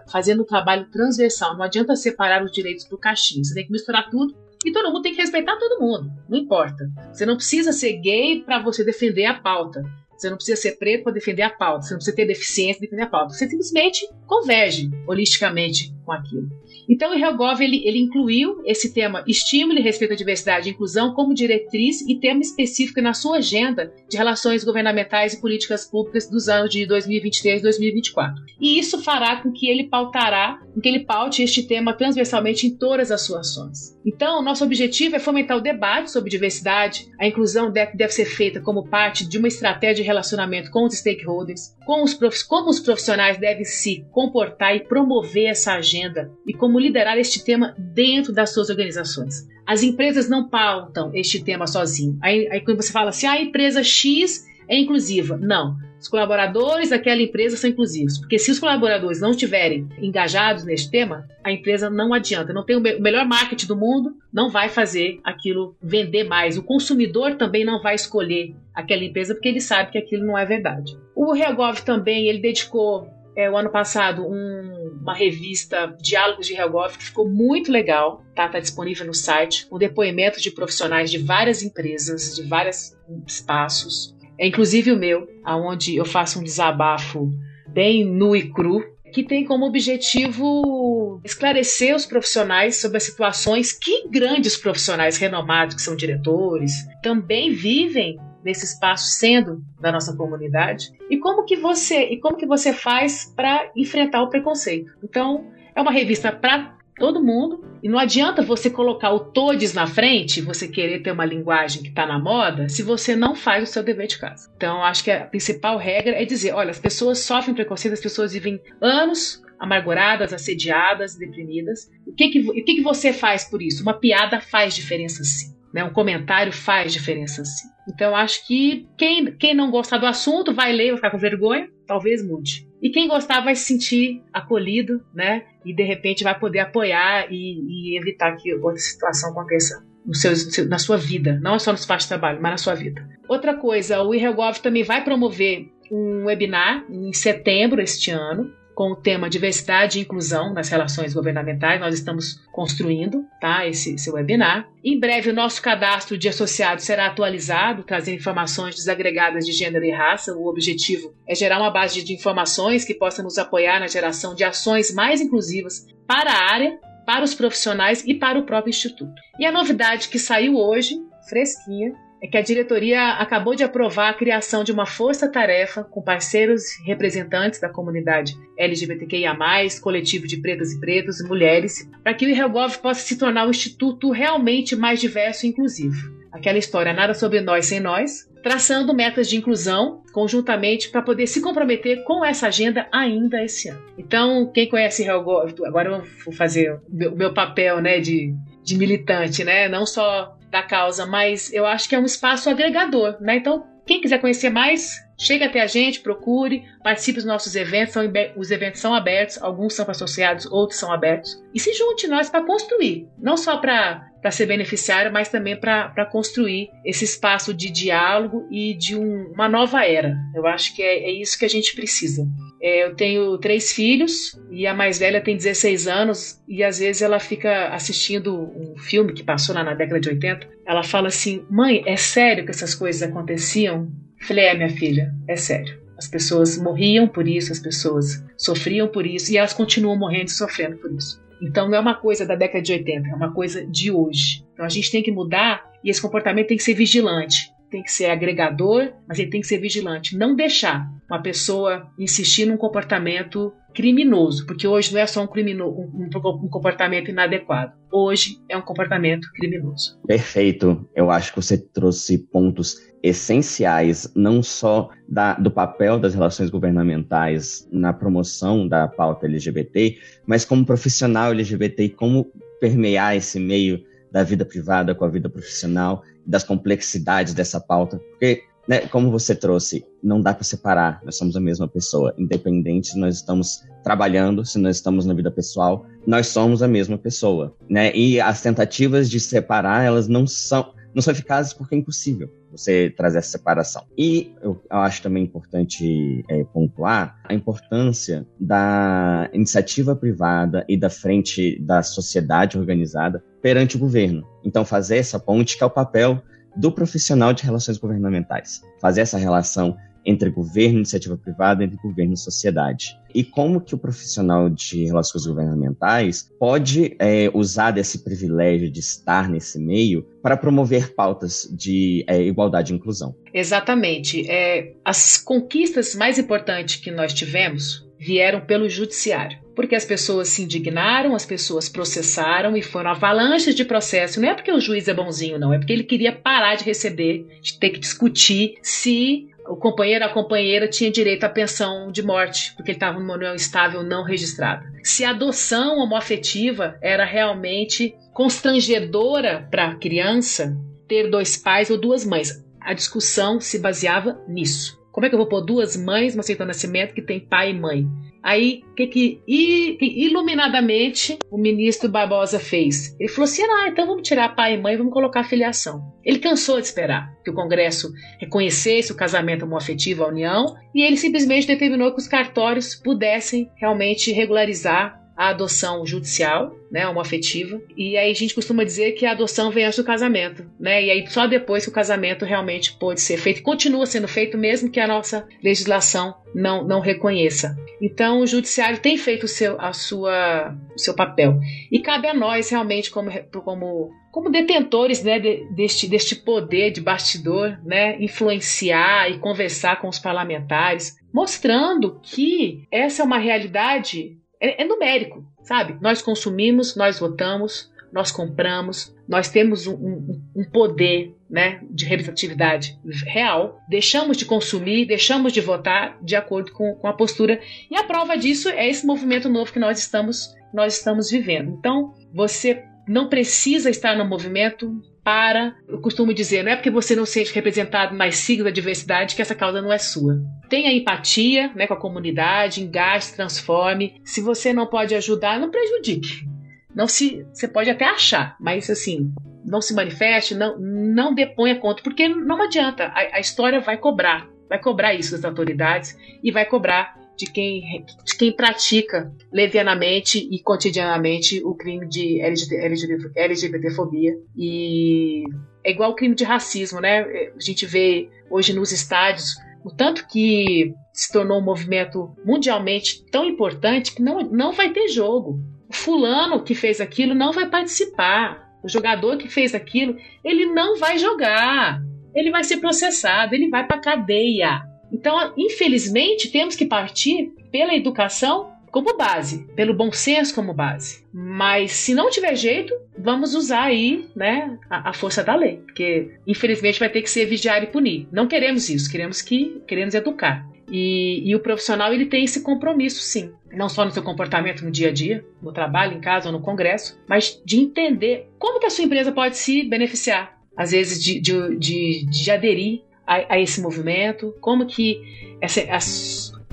fazendo 0.09 0.43
um 0.43 0.45
trabalho 0.45 0.89
transversal. 0.91 1.55
Não 1.55 1.63
adianta 1.63 1.95
separar 1.95 2.43
os 2.43 2.51
direitos 2.51 2.85
do 2.85 2.97
caixinho, 2.97 3.43
você 3.43 3.53
tem 3.53 3.65
que 3.65 3.71
misturar 3.71 4.09
tudo 4.09 4.35
E 4.65 4.71
todo 4.71 4.91
mundo 4.91 5.03
tem 5.03 5.13
que 5.13 5.21
respeitar 5.21 5.57
todo 5.57 5.79
mundo, 5.79 6.11
não 6.27 6.37
importa. 6.37 6.89
Você 7.13 7.25
não 7.25 7.35
precisa 7.35 7.71
ser 7.71 7.93
gay 7.97 8.41
para 8.41 8.59
você 8.59 8.83
defender 8.83 9.25
a 9.25 9.35
pauta. 9.35 9.83
Você 10.17 10.29
não 10.29 10.37
precisa 10.37 10.59
ser 10.59 10.77
preto 10.77 11.03
para 11.03 11.13
defender 11.13 11.43
a 11.43 11.49
pauta. 11.49 11.83
Você 11.83 11.93
não 11.93 11.97
precisa 11.97 12.15
ter 12.15 12.25
deficiência 12.25 12.79
para 12.79 12.85
defender 12.85 13.03
a 13.03 13.09
pauta. 13.09 13.33
Você 13.33 13.47
simplesmente 13.47 14.09
converge 14.25 14.89
holisticamente 15.05 15.93
com 16.05 16.11
aquilo. 16.11 16.49
Então, 16.89 17.11
o 17.11 17.17
Helgov 17.17 17.61
ele, 17.61 17.81
ele 17.87 17.99
incluiu 17.99 18.61
esse 18.65 18.93
tema 18.93 19.23
estímulo 19.27 19.79
e 19.79 19.81
respeito 19.81 20.13
à 20.13 20.15
diversidade 20.15 20.69
e 20.69 20.71
inclusão 20.71 21.13
como 21.13 21.33
diretriz 21.33 22.01
e 22.01 22.19
tema 22.19 22.41
específico 22.41 23.01
na 23.01 23.13
sua 23.13 23.37
agenda 23.37 23.91
de 24.09 24.17
relações 24.17 24.63
governamentais 24.63 25.33
e 25.33 25.41
políticas 25.41 25.85
públicas 25.85 26.29
dos 26.29 26.47
anos 26.49 26.69
de 26.69 26.85
2023 26.85 27.59
e 27.59 27.63
2024. 27.63 28.43
E 28.59 28.79
isso 28.79 29.01
fará 29.01 29.37
com 29.37 29.51
que 29.51 29.67
ele 29.67 29.85
pautará, 29.85 30.59
com 30.73 30.81
que 30.81 30.87
ele 30.87 31.05
paute 31.05 31.43
este 31.43 31.63
tema 31.63 31.93
transversalmente 31.93 32.67
em 32.67 32.75
todas 32.75 33.11
as 33.11 33.21
suas 33.21 33.45
ações. 33.45 33.95
Então, 34.05 34.41
nosso 34.41 34.63
objetivo 34.63 35.15
é 35.15 35.19
fomentar 35.19 35.57
o 35.57 35.61
debate 35.61 36.11
sobre 36.11 36.29
diversidade. 36.29 37.07
A 37.19 37.27
inclusão 37.27 37.71
deve, 37.71 37.97
deve 37.97 38.13
ser 38.13 38.25
feita 38.25 38.61
como 38.61 38.87
parte 38.87 39.27
de 39.27 39.37
uma 39.37 39.47
estratégia 39.47 39.95
de 39.95 40.03
relacionamento 40.03 40.69
com 40.71 40.85
os 40.85 40.95
stakeholders, 40.95 41.75
com 41.85 42.03
os 42.03 42.15
como 42.43 42.69
os 42.69 42.79
profissionais 42.79 43.37
devem 43.37 43.65
se 43.65 44.05
comportar 44.11 44.75
e 44.75 44.81
promover 44.81 45.47
essa 45.47 45.73
agenda 45.73 46.31
e 46.45 46.53
como 46.53 46.74
liderar 46.79 47.17
este 47.17 47.43
tema 47.43 47.75
dentro 47.77 48.33
das 48.33 48.53
suas 48.53 48.69
organizações. 48.69 49.47
As 49.65 49.81
empresas 49.81 50.29
não 50.29 50.47
pautam 50.47 51.11
este 51.13 51.43
tema 51.43 51.65
sozinho. 51.65 52.17
Aí, 52.21 52.47
aí 52.51 52.61
quando 52.61 52.81
você 52.81 52.91
fala 52.91 53.09
assim, 53.09 53.25
ah, 53.25 53.33
a 53.33 53.41
empresa 53.41 53.83
X 53.83 54.45
é 54.67 54.77
inclusiva. 54.77 55.37
Não. 55.37 55.77
Os 55.99 56.07
colaboradores 56.07 56.89
daquela 56.89 57.21
empresa 57.21 57.57
são 57.57 57.69
inclusivos. 57.69 58.19
Porque 58.19 58.37
se 58.37 58.51
os 58.51 58.59
colaboradores 58.59 59.19
não 59.19 59.31
estiverem 59.31 59.87
engajados 59.99 60.63
neste 60.63 60.91
tema, 60.91 61.27
a 61.43 61.51
empresa 61.51 61.89
não 61.89 62.13
adianta. 62.13 62.53
Não 62.53 62.63
tem 62.63 62.75
o 62.75 62.81
melhor 62.81 63.25
marketing 63.25 63.67
do 63.67 63.75
mundo, 63.75 64.15
não 64.31 64.49
vai 64.49 64.69
fazer 64.69 65.19
aquilo 65.23 65.75
vender 65.81 66.25
mais. 66.25 66.57
O 66.57 66.63
consumidor 66.63 67.35
também 67.35 67.65
não 67.65 67.81
vai 67.81 67.95
escolher 67.95 68.55
aquela 68.73 69.03
empresa 69.03 69.33
porque 69.33 69.47
ele 69.47 69.61
sabe 69.61 69.91
que 69.91 69.97
aquilo 69.97 70.25
não 70.25 70.37
é 70.37 70.45
verdade. 70.45 70.95
O 71.15 71.31
Reagov 71.33 71.81
também, 71.81 72.27
ele 72.27 72.39
dedicou 72.39 73.09
é, 73.35 73.49
o 73.49 73.57
ano 73.57 73.69
passado 73.69 74.25
um, 74.25 74.99
uma 75.01 75.13
revista 75.13 75.95
Diálogos 76.01 76.47
de 76.47 76.53
Helgoff 76.53 76.97
que 76.97 77.05
ficou 77.05 77.29
muito 77.29 77.71
legal, 77.71 78.23
tá? 78.35 78.47
Tá 78.47 78.59
disponível 78.59 79.05
no 79.05 79.13
site, 79.13 79.67
com 79.67 79.77
depoimentos 79.77 80.41
de 80.41 80.51
profissionais 80.51 81.11
de 81.11 81.17
várias 81.17 81.61
empresas, 81.61 82.35
de 82.35 82.43
vários 82.43 82.95
espaços, 83.27 84.15
é 84.37 84.47
inclusive 84.47 84.91
o 84.91 84.97
meu, 84.97 85.27
aonde 85.43 85.95
eu 85.95 86.05
faço 86.05 86.39
um 86.39 86.43
desabafo 86.43 87.31
bem 87.67 88.05
nu 88.05 88.35
e 88.35 88.51
cru, 88.51 88.83
que 89.13 89.23
tem 89.23 89.45
como 89.45 89.65
objetivo 89.65 91.21
esclarecer 91.23 91.95
os 91.95 92.05
profissionais 92.05 92.75
sobre 92.75 92.97
as 92.97 93.03
situações 93.03 93.71
que 93.71 94.09
grandes 94.09 94.57
profissionais 94.57 95.17
renomados, 95.17 95.75
que 95.75 95.81
são 95.81 95.95
diretores, 95.95 96.73
também 97.01 97.53
vivem 97.53 98.17
nesse 98.45 98.65
espaço 98.65 99.09
sendo 99.17 99.63
da 99.81 99.91
nossa 99.91 100.15
comunidade 100.15 100.91
e 101.09 101.17
como 101.17 101.43
que 101.43 101.55
você 101.55 102.03
e 102.03 102.19
como 102.19 102.37
que 102.37 102.45
você 102.45 102.71
faz 102.71 103.33
para 103.35 103.71
enfrentar 103.75 104.21
o 104.21 104.29
preconceito. 104.29 104.91
Então, 105.03 105.47
é 105.75 105.81
uma 105.81 105.91
revista 105.91 106.31
para 106.31 106.75
todo 106.97 107.21
mundo 107.21 107.65
e 107.83 107.89
não 107.89 107.99
adianta 107.99 108.41
você 108.41 108.69
colocar 108.69 109.11
o 109.11 109.19
todes 109.19 109.73
na 109.73 109.87
frente, 109.87 110.41
você 110.41 110.67
querer 110.67 111.01
ter 111.01 111.11
uma 111.11 111.25
linguagem 111.25 111.81
que 111.81 111.89
está 111.89 112.05
na 112.05 112.17
moda, 112.19 112.69
se 112.69 112.83
você 112.83 113.15
não 113.15 113.35
faz 113.35 113.67
o 113.67 113.71
seu 113.71 113.83
dever 113.83 114.07
de 114.07 114.17
casa. 114.17 114.49
Então, 114.55 114.81
acho 114.83 115.03
que 115.03 115.11
a 115.11 115.25
principal 115.25 115.77
regra 115.77 116.21
é 116.21 116.23
dizer, 116.23 116.53
olha, 116.53 116.71
as 116.71 116.79
pessoas 116.79 117.19
sofrem 117.19 117.55
preconceito, 117.55 117.93
as 117.93 117.99
pessoas 117.99 118.31
vivem 118.31 118.61
anos 118.79 119.43
amarguradas, 119.59 120.33
assediadas, 120.33 121.15
deprimidas. 121.15 121.91
O 122.05 122.13
que 122.13 122.29
que, 122.29 122.39
o 122.39 122.53
que 122.53 122.75
que 122.75 122.81
você 122.81 123.11
faz 123.11 123.45
por 123.45 123.61
isso? 123.61 123.81
Uma 123.81 123.93
piada 123.93 124.39
faz 124.39 124.75
diferença 124.75 125.23
sim. 125.23 125.53
Né? 125.73 125.83
Um 125.83 125.91
comentário 125.91 126.53
faz 126.53 126.93
diferença 126.93 127.43
sim. 127.43 127.74
Então, 127.87 128.15
acho 128.15 128.45
que 128.47 128.87
quem, 128.97 129.25
quem 129.37 129.53
não 129.53 129.69
gostar 129.69 129.97
do 129.97 130.05
assunto 130.05 130.53
vai 130.53 130.71
ler, 130.71 130.87
vai 130.87 130.95
ficar 130.97 131.11
com 131.11 131.17
vergonha, 131.17 131.69
talvez 131.85 132.25
mude. 132.25 132.67
E 132.81 132.89
quem 132.89 133.07
gostar 133.07 133.41
vai 133.41 133.55
se 133.55 133.65
sentir 133.65 134.23
acolhido, 134.33 135.03
né? 135.13 135.43
E 135.63 135.73
de 135.73 135.83
repente 135.83 136.23
vai 136.23 136.37
poder 136.37 136.59
apoiar 136.59 137.27
e, 137.31 137.93
e 137.93 137.97
evitar 137.97 138.35
que 138.35 138.53
outra 138.55 138.79
situação 138.79 139.31
aconteça 139.31 139.83
no 140.05 140.13
seu, 140.13 140.33
na 140.67 140.77
sua 140.77 140.97
vida, 140.97 141.39
não 141.41 141.57
só 141.57 141.71
no 141.71 141.77
espaço 141.77 142.05
de 142.05 142.09
trabalho, 142.09 142.39
mas 142.41 142.51
na 142.51 142.57
sua 142.57 142.75
vida. 142.75 143.07
Outra 143.27 143.55
coisa, 143.55 144.03
o 144.03 144.13
IREGOV 144.13 144.59
também 144.61 144.83
vai 144.83 145.03
promover 145.03 145.71
um 145.91 146.25
webinar 146.25 146.85
em 146.89 147.11
setembro 147.13 147.81
este 147.81 148.11
ano, 148.11 148.53
com 148.75 148.91
o 148.91 148.95
tema 148.95 149.29
diversidade 149.29 149.97
e 149.97 150.01
inclusão 150.01 150.53
nas 150.53 150.67
relações 150.69 151.13
governamentais. 151.13 151.79
Nós 151.79 151.95
estamos 151.95 152.41
construindo 152.51 153.25
tá, 153.39 153.65
esse, 153.65 153.95
esse 153.95 154.11
webinar. 154.11 154.67
Em 154.83 154.99
breve, 154.99 155.29
o 155.29 155.33
nosso 155.33 155.61
cadastro 155.61 156.17
de 156.17 156.27
associados 156.27 156.83
será 156.83 157.07
atualizado, 157.07 157.83
trazendo 157.83 158.17
informações 158.17 158.75
desagregadas 158.75 159.45
de 159.45 159.53
gênero 159.53 159.85
e 159.85 159.91
raça. 159.91 160.35
O 160.35 160.47
objetivo 160.47 161.15
é 161.27 161.33
gerar 161.33 161.59
uma 161.59 161.71
base 161.71 162.03
de 162.03 162.13
informações 162.13 162.83
que 162.83 162.93
possa 162.93 163.23
nos 163.23 163.37
apoiar 163.37 163.79
na 163.79 163.87
geração 163.87 164.35
de 164.35 164.43
ações 164.43 164.93
mais 164.93 165.21
inclusivas 165.21 165.87
para 166.05 166.31
a 166.31 166.51
área, 166.51 166.77
para 167.05 167.23
os 167.23 167.33
profissionais 167.33 168.03
e 168.05 168.13
para 168.13 168.37
o 168.37 168.43
próprio 168.43 168.71
Instituto. 168.71 169.13
E 169.39 169.45
a 169.45 169.51
novidade 169.51 170.09
que 170.09 170.19
saiu 170.19 170.57
hoje, 170.57 170.99
fresquinha, 171.29 171.93
é 172.21 172.27
que 172.27 172.37
a 172.37 172.41
diretoria 172.41 173.13
acabou 173.13 173.55
de 173.55 173.63
aprovar 173.63 174.09
a 174.09 174.13
criação 174.13 174.63
de 174.63 174.71
uma 174.71 174.85
força-tarefa 174.85 175.83
com 175.83 176.01
parceiros 176.01 176.63
representantes 176.85 177.59
da 177.59 177.69
comunidade 177.69 178.37
LGBTQIA+, 178.57 179.35
coletivo 179.81 180.27
de 180.27 180.37
pretas 180.37 180.71
e 180.71 180.79
pretos 180.79 181.19
e 181.19 181.27
mulheres, 181.27 181.89
para 182.03 182.13
que 182.13 182.25
o 182.25 182.29
IREGOV 182.29 182.79
possa 182.79 183.01
se 183.01 183.17
tornar 183.17 183.45
um 183.45 183.51
instituto 183.51 184.11
realmente 184.11 184.75
mais 184.75 184.99
diverso 184.99 185.45
e 185.45 185.49
inclusivo. 185.49 186.15
Aquela 186.31 186.57
história 186.57 186.93
nada 186.93 187.13
sobre 187.13 187.39
nós 187.41 187.65
sem 187.65 187.79
nós, 187.79 188.29
traçando 188.43 188.93
metas 188.93 189.27
de 189.29 189.37
inclusão 189.37 190.03
conjuntamente 190.13 190.89
para 190.89 191.01
poder 191.01 191.27
se 191.27 191.41
comprometer 191.41 192.03
com 192.03 192.23
essa 192.23 192.47
agenda 192.47 192.87
ainda 192.91 193.43
esse 193.43 193.69
ano. 193.69 193.81
Então, 193.97 194.51
quem 194.53 194.69
conhece 194.69 195.03
IREGOV, 195.03 195.65
agora 195.65 195.89
eu 195.89 196.03
vou 196.23 196.33
fazer 196.33 196.73
o 196.73 197.15
meu, 197.15 197.33
papel 197.33 197.81
né, 197.81 197.99
de, 197.99 198.33
de 198.63 198.77
militante, 198.77 199.43
né? 199.43 199.67
não 199.67 199.85
só 199.85 200.34
da 200.55 200.63
causa, 200.63 201.05
mas 201.05 201.51
eu 201.51 201.65
acho 201.65 201.89
que 201.89 201.95
é 201.95 201.99
um 201.99 202.05
espaço 202.05 202.49
agregador, 202.49 203.17
né? 203.19 203.35
Então, 203.35 203.67
quem 203.85 203.99
quiser 203.99 204.19
conhecer 204.19 204.49
mais, 204.49 205.04
chega 205.17 205.45
até 205.45 205.61
a 205.61 205.67
gente, 205.67 206.01
procure, 206.01 206.63
participe 206.83 207.17
dos 207.17 207.25
nossos 207.25 207.55
eventos. 207.55 207.93
São, 207.93 208.03
os 208.35 208.51
eventos 208.51 208.81
são 208.81 208.93
abertos, 208.93 209.41
alguns 209.41 209.73
são 209.73 209.85
para 209.85 209.93
associados, 209.93 210.45
outros 210.45 210.79
são 210.79 210.91
abertos. 210.91 211.41
E 211.53 211.59
se 211.59 211.73
junte 211.73 212.07
nós 212.07 212.29
para 212.29 212.45
construir, 212.45 213.07
não 213.17 213.37
só 213.37 213.57
para 213.57 214.11
para 214.25 214.31
ser 214.31 214.47
beneficiário, 214.47 215.13
mas 215.13 215.29
também 215.29 215.55
para 215.55 216.03
construir 216.11 216.71
esse 216.83 217.05
espaço 217.05 217.53
de 217.53 217.69
diálogo 217.69 218.47
e 218.49 218.73
de 218.73 218.95
um, 218.95 219.31
uma 219.31 219.47
nova 219.47 219.85
era. 219.85 220.17
Eu 220.33 220.47
acho 220.47 220.75
que 220.75 220.81
é, 220.81 221.03
é 221.03 221.11
isso 221.11 221.37
que 221.37 221.45
a 221.45 221.47
gente 221.47 221.75
precisa. 221.75 222.27
É, 222.59 222.85
eu 222.85 222.95
tenho 222.95 223.37
três 223.37 223.71
filhos 223.71 224.35
e 224.49 224.65
a 224.65 224.73
mais 224.73 224.97
velha 224.97 225.21
tem 225.21 225.37
16 225.37 225.87
anos 225.87 226.41
e 226.47 226.63
às 226.63 226.79
vezes 226.79 227.03
ela 227.03 227.19
fica 227.19 227.67
assistindo 227.67 228.35
um 228.35 228.75
filme 228.79 229.13
que 229.13 229.21
passou 229.21 229.53
lá 229.53 229.63
na 229.63 229.75
década 229.75 229.99
de 229.99 230.09
80. 230.09 230.49
Ela 230.65 230.81
fala 230.81 231.09
assim: 231.09 231.45
Mãe, 231.47 231.83
é 231.85 231.95
sério 231.95 232.45
que 232.45 232.49
essas 232.49 232.73
coisas 232.73 233.07
aconteciam? 233.07 233.91
Falei: 234.25 234.45
É, 234.45 234.53
minha 234.55 234.69
filha, 234.69 235.13
é 235.27 235.35
sério. 235.35 235.85
As 235.97 236.07
pessoas 236.07 236.57
morriam 236.57 237.07
por 237.07 237.27
isso, 237.27 237.51
as 237.51 237.59
pessoas 237.59 238.23
sofriam 238.37 238.87
por 238.87 239.05
isso 239.05 239.31
e 239.31 239.37
elas 239.37 239.53
continuam 239.53 239.97
morrendo 239.97 240.27
e 240.27 240.31
sofrendo 240.31 240.77
por 240.77 240.91
isso. 240.91 241.23
Então 241.41 241.69
não 241.69 241.77
é 241.77 241.79
uma 241.79 241.95
coisa 241.95 242.25
da 242.25 242.35
década 242.35 242.61
de 242.61 242.73
80, 242.73 243.07
é 243.07 243.13
uma 243.13 243.33
coisa 243.33 243.65
de 243.65 243.91
hoje. 243.91 244.43
Então 244.53 244.65
a 244.65 244.69
gente 244.69 244.91
tem 244.91 245.03
que 245.03 245.11
mudar 245.11 245.63
e 245.83 245.89
esse 245.89 246.01
comportamento 246.01 246.47
tem 246.47 246.57
que 246.57 246.63
ser 246.63 246.73
vigilante. 246.73 247.53
Tem 247.69 247.81
que 247.81 247.91
ser 247.91 248.05
agregador, 248.05 248.93
mas 249.07 249.19
ele 249.19 249.29
tem 249.29 249.41
que 249.41 249.47
ser 249.47 249.57
vigilante. 249.57 250.17
Não 250.17 250.35
deixar 250.35 250.87
uma 251.09 251.21
pessoa 251.21 251.91
insistir 251.97 252.45
num 252.45 252.57
comportamento 252.57 253.51
criminoso, 253.73 254.45
porque 254.45 254.65
hoje 254.65 254.93
não 254.93 255.01
é 255.01 255.05
só 255.05 255.21
um, 255.21 255.27
crimino, 255.27 255.67
um, 255.67 256.07
um, 256.07 256.49
comportamento 256.49 257.11
inadequado. 257.11 257.73
Hoje 257.91 258.37
é 258.49 258.55
um 258.55 258.61
comportamento 258.61 259.27
criminoso. 259.33 259.99
Perfeito. 260.07 260.87
Eu 260.95 261.11
acho 261.11 261.33
que 261.33 261.41
você 261.41 261.57
trouxe 261.57 262.17
pontos 262.17 262.77
essenciais, 263.05 264.09
não 264.15 264.41
só 264.41 264.89
da, 265.07 265.35
do 265.35 265.51
papel 265.51 265.99
das 265.99 266.15
relações 266.15 266.49
governamentais 266.49 267.67
na 267.71 267.93
promoção 267.93 268.67
da 268.67 268.87
pauta 268.87 269.27
LGBT, 269.27 269.99
mas 270.25 270.43
como 270.43 270.65
profissional 270.65 271.31
LGBT 271.31 271.83
e 271.83 271.89
como 271.89 272.31
permear 272.59 273.15
esse 273.15 273.39
meio 273.39 273.83
da 274.11 274.23
vida 274.23 274.43
privada 274.43 274.95
com 274.95 275.05
a 275.05 275.09
vida 275.09 275.29
profissional, 275.29 276.01
das 276.25 276.43
complexidades 276.43 277.35
dessa 277.35 277.59
pauta, 277.59 277.97
porque 277.97 278.41
né, 278.67 278.87
como 278.87 279.11
você 279.11 279.35
trouxe, 279.35 279.85
não 280.01 280.19
dá 280.19 280.33
para 280.33 280.43
separar, 280.43 280.99
nós 281.05 281.15
somos 281.15 281.35
a 281.35 281.39
mesma 281.39 281.67
pessoa, 281.67 282.11
independente 282.17 282.87
se 282.87 282.97
nós 282.97 283.17
estamos 283.17 283.63
trabalhando, 283.83 284.43
se 284.43 284.57
nós 284.57 284.77
estamos 284.77 285.05
na 285.05 285.13
vida 285.13 285.29
pessoal, 285.29 285.85
nós 286.07 286.25
somos 286.25 286.63
a 286.63 286.67
mesma 286.67 286.97
pessoa, 286.97 287.55
né? 287.69 287.95
E 287.95 288.19
as 288.19 288.41
tentativas 288.41 289.07
de 289.11 289.19
separar, 289.19 289.83
elas 289.83 290.07
não 290.07 290.25
são, 290.25 290.73
não 290.95 291.03
são 291.03 291.11
eficazes 291.11 291.53
porque 291.53 291.75
é 291.75 291.77
impossível 291.77 292.27
você 292.55 292.89
trazer 292.89 293.19
essa 293.19 293.31
separação. 293.31 293.83
E 293.97 294.33
eu, 294.41 294.61
eu 294.71 294.77
acho 294.77 295.01
também 295.01 295.23
importante 295.23 296.23
é, 296.29 296.43
pontuar 296.45 297.19
a 297.23 297.33
importância 297.33 298.25
da 298.39 299.29
iniciativa 299.33 299.95
privada 299.95 300.65
e 300.67 300.77
da 300.77 300.89
frente 300.89 301.59
da 301.61 301.83
sociedade 301.83 302.57
organizada 302.57 303.23
perante 303.41 303.75
o 303.75 303.79
governo. 303.79 304.25
Então, 304.43 304.63
fazer 304.63 304.97
essa 304.97 305.19
ponte 305.19 305.57
que 305.57 305.63
é 305.63 305.67
o 305.67 305.69
papel 305.69 306.21
do 306.55 306.71
profissional 306.71 307.33
de 307.33 307.43
relações 307.43 307.77
governamentais. 307.77 308.61
Fazer 308.79 309.01
essa 309.01 309.17
relação 309.17 309.75
entre 310.05 310.29
governo 310.29 310.77
iniciativa 310.77 311.17
privada, 311.17 311.63
entre 311.63 311.77
governo 311.77 312.13
e 312.13 312.17
sociedade. 312.17 312.97
E 313.13 313.23
como 313.23 313.61
que 313.61 313.73
o 313.73 313.77
profissional 313.77 314.49
de 314.49 314.85
relações 314.85 315.25
governamentais 315.25 316.29
pode 316.39 316.95
é, 316.99 317.29
usar 317.33 317.71
desse 317.71 317.99
privilégio 318.03 318.69
de 318.69 318.79
estar 318.79 319.29
nesse 319.29 319.57
meio 319.57 320.05
para 320.21 320.37
promover 320.37 320.93
pautas 320.93 321.47
de 321.51 322.03
é, 322.07 322.21
igualdade 322.21 322.73
e 322.73 322.75
inclusão? 322.75 323.15
Exatamente. 323.33 324.29
É, 324.29 324.73
as 324.83 325.17
conquistas 325.17 325.95
mais 325.95 326.19
importantes 326.19 326.75
que 326.75 326.91
nós 326.91 327.13
tivemos 327.13 327.85
vieram 327.97 328.41
pelo 328.41 328.69
judiciário. 328.69 329.39
Porque 329.55 329.75
as 329.75 329.85
pessoas 329.85 330.27
se 330.27 330.43
indignaram, 330.43 331.15
as 331.15 331.25
pessoas 331.25 331.69
processaram 331.69 332.57
e 332.57 332.61
foram 332.61 332.91
avalanches 332.91 333.55
de 333.55 333.63
processo. 333.63 334.19
Não 334.19 334.29
é 334.29 334.33
porque 334.33 334.51
o 334.51 334.59
juiz 334.59 334.87
é 334.87 334.93
bonzinho, 334.93 335.39
não, 335.39 335.53
é 335.53 335.57
porque 335.57 335.71
ele 335.71 335.83
queria 335.83 336.11
parar 336.11 336.55
de 336.55 336.65
receber, 336.65 337.25
de 337.41 337.57
ter 337.57 337.69
que 337.69 337.79
discutir 337.79 338.55
se 338.61 339.29
o 339.47 339.55
companheiro, 339.55 340.05
a 340.05 340.09
companheira 340.09 340.67
tinha 340.67 340.91
direito 340.91 341.23
à 341.23 341.29
pensão 341.29 341.91
de 341.91 342.01
morte, 342.01 342.53
porque 342.55 342.71
ele 342.71 342.77
estava 342.77 342.99
numa 342.99 343.13
união 343.13 343.35
estável 343.35 343.83
não 343.83 344.03
registrada. 344.03 344.65
Se 344.83 345.03
a 345.03 345.11
adoção 345.11 345.77
homoafetiva 345.77 346.77
era 346.81 347.05
realmente 347.05 347.95
constrangedora 348.13 349.47
para 349.49 349.67
a 349.67 349.75
criança 349.75 350.57
ter 350.87 351.09
dois 351.09 351.37
pais 351.37 351.69
ou 351.69 351.77
duas 351.77 352.05
mães, 352.05 352.43
a 352.59 352.73
discussão 352.73 353.39
se 353.39 353.59
baseava 353.59 354.19
nisso. 354.27 354.79
Como 354.91 355.05
é 355.05 355.09
que 355.09 355.15
eu 355.15 355.19
vou 355.19 355.27
pôr 355.27 355.41
duas 355.41 355.75
mães 355.75 356.15
no 356.15 356.21
aceito 356.21 356.45
nascimento 356.45 356.93
que 356.93 357.01
tem 357.01 357.19
pai 357.19 357.51
e 357.51 357.53
mãe? 357.53 357.87
Aí, 358.25 358.63
o 358.71 358.73
que, 358.73 358.87
que, 358.87 359.21
iluminadamente 359.27 361.19
o 361.29 361.37
ministro 361.37 361.87
Barbosa 361.87 362.39
fez? 362.39 362.95
Ele 362.99 363.07
falou 363.07 363.25
assim: 363.25 363.43
ah, 363.43 363.69
então 363.69 363.85
vamos 363.85 364.01
tirar 364.01 364.29
pai 364.29 364.55
e 364.55 364.57
mãe 364.57 364.75
vamos 364.75 364.91
colocar 364.91 365.23
filiação. 365.23 365.93
Ele 366.03 366.17
cansou 366.17 366.59
de 366.59 366.65
esperar 366.65 367.13
que 367.23 367.29
o 367.29 367.35
Congresso 367.35 367.93
reconhecesse 368.19 368.91
o 368.91 368.95
casamento 368.95 369.45
homoafetivo 369.45 370.03
à 370.03 370.07
União 370.07 370.55
e 370.73 370.81
ele 370.81 370.97
simplesmente 370.97 371.45
determinou 371.45 371.91
que 371.91 371.99
os 371.99 372.07
cartórios 372.07 372.73
pudessem 372.73 373.47
realmente 373.57 374.11
regularizar 374.11 375.04
a 375.15 375.29
adoção 375.29 375.85
judicial, 375.85 376.55
né, 376.69 376.87
uma 376.87 377.01
afetiva. 377.01 377.61
E 377.75 377.97
aí 377.97 378.11
a 378.11 378.15
gente 378.15 378.35
costuma 378.35 378.63
dizer 378.63 378.93
que 378.93 379.05
a 379.05 379.11
adoção 379.11 379.49
vem 379.49 379.65
antes 379.65 379.77
do 379.77 379.85
casamento, 379.85 380.45
né? 380.59 380.83
E 380.83 380.91
aí 380.91 381.07
só 381.07 381.25
depois 381.25 381.63
que 381.63 381.69
o 381.69 381.73
casamento 381.73 382.25
realmente 382.25 382.73
pode 382.73 383.01
ser 383.01 383.17
feito, 383.17 383.41
continua 383.41 383.85
sendo 383.85 384.07
feito 384.07 384.37
mesmo 384.37 384.69
que 384.69 384.79
a 384.79 384.87
nossa 384.87 385.27
legislação 385.41 386.15
não, 386.33 386.65
não 386.65 386.81
reconheça. 386.81 387.55
Então 387.81 388.19
o 388.19 388.27
judiciário 388.27 388.79
tem 388.79 388.97
feito 388.97 389.23
o 389.23 389.29
seu, 389.29 389.59
a 389.59 389.71
sua, 389.71 390.53
o 390.75 390.79
seu 390.79 390.93
papel. 390.93 391.39
E 391.71 391.79
cabe 391.79 392.07
a 392.07 392.13
nós 392.13 392.49
realmente 392.49 392.91
como, 392.91 393.09
como 393.43 393.91
como 394.15 394.31
detentores 394.31 395.03
né, 395.03 395.19
deste, 395.19 395.89
deste 395.89 396.15
poder 396.15 396.71
de 396.71 396.79
bastidor, 396.79 397.59
né, 397.65 398.01
influenciar 398.01 399.11
e 399.11 399.19
conversar 399.19 399.81
com 399.81 399.89
os 399.89 399.99
parlamentares, 399.99 400.95
mostrando 401.13 401.99
que 402.01 402.63
essa 402.71 403.01
é 403.01 403.05
uma 403.05 403.17
realidade 403.17 404.17
é, 404.39 404.63
é 404.63 404.65
numérico, 404.65 405.25
sabe? 405.43 405.77
Nós 405.81 406.01
consumimos, 406.01 406.75
nós 406.75 406.99
votamos, 406.99 407.71
nós 407.91 408.11
compramos, 408.11 408.93
nós 409.07 409.29
temos 409.29 409.67
um, 409.67 409.73
um, 409.73 410.21
um, 410.35 410.43
poder 410.43 411.15
né, 411.29 411.61
de 411.69 411.85
representatividade 411.85 412.77
real, 413.05 413.61
deixamos 413.69 414.17
de 414.17 414.25
consumir, 414.25 414.85
deixamos 414.85 415.31
de 415.31 415.39
votar 415.39 415.97
de 416.03 416.15
acordo 416.15 416.51
com, 416.51 416.75
com, 416.75 416.87
a 416.87 416.93
postura. 416.93 417.39
E 417.71 417.75
a 417.77 417.83
prova 417.83 418.17
disso 418.17 418.49
é 418.49 418.67
esse 418.67 418.85
movimento 418.85 419.29
novo 419.29 419.53
que 419.53 419.59
nós 419.59 419.79
estamos, 419.79 420.35
nós 420.53 420.77
estamos 420.77 421.09
vivendo. 421.09 421.55
Então, 421.57 421.93
você 422.13 422.63
não 422.87 423.07
precisa 423.07 423.69
estar 423.69 423.95
no 423.95 424.05
movimento 424.05 424.81
para, 425.05 425.55
eu 425.67 425.79
costumo 425.79 426.11
dizer, 426.11 426.43
não 426.43 426.51
é 426.51 426.55
porque 426.55 426.71
você 426.71 426.95
não 426.95 427.05
seja 427.05 427.31
representado 427.31 427.95
nas 427.95 428.15
siglas 428.15 428.45
da 428.45 428.55
diversidade 428.55 429.15
que 429.15 429.21
essa 429.21 429.35
causa 429.35 429.61
não 429.61 429.71
é 429.71 429.77
sua. 429.77 430.19
Tenha 430.49 430.73
empatia 430.73 431.51
né, 431.53 431.67
com 431.67 431.75
a 431.75 431.79
comunidade, 431.79 432.63
engaje, 432.63 433.13
transforme. 433.13 434.01
Se 434.03 434.19
você 434.19 434.51
não 434.51 434.65
pode 434.65 434.95
ajudar, 434.95 435.39
não 435.39 435.51
prejudique. 435.51 436.27
Não 436.75 436.87
se, 436.87 437.23
você 437.31 437.47
pode 437.47 437.69
até 437.69 437.85
achar, 437.85 438.35
mas 438.39 438.67
assim, 438.67 439.13
não 439.45 439.61
se 439.61 439.75
manifeste, 439.75 440.33
não, 440.33 440.57
não 440.59 441.13
deponha 441.13 441.59
conta, 441.59 441.83
porque 441.83 442.07
não 442.07 442.41
adianta. 442.41 442.85
A, 442.85 443.17
a 443.17 443.19
história 443.19 443.59
vai 443.59 443.77
cobrar, 443.77 444.27
vai 444.49 444.59
cobrar 444.59 444.95
isso 444.95 445.11
das 445.11 445.23
autoridades 445.23 445.95
e 446.23 446.31
vai 446.31 446.45
cobrar 446.45 446.95
de 447.17 447.25
quem, 447.25 447.85
de 448.03 448.17
quem 448.17 448.31
pratica 448.31 449.11
levianamente 449.31 450.17
e 450.19 450.39
cotidianamente 450.39 451.41
o 451.43 451.55
crime 451.55 451.87
de 451.87 452.21
LGBT, 452.21 452.79
LGBTfobia. 453.15 454.17
E 454.35 455.23
é 455.63 455.71
igual 455.71 455.91
o 455.91 455.95
crime 455.95 456.15
de 456.15 456.23
racismo, 456.23 456.79
né? 456.79 457.01
A 457.35 457.39
gente 457.39 457.65
vê 457.65 458.09
hoje 458.29 458.53
nos 458.53 458.71
estádios 458.71 459.35
o 459.63 459.71
tanto 459.71 460.07
que 460.07 460.73
se 460.93 461.11
tornou 461.11 461.39
um 461.39 461.43
movimento 461.43 462.15
mundialmente 462.23 463.03
tão 463.09 463.25
importante 463.25 463.95
que 463.95 464.01
não, 464.01 464.21
não 464.21 464.51
vai 464.51 464.71
ter 464.71 464.87
jogo. 464.89 465.39
O 465.67 465.75
fulano 465.75 466.43
que 466.43 466.53
fez 466.53 466.79
aquilo 466.79 467.15
não 467.15 467.33
vai 467.33 467.49
participar. 467.49 468.45
O 468.63 468.69
jogador 468.69 469.17
que 469.17 469.27
fez 469.27 469.55
aquilo, 469.55 469.97
ele 470.23 470.45
não 470.45 470.77
vai 470.77 470.99
jogar. 470.99 471.81
Ele 472.13 472.29
vai 472.29 472.43
ser 472.43 472.57
processado, 472.57 473.33
ele 473.33 473.49
vai 473.49 473.65
para 473.65 473.81
cadeia. 473.81 474.61
Então, 474.91 475.33
infelizmente, 475.37 476.31
temos 476.31 476.55
que 476.55 476.65
partir 476.65 477.33
pela 477.51 477.75
educação 477.75 478.55
como 478.75 478.97
base, 478.97 479.47
pelo 479.55 479.73
bom 479.73 479.89
senso 479.89 480.35
como 480.35 480.53
base. 480.53 481.05
Mas 481.13 481.71
se 481.71 481.93
não 481.93 482.09
tiver 482.09 482.35
jeito, 482.35 482.73
vamos 482.97 483.33
usar 483.33 483.63
aí, 483.63 484.05
né, 484.13 484.59
a, 484.69 484.89
a, 484.89 484.93
força 484.93 485.23
da 485.23 485.33
lei, 485.33 485.61
porque 485.65 486.11
infelizmente 486.27 486.77
vai 486.77 486.89
ter 486.89 487.01
que 487.01 487.09
ser 487.09 487.25
vigiar 487.25 487.63
e 487.63 487.67
punir. 487.67 488.05
Não 488.11 488.27
queremos 488.27 488.69
isso, 488.69 488.91
queremos 488.91 489.21
que 489.21 489.61
queremos 489.65 489.93
educar. 489.93 490.45
E, 490.69 491.21
e, 491.23 491.33
o 491.33 491.39
profissional 491.39 491.93
ele 491.93 492.07
tem 492.07 492.25
esse 492.25 492.41
compromisso, 492.41 492.99
sim, 493.01 493.31
não 493.49 493.69
só 493.69 493.85
no 493.85 493.91
seu 493.91 494.03
comportamento 494.03 494.65
no 494.65 494.71
dia 494.71 494.89
a 494.89 494.91
dia, 494.91 495.23
no 495.41 495.53
trabalho, 495.53 495.95
em 495.95 496.01
casa 496.01 496.27
ou 496.27 496.33
no 496.33 496.41
congresso, 496.41 496.99
mas 497.07 497.41
de 497.45 497.57
entender 497.57 498.27
como 498.37 498.59
que 498.59 498.65
a 498.65 498.69
sua 498.69 498.83
empresa 498.83 499.09
pode 499.09 499.37
se 499.37 499.63
beneficiar, 499.63 500.37
às 500.57 500.71
vezes 500.71 501.01
de, 501.01 501.21
de, 501.21 501.55
de, 501.57 502.05
de 502.07 502.31
aderir 502.31 502.81
a, 503.05 503.33
a 503.33 503.39
esse 503.39 503.61
movimento? 503.61 504.35
Como 504.41 504.65
que 504.65 505.35
essa, 505.41 505.61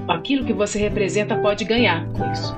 aquilo 0.08 0.44
que 0.44 0.52
você 0.52 0.78
representa 0.78 1.36
pode 1.36 1.64
ganhar 1.64 2.06
com 2.12 2.30
isso? 2.30 2.56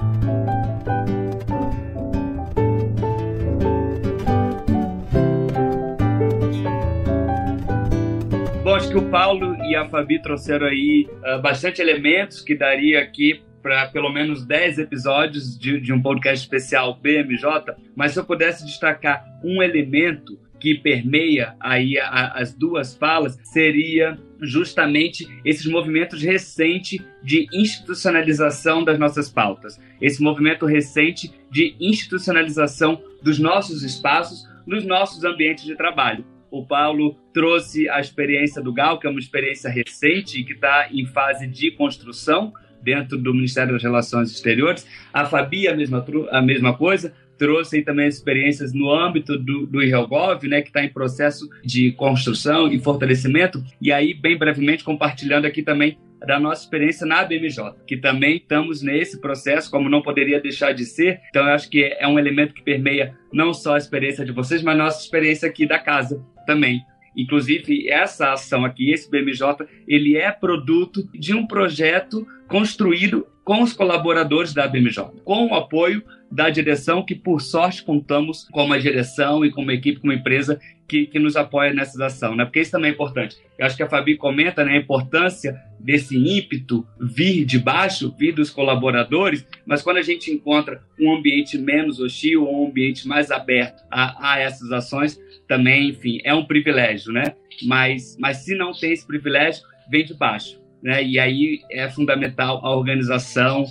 Bom, 8.63 8.75
acho 8.75 8.89
que 8.89 8.97
o 8.97 9.11
Paulo 9.11 9.57
e 9.67 9.77
a 9.77 9.87
Fabi 9.89 10.21
trouxeram 10.21 10.67
aí 10.67 11.07
uh, 11.23 11.41
bastante 11.43 11.83
elementos 11.83 12.41
que 12.41 12.55
daria 12.55 13.03
aqui 13.03 13.43
para 13.63 13.87
pelo 13.89 14.13
menos 14.13 14.45
10 14.45 14.79
episódios 14.79 15.59
de, 15.59 15.81
de, 15.81 15.91
um 15.91 16.01
podcast 16.01 16.45
especial 16.45 16.99
BMJ, 17.01 17.75
mas 17.97 18.13
se 18.13 18.19
eu 18.19 18.25
pudesse 18.25 18.65
destacar 18.65 19.25
um 19.43 19.63
elemento 19.63 20.39
que 20.65 20.77
permeia 20.77 21.55
aí 21.61 21.99
a, 21.99 22.29
as 22.37 22.55
duas 22.55 22.97
falas 22.97 23.39
seria 23.43 24.19
justamente 24.41 25.29
esses 25.45 25.67
movimentos 25.67 26.23
recentes 26.23 27.03
de 27.23 27.47
institucionalização 27.53 28.83
das 28.83 28.99
nossas 28.99 29.29
pautas, 29.29 29.79
esse 30.01 30.23
movimento 30.23 30.65
recente 30.65 31.31
de 31.51 31.77
institucionalização 31.79 32.99
dos 33.23 33.39
nossos 33.39 33.83
espaços, 33.83 34.49
nos 34.67 34.87
nossos 34.87 35.23
ambientes 35.23 35.67
de 35.67 35.77
trabalho. 35.77 36.25
O 36.51 36.65
Paulo 36.65 37.15
trouxe 37.35 37.87
a 37.91 38.01
experiência 38.01 38.63
do 38.63 38.73
GAL, 38.73 38.99
que 38.99 39.07
é 39.07 39.11
uma 39.11 39.21
experiência 39.21 39.69
recente 39.69 40.41
e 40.41 40.45
que 40.45 40.55
está 40.55 40.89
em 40.91 41.05
fase 41.05 41.47
de 41.47 41.73
construção 41.73 42.55
dentro 42.83 43.19
do 43.19 43.35
Ministério 43.35 43.75
das 43.75 43.83
Relações 43.83 44.31
Exteriores. 44.31 44.87
A 45.13 45.27
Fabi, 45.27 45.69
a 45.69 45.77
mesma, 45.77 46.03
a 46.31 46.41
mesma 46.41 46.75
coisa, 46.75 47.13
trouxe 47.39 47.83
também 47.83 48.09
experiências 48.09 48.73
no 48.73 48.91
âmbito 48.93 49.39
do, 49.39 49.67
do 49.67 49.83
IRELGOV, 49.83 50.49
né, 50.49 50.63
que 50.63 50.69
está 50.69 50.85
em 50.85 50.89
processo 50.89 51.49
de 51.65 51.93
construção 51.93 52.69
e 52.69 52.79
fortalecimento, 52.79 53.63
e 53.81 53.93
aí, 53.93 54.15
bem 54.15 54.37
brevemente, 54.37 54.85
compartilhando 54.85 55.47
aqui 55.47 55.63
também 55.63 55.99
da 56.27 56.41
nossa 56.41 56.63
experiência 56.63 57.07
na 57.07 57.23
BMJ, 57.25 57.75
que 57.87 57.97
também 57.97 58.37
estamos 58.37 58.83
nesse 58.83 59.21
processo, 59.21 59.71
como 59.71 59.91
não 59.91 60.03
poderia 60.03 60.41
deixar 60.41 60.73
de 60.73 60.85
ser. 60.85 61.21
Então, 61.29 61.47
eu 61.47 61.53
acho 61.53 61.69
que 61.69 61.85
é 61.85 62.07
um 62.09 62.19
elemento 62.19 62.55
que 62.55 62.63
permeia 62.63 63.15
não 63.33 63.53
só 63.53 63.75
a 63.75 63.79
experiência 63.79 64.25
de 64.25 64.33
vocês, 64.33 64.63
mas 64.63 64.77
nossa 64.77 65.03
experiência 65.03 65.49
aqui 65.49 65.67
da 65.67 65.79
casa 65.79 66.25
também. 66.47 66.81
Inclusive, 67.17 67.89
essa 67.89 68.33
ação 68.33 68.65
aqui, 68.65 68.91
esse 68.91 69.09
BMJ, 69.11 69.67
ele 69.87 70.17
é 70.17 70.33
produto 70.33 71.09
de 71.13 71.35
um 71.35 71.47
projeto 71.47 72.27
construído 72.49 73.27
com 73.45 73.63
os 73.63 73.73
colaboradores 73.73 74.53
da 74.53 74.67
BMJ, 74.67 75.05
com 75.23 75.47
o 75.47 75.55
apoio 75.55 76.03
da 76.35 76.51
direção, 76.51 77.05
que 77.05 77.15
por 77.15 77.41
sorte 77.41 77.85
contamos 77.85 78.49
com 78.51 78.65
uma 78.65 78.81
direção 78.81 79.45
e 79.45 79.53
com 79.53 79.63
uma 79.63 79.73
equipe, 79.73 80.01
com 80.01 80.09
uma 80.09 80.15
empresa 80.15 80.61
que, 80.89 81.07
que 81.07 81.21
nos 81.21 81.37
apoia 81.37 81.73
nessa 81.73 82.05
ação, 82.05 82.35
né? 82.35 82.45
Porque 82.45 82.61
isso 82.61 82.73
também 82.73 82.91
é 82.91 82.93
importante. 82.93 83.37
Eu 83.57 83.65
acho 83.65 83.77
que 83.77 83.85
a 83.85 83.89
Fabi 83.89 84.17
comenta 84.17 84.65
né, 84.65 84.73
a 84.73 84.77
importância 84.77 85.57
desse 85.79 86.17
ímpeto 86.17 86.85
vir 87.01 87.45
de 87.45 87.57
baixo, 87.57 88.13
vir 88.19 88.33
dos 88.33 88.51
colaboradores, 88.51 89.47
mas 89.65 89.81
quando 89.81 89.99
a 89.99 90.03
gente 90.03 90.33
encontra 90.33 90.83
um 90.99 91.15
ambiente 91.15 91.57
menos 91.57 92.01
hostil, 92.01 92.51
um 92.51 92.67
ambiente 92.67 93.07
mais 93.07 93.31
aberto 93.31 93.85
a, 93.89 94.33
a 94.33 94.41
essas 94.41 94.73
ações, 94.73 95.17
também, 95.47 95.91
enfim, 95.91 96.19
é 96.25 96.35
um 96.35 96.45
privilégio, 96.45 97.13
né? 97.13 97.37
Mas, 97.63 98.17
mas 98.19 98.39
se 98.39 98.57
não 98.57 98.73
tem 98.73 98.93
esse 98.93 99.07
privilégio, 99.07 99.63
vem 99.89 100.05
de 100.05 100.15
baixo. 100.15 100.64
Né? 100.85 101.03
E 101.03 101.19
aí 101.19 101.63
é 101.71 101.89
fundamental 101.89 102.61
a 102.63 102.77
organização 102.77 103.65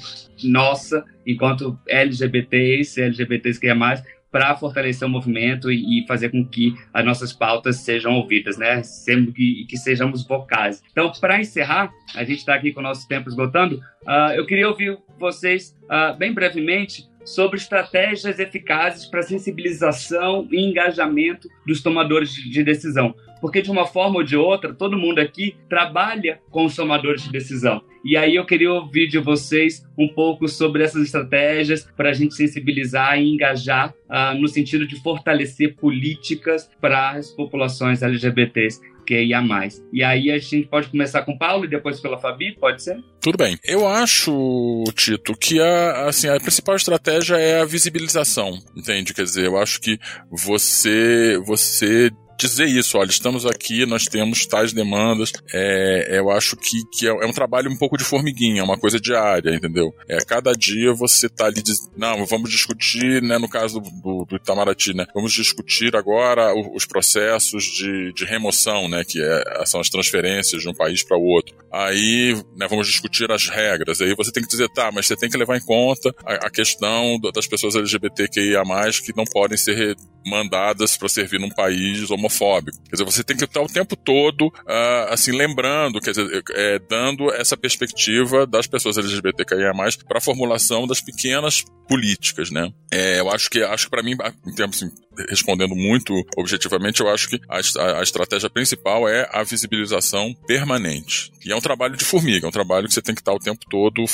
nossa, 0.43 1.05
enquanto 1.28 1.78
LGBTs, 1.88 2.99
LGBTs 2.99 3.59
que 3.59 3.68
é 3.68 3.74
mais, 3.76 4.03
para 4.32 4.55
fortalecer 4.55 5.07
o 5.07 5.11
movimento 5.11 5.72
e, 5.72 6.03
fazer 6.07 6.30
com 6.30 6.43
que 6.43 6.74
as 6.91 7.05
nossas 7.05 7.32
pautas 7.32 7.78
sejam 7.78 8.16
ouvidas, 8.16 8.57
né? 8.57 8.82
Sempre 8.82 9.32
que, 9.32 9.66
que 9.70 9.78
sejamos 9.78 10.26
vocais. 10.26 10.82
Então, 10.91 11.11
para 11.22 11.39
encerrar, 11.39 11.93
a 12.16 12.24
gente 12.24 12.39
está 12.39 12.55
aqui 12.55 12.74
com 12.74 12.80
o 12.80 12.84
nosso 12.84 13.07
tempo 13.07 13.30
esgotando, 13.30 13.76
uh, 13.76 14.34
eu 14.34 14.43
queria 14.47 14.68
ouvir 14.68 14.97
vocês, 15.20 15.78
uh, 15.84 16.18
bem 16.18 16.34
brevemente, 16.34 17.07
sobre 17.24 17.57
estratégias 17.57 18.39
eficazes 18.39 19.05
para 19.05 19.22
sensibilização 19.22 20.47
e 20.51 20.59
engajamento 20.68 21.47
dos 21.66 21.84
tomadores 21.84 22.34
de 22.34 22.64
decisão. 22.64 23.14
Porque, 23.44 23.62
de 23.62 23.70
uma 23.70 23.86
forma 23.86 24.20
ou 24.20 24.24
de 24.24 24.38
outra, 24.38 24.74
todo 24.74 24.98
mundo 24.98 25.20
aqui 25.20 25.58
trabalha 25.68 26.39
com 26.50 26.64
os 26.64 26.74
tomadores 26.78 27.24
de 27.24 27.30
decisão. 27.30 27.82
E 28.02 28.16
aí 28.16 28.36
eu 28.36 28.46
queria 28.46 28.72
ouvir 28.72 29.10
de 29.10 29.20
vocês 29.20 29.86
um 30.00 30.08
pouco 30.08 30.48
sobre 30.48 30.82
essas 30.82 31.04
estratégias 31.04 31.86
para 31.98 32.12
a 32.12 32.14
gente 32.14 32.36
sensibilizar 32.36 33.20
e 33.20 33.34
engajar 33.34 33.94
uh, 34.10 34.39
no 34.39 34.48
sentido 34.48 34.88
de 34.88 34.96
fortalecer 35.04 35.76
políticas 35.76 36.72
para 36.80 37.18
as 37.18 37.32
populações 37.32 38.02
LGBTs 38.02 38.80
que 39.06 39.22
ia 39.22 39.41
mais. 39.41 39.84
E 39.91 40.02
aí 40.02 40.32
a 40.32 40.38
gente 40.38 40.68
pode 40.68 40.88
começar 40.88 41.24
com 41.24 41.34
o 41.34 41.38
Paulo 41.38 41.66
e 41.66 41.70
depois 41.70 42.00
pela 42.00 42.18
Fabi, 42.18 42.56
pode 42.58 42.82
ser? 42.82 42.98
Tudo 43.20 43.38
bem. 43.38 43.58
Eu 43.66 43.86
acho, 43.86 44.86
Tito, 44.96 45.34
que 45.38 45.60
a, 45.60 46.08
assim, 46.08 46.30
a 46.30 46.39
principal 46.39 46.78
estratégia 46.78 47.36
é 47.36 47.60
a 47.60 47.66
visibilização, 47.66 48.58
entende? 48.74 49.14
Quer 49.14 49.24
dizer, 49.24 49.46
eu 49.46 49.58
acho 49.58 49.82
que 49.82 50.00
você, 50.32 51.38
você 51.46 52.10
dizer 52.38 52.65
isso, 52.65 52.97
olha, 52.97 53.09
estamos 53.09 53.45
aqui, 53.45 53.86
nós 53.86 54.05
temos 54.05 54.45
tais 54.45 54.73
demandas. 54.73 55.31
É, 55.53 56.19
eu 56.19 56.29
acho 56.29 56.55
que, 56.55 56.81
que 56.91 57.07
é, 57.07 57.11
é, 57.11 57.25
um 57.25 57.31
trabalho 57.31 57.71
um 57.71 57.77
pouco 57.77 57.97
de 57.97 58.03
formiguinha, 58.03 58.61
é 58.61 58.63
uma 58.63 58.77
coisa 58.77 58.99
diária, 58.99 59.53
entendeu? 59.55 59.93
É, 60.07 60.23
cada 60.23 60.53
dia 60.53 60.93
você 60.93 61.29
tá 61.29 61.45
ali, 61.45 61.61
diz, 61.61 61.89
não, 61.95 62.25
vamos 62.25 62.49
discutir, 62.49 63.21
né, 63.21 63.38
no 63.38 63.47
caso 63.47 63.79
do, 63.79 64.25
do 64.25 64.36
Itamaraty, 64.36 64.93
né, 64.93 65.05
vamos 65.13 65.34
discutir 65.34 65.95
agora 65.95 66.53
os 66.53 66.86
processos 66.86 67.63
de, 67.63 68.13
de 68.13 68.25
remoção, 68.25 68.88
né, 68.88 69.03
que 69.03 69.21
é, 69.21 69.65
são 69.65 69.79
as 69.79 69.89
transferências 69.89 70.61
de 70.61 70.69
um 70.69 70.73
país 70.73 71.03
para 71.03 71.17
o 71.17 71.23
outro. 71.23 71.55
Aí, 71.71 72.36
né, 72.55 72.67
vamos 72.69 72.88
discutir 72.88 73.31
as 73.31 73.47
regras. 73.47 74.01
Aí 74.01 74.13
você 74.15 74.31
tem 74.31 74.43
que 74.43 74.49
dizer, 74.49 74.69
tá, 74.69 74.91
mas 74.91 75.07
você 75.07 75.15
tem 75.15 75.29
que 75.29 75.38
levar 75.38 75.57
em 75.57 75.65
conta 75.65 76.13
a, 76.25 76.47
a 76.47 76.49
questão 76.49 77.19
das 77.34 77.47
pessoas 77.47 77.75
LGBTQIA+, 77.75 78.63
que 79.03 79.15
não 79.15 79.25
podem 79.25 79.57
ser 79.57 79.95
mandadas 80.26 80.97
para 80.97 81.09
servir 81.09 81.39
num 81.39 81.49
país 81.49 82.09
homofóbico. 82.09 82.78
Quer 82.84 82.91
dizer, 82.91 83.03
você 83.05 83.24
tem 83.24 83.36
que 83.36 83.43
estar 83.43 83.61
o 83.61 83.67
tempo 83.67 83.95
todo, 83.95 84.47
uh, 84.47 85.09
assim, 85.09 85.32
lembrando, 85.32 85.99
quer 85.99 86.11
dizer, 86.11 86.43
é, 86.51 86.80
dando 86.80 87.32
essa 87.34 87.57
perspectiva 87.57 88.45
das 88.45 88.67
pessoas 88.67 88.97
LGBTQIA+, 88.97 89.71
para 90.07 90.17
a 90.17 90.21
formulação 90.21 90.88
das 90.88 91.01
pequenas 91.01 91.63
políticas, 91.88 92.49
né? 92.49 92.71
É, 92.91 93.19
eu 93.19 93.30
acho 93.30 93.49
que, 93.49 93.61
acho 93.61 93.86
que 93.86 93.91
para 93.91 94.03
mim, 94.03 94.15
em 94.47 94.55
termos 94.55 94.82
assim, 94.82 94.91
respondendo 95.30 95.76
muito 95.76 96.13
objetivamente, 96.38 97.01
eu 97.01 97.09
acho 97.09 97.30
que 97.30 97.39
a, 97.49 97.99
a, 97.99 98.03
estratégia 98.03 98.49
principal 98.49 99.07
é 99.07 99.28
a 99.32 99.43
visibilização 99.43 100.34
permanente. 100.47 101.32
E 101.45 101.51
é 101.51 101.55
um 101.55 101.61
trabalho 101.61 101.95
de 101.95 102.05
formiga, 102.05 102.45
é 102.45 102.49
um 102.49 102.53
trabalho 102.53 102.88
que 102.88 102.93
você 102.93 103.01
tem 103.01 103.13
que 103.13 103.21
estar 103.21 103.34
o 103.34 103.39
tempo 103.39 103.59
todo 103.69 104.05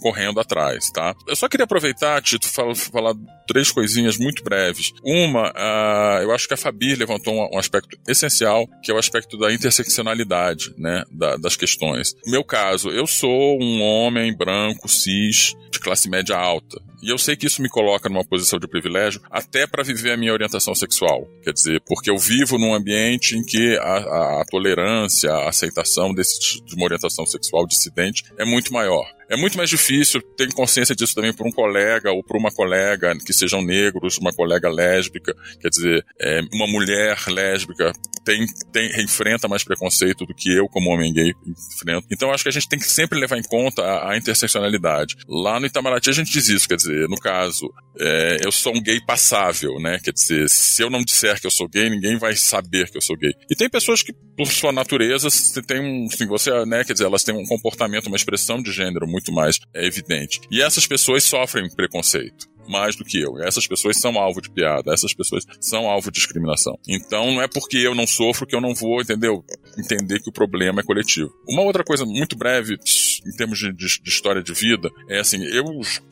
correndo 0.00 0.40
atrás, 0.40 0.90
tá? 0.90 1.14
Eu 1.26 1.36
só 1.36 1.48
queria 1.48 1.64
aproveitar, 1.64 2.20
Tito, 2.22 2.48
falar, 2.48 2.74
falar 2.74 3.14
três 3.46 3.70
coisinhas 3.70 4.16
muito 4.16 4.42
breves. 4.42 4.92
Uma, 5.04 5.50
uh, 5.50 6.22
eu 6.22 6.32
acho 6.32 6.48
que 6.48 6.54
a 6.54 6.56
Fabi 6.56 6.94
levantou 6.94 7.34
um, 7.34 7.56
um, 7.56 7.58
aspecto 7.58 7.98
essencial, 8.06 8.66
que 8.82 8.90
é 8.90 8.94
o 8.94 8.98
aspecto 8.98 9.38
da 9.38 9.52
interseccionalidade, 9.52 10.74
né, 10.78 11.04
da, 11.10 11.36
das 11.36 11.56
questões. 11.56 12.14
No 12.24 12.32
meu 12.32 12.44
caso, 12.44 12.90
eu 12.90 13.06
sou 13.06 13.58
um 13.60 13.82
homem 13.82 14.36
branco, 14.36 14.88
cis, 14.88 15.54
de 15.70 15.78
classe 15.78 16.08
média 16.08 16.36
alta. 16.36 16.80
E 17.02 17.10
eu 17.10 17.18
sei 17.18 17.36
que 17.36 17.46
isso 17.46 17.62
me 17.62 17.68
coloca 17.68 18.08
numa 18.08 18.24
posição 18.24 18.58
de 18.58 18.68
privilégio 18.68 19.20
até 19.30 19.66
para 19.66 19.82
viver 19.82 20.12
a 20.12 20.16
minha 20.16 20.32
orientação 20.32 20.74
sexual. 20.74 21.26
Quer 21.42 21.52
dizer, 21.52 21.82
porque 21.86 22.10
eu 22.10 22.18
vivo 22.18 22.58
num 22.58 22.74
ambiente 22.74 23.36
em 23.36 23.42
que 23.42 23.76
a, 23.78 23.82
a, 23.82 24.42
a 24.42 24.44
tolerância, 24.44 25.30
a 25.32 25.48
aceitação 25.48 26.12
desse, 26.12 26.62
de 26.64 26.74
uma 26.74 26.84
orientação 26.84 27.24
sexual 27.26 27.66
dissidente 27.66 28.24
é 28.38 28.44
muito 28.44 28.72
maior. 28.72 29.06
É 29.30 29.36
muito 29.36 29.56
mais 29.56 29.70
difícil 29.70 30.20
ter 30.36 30.52
consciência 30.52 30.94
disso 30.94 31.14
também 31.14 31.32
por 31.32 31.46
um 31.46 31.52
colega 31.52 32.10
ou 32.10 32.20
por 32.20 32.36
uma 32.36 32.50
colega 32.50 33.16
que 33.24 33.32
sejam 33.32 33.62
negros, 33.62 34.18
uma 34.18 34.32
colega 34.32 34.68
lésbica, 34.68 35.32
quer 35.60 35.68
dizer, 35.68 36.04
é, 36.20 36.40
uma 36.52 36.66
mulher 36.66 37.16
lésbica 37.28 37.92
tem, 38.24 38.44
tem, 38.72 39.00
enfrenta 39.00 39.46
mais 39.46 39.62
preconceito 39.62 40.26
do 40.26 40.34
que 40.34 40.52
eu, 40.52 40.68
como 40.68 40.90
homem 40.90 41.12
gay, 41.12 41.32
enfrento. 41.46 42.08
Então 42.10 42.32
acho 42.32 42.42
que 42.42 42.48
a 42.48 42.52
gente 42.52 42.68
tem 42.68 42.78
que 42.78 42.86
sempre 42.86 43.20
levar 43.20 43.38
em 43.38 43.42
conta 43.44 43.82
a, 43.82 44.10
a 44.10 44.18
interseccionalidade. 44.18 45.16
Lá 45.28 45.60
no 45.60 45.66
Itamaraty 45.66 46.10
a 46.10 46.12
gente 46.12 46.32
diz 46.32 46.48
isso, 46.48 46.68
quer 46.68 46.76
dizer, 46.76 46.89
no 47.08 47.16
caso, 47.16 47.72
é, 47.98 48.38
eu 48.44 48.52
sou 48.52 48.74
um 48.74 48.82
gay 48.82 49.00
passável, 49.04 49.78
né? 49.80 49.98
Quer 50.02 50.12
dizer, 50.12 50.48
se 50.48 50.82
eu 50.82 50.90
não 50.90 51.04
disser 51.04 51.40
que 51.40 51.46
eu 51.46 51.50
sou 51.50 51.68
gay, 51.68 51.90
ninguém 51.90 52.16
vai 52.16 52.34
saber 52.36 52.90
que 52.90 52.96
eu 52.96 53.02
sou 53.02 53.16
gay. 53.16 53.32
E 53.50 53.54
tem 53.54 53.68
pessoas 53.68 54.02
que, 54.02 54.12
por 54.36 54.46
sua 54.46 54.72
natureza, 54.72 55.28
tem 55.66 55.80
um, 55.80 56.06
assim, 56.06 56.26
você, 56.26 56.50
né? 56.64 56.84
Quer 56.84 56.94
dizer, 56.94 57.04
elas 57.04 57.24
têm 57.24 57.34
um 57.34 57.46
comportamento, 57.46 58.06
uma 58.06 58.16
expressão 58.16 58.62
de 58.62 58.72
gênero 58.72 59.06
muito 59.06 59.32
mais 59.32 59.58
é 59.74 59.86
evidente. 59.86 60.40
E 60.50 60.62
essas 60.62 60.86
pessoas 60.86 61.24
sofrem 61.24 61.68
preconceito 61.74 62.48
mais 62.70 62.94
do 62.94 63.04
que 63.04 63.20
eu. 63.20 63.38
Essas 63.42 63.66
pessoas 63.66 63.98
são 63.98 64.16
alvo 64.18 64.40
de 64.40 64.50
piada, 64.50 64.92
essas 64.92 65.12
pessoas 65.12 65.44
são 65.60 65.88
alvo 65.88 66.10
de 66.10 66.20
discriminação. 66.20 66.78
Então 66.88 67.32
não 67.32 67.42
é 67.42 67.48
porque 67.48 67.78
eu 67.78 67.94
não 67.94 68.06
sofro 68.06 68.46
que 68.46 68.54
eu 68.54 68.60
não 68.60 68.74
vou, 68.74 69.00
entendeu? 69.00 69.44
Entender 69.76 70.20
que 70.20 70.30
o 70.30 70.32
problema 70.32 70.80
é 70.80 70.84
coletivo. 70.84 71.30
Uma 71.48 71.62
outra 71.62 71.82
coisa 71.82 72.04
muito 72.04 72.36
breve, 72.36 72.78
em 73.26 73.36
termos 73.36 73.58
de, 73.58 73.72
de, 73.72 73.86
de 74.00 74.08
história 74.08 74.42
de 74.42 74.52
vida, 74.52 74.90
é 75.08 75.20
assim, 75.20 75.42
eu 75.44 75.64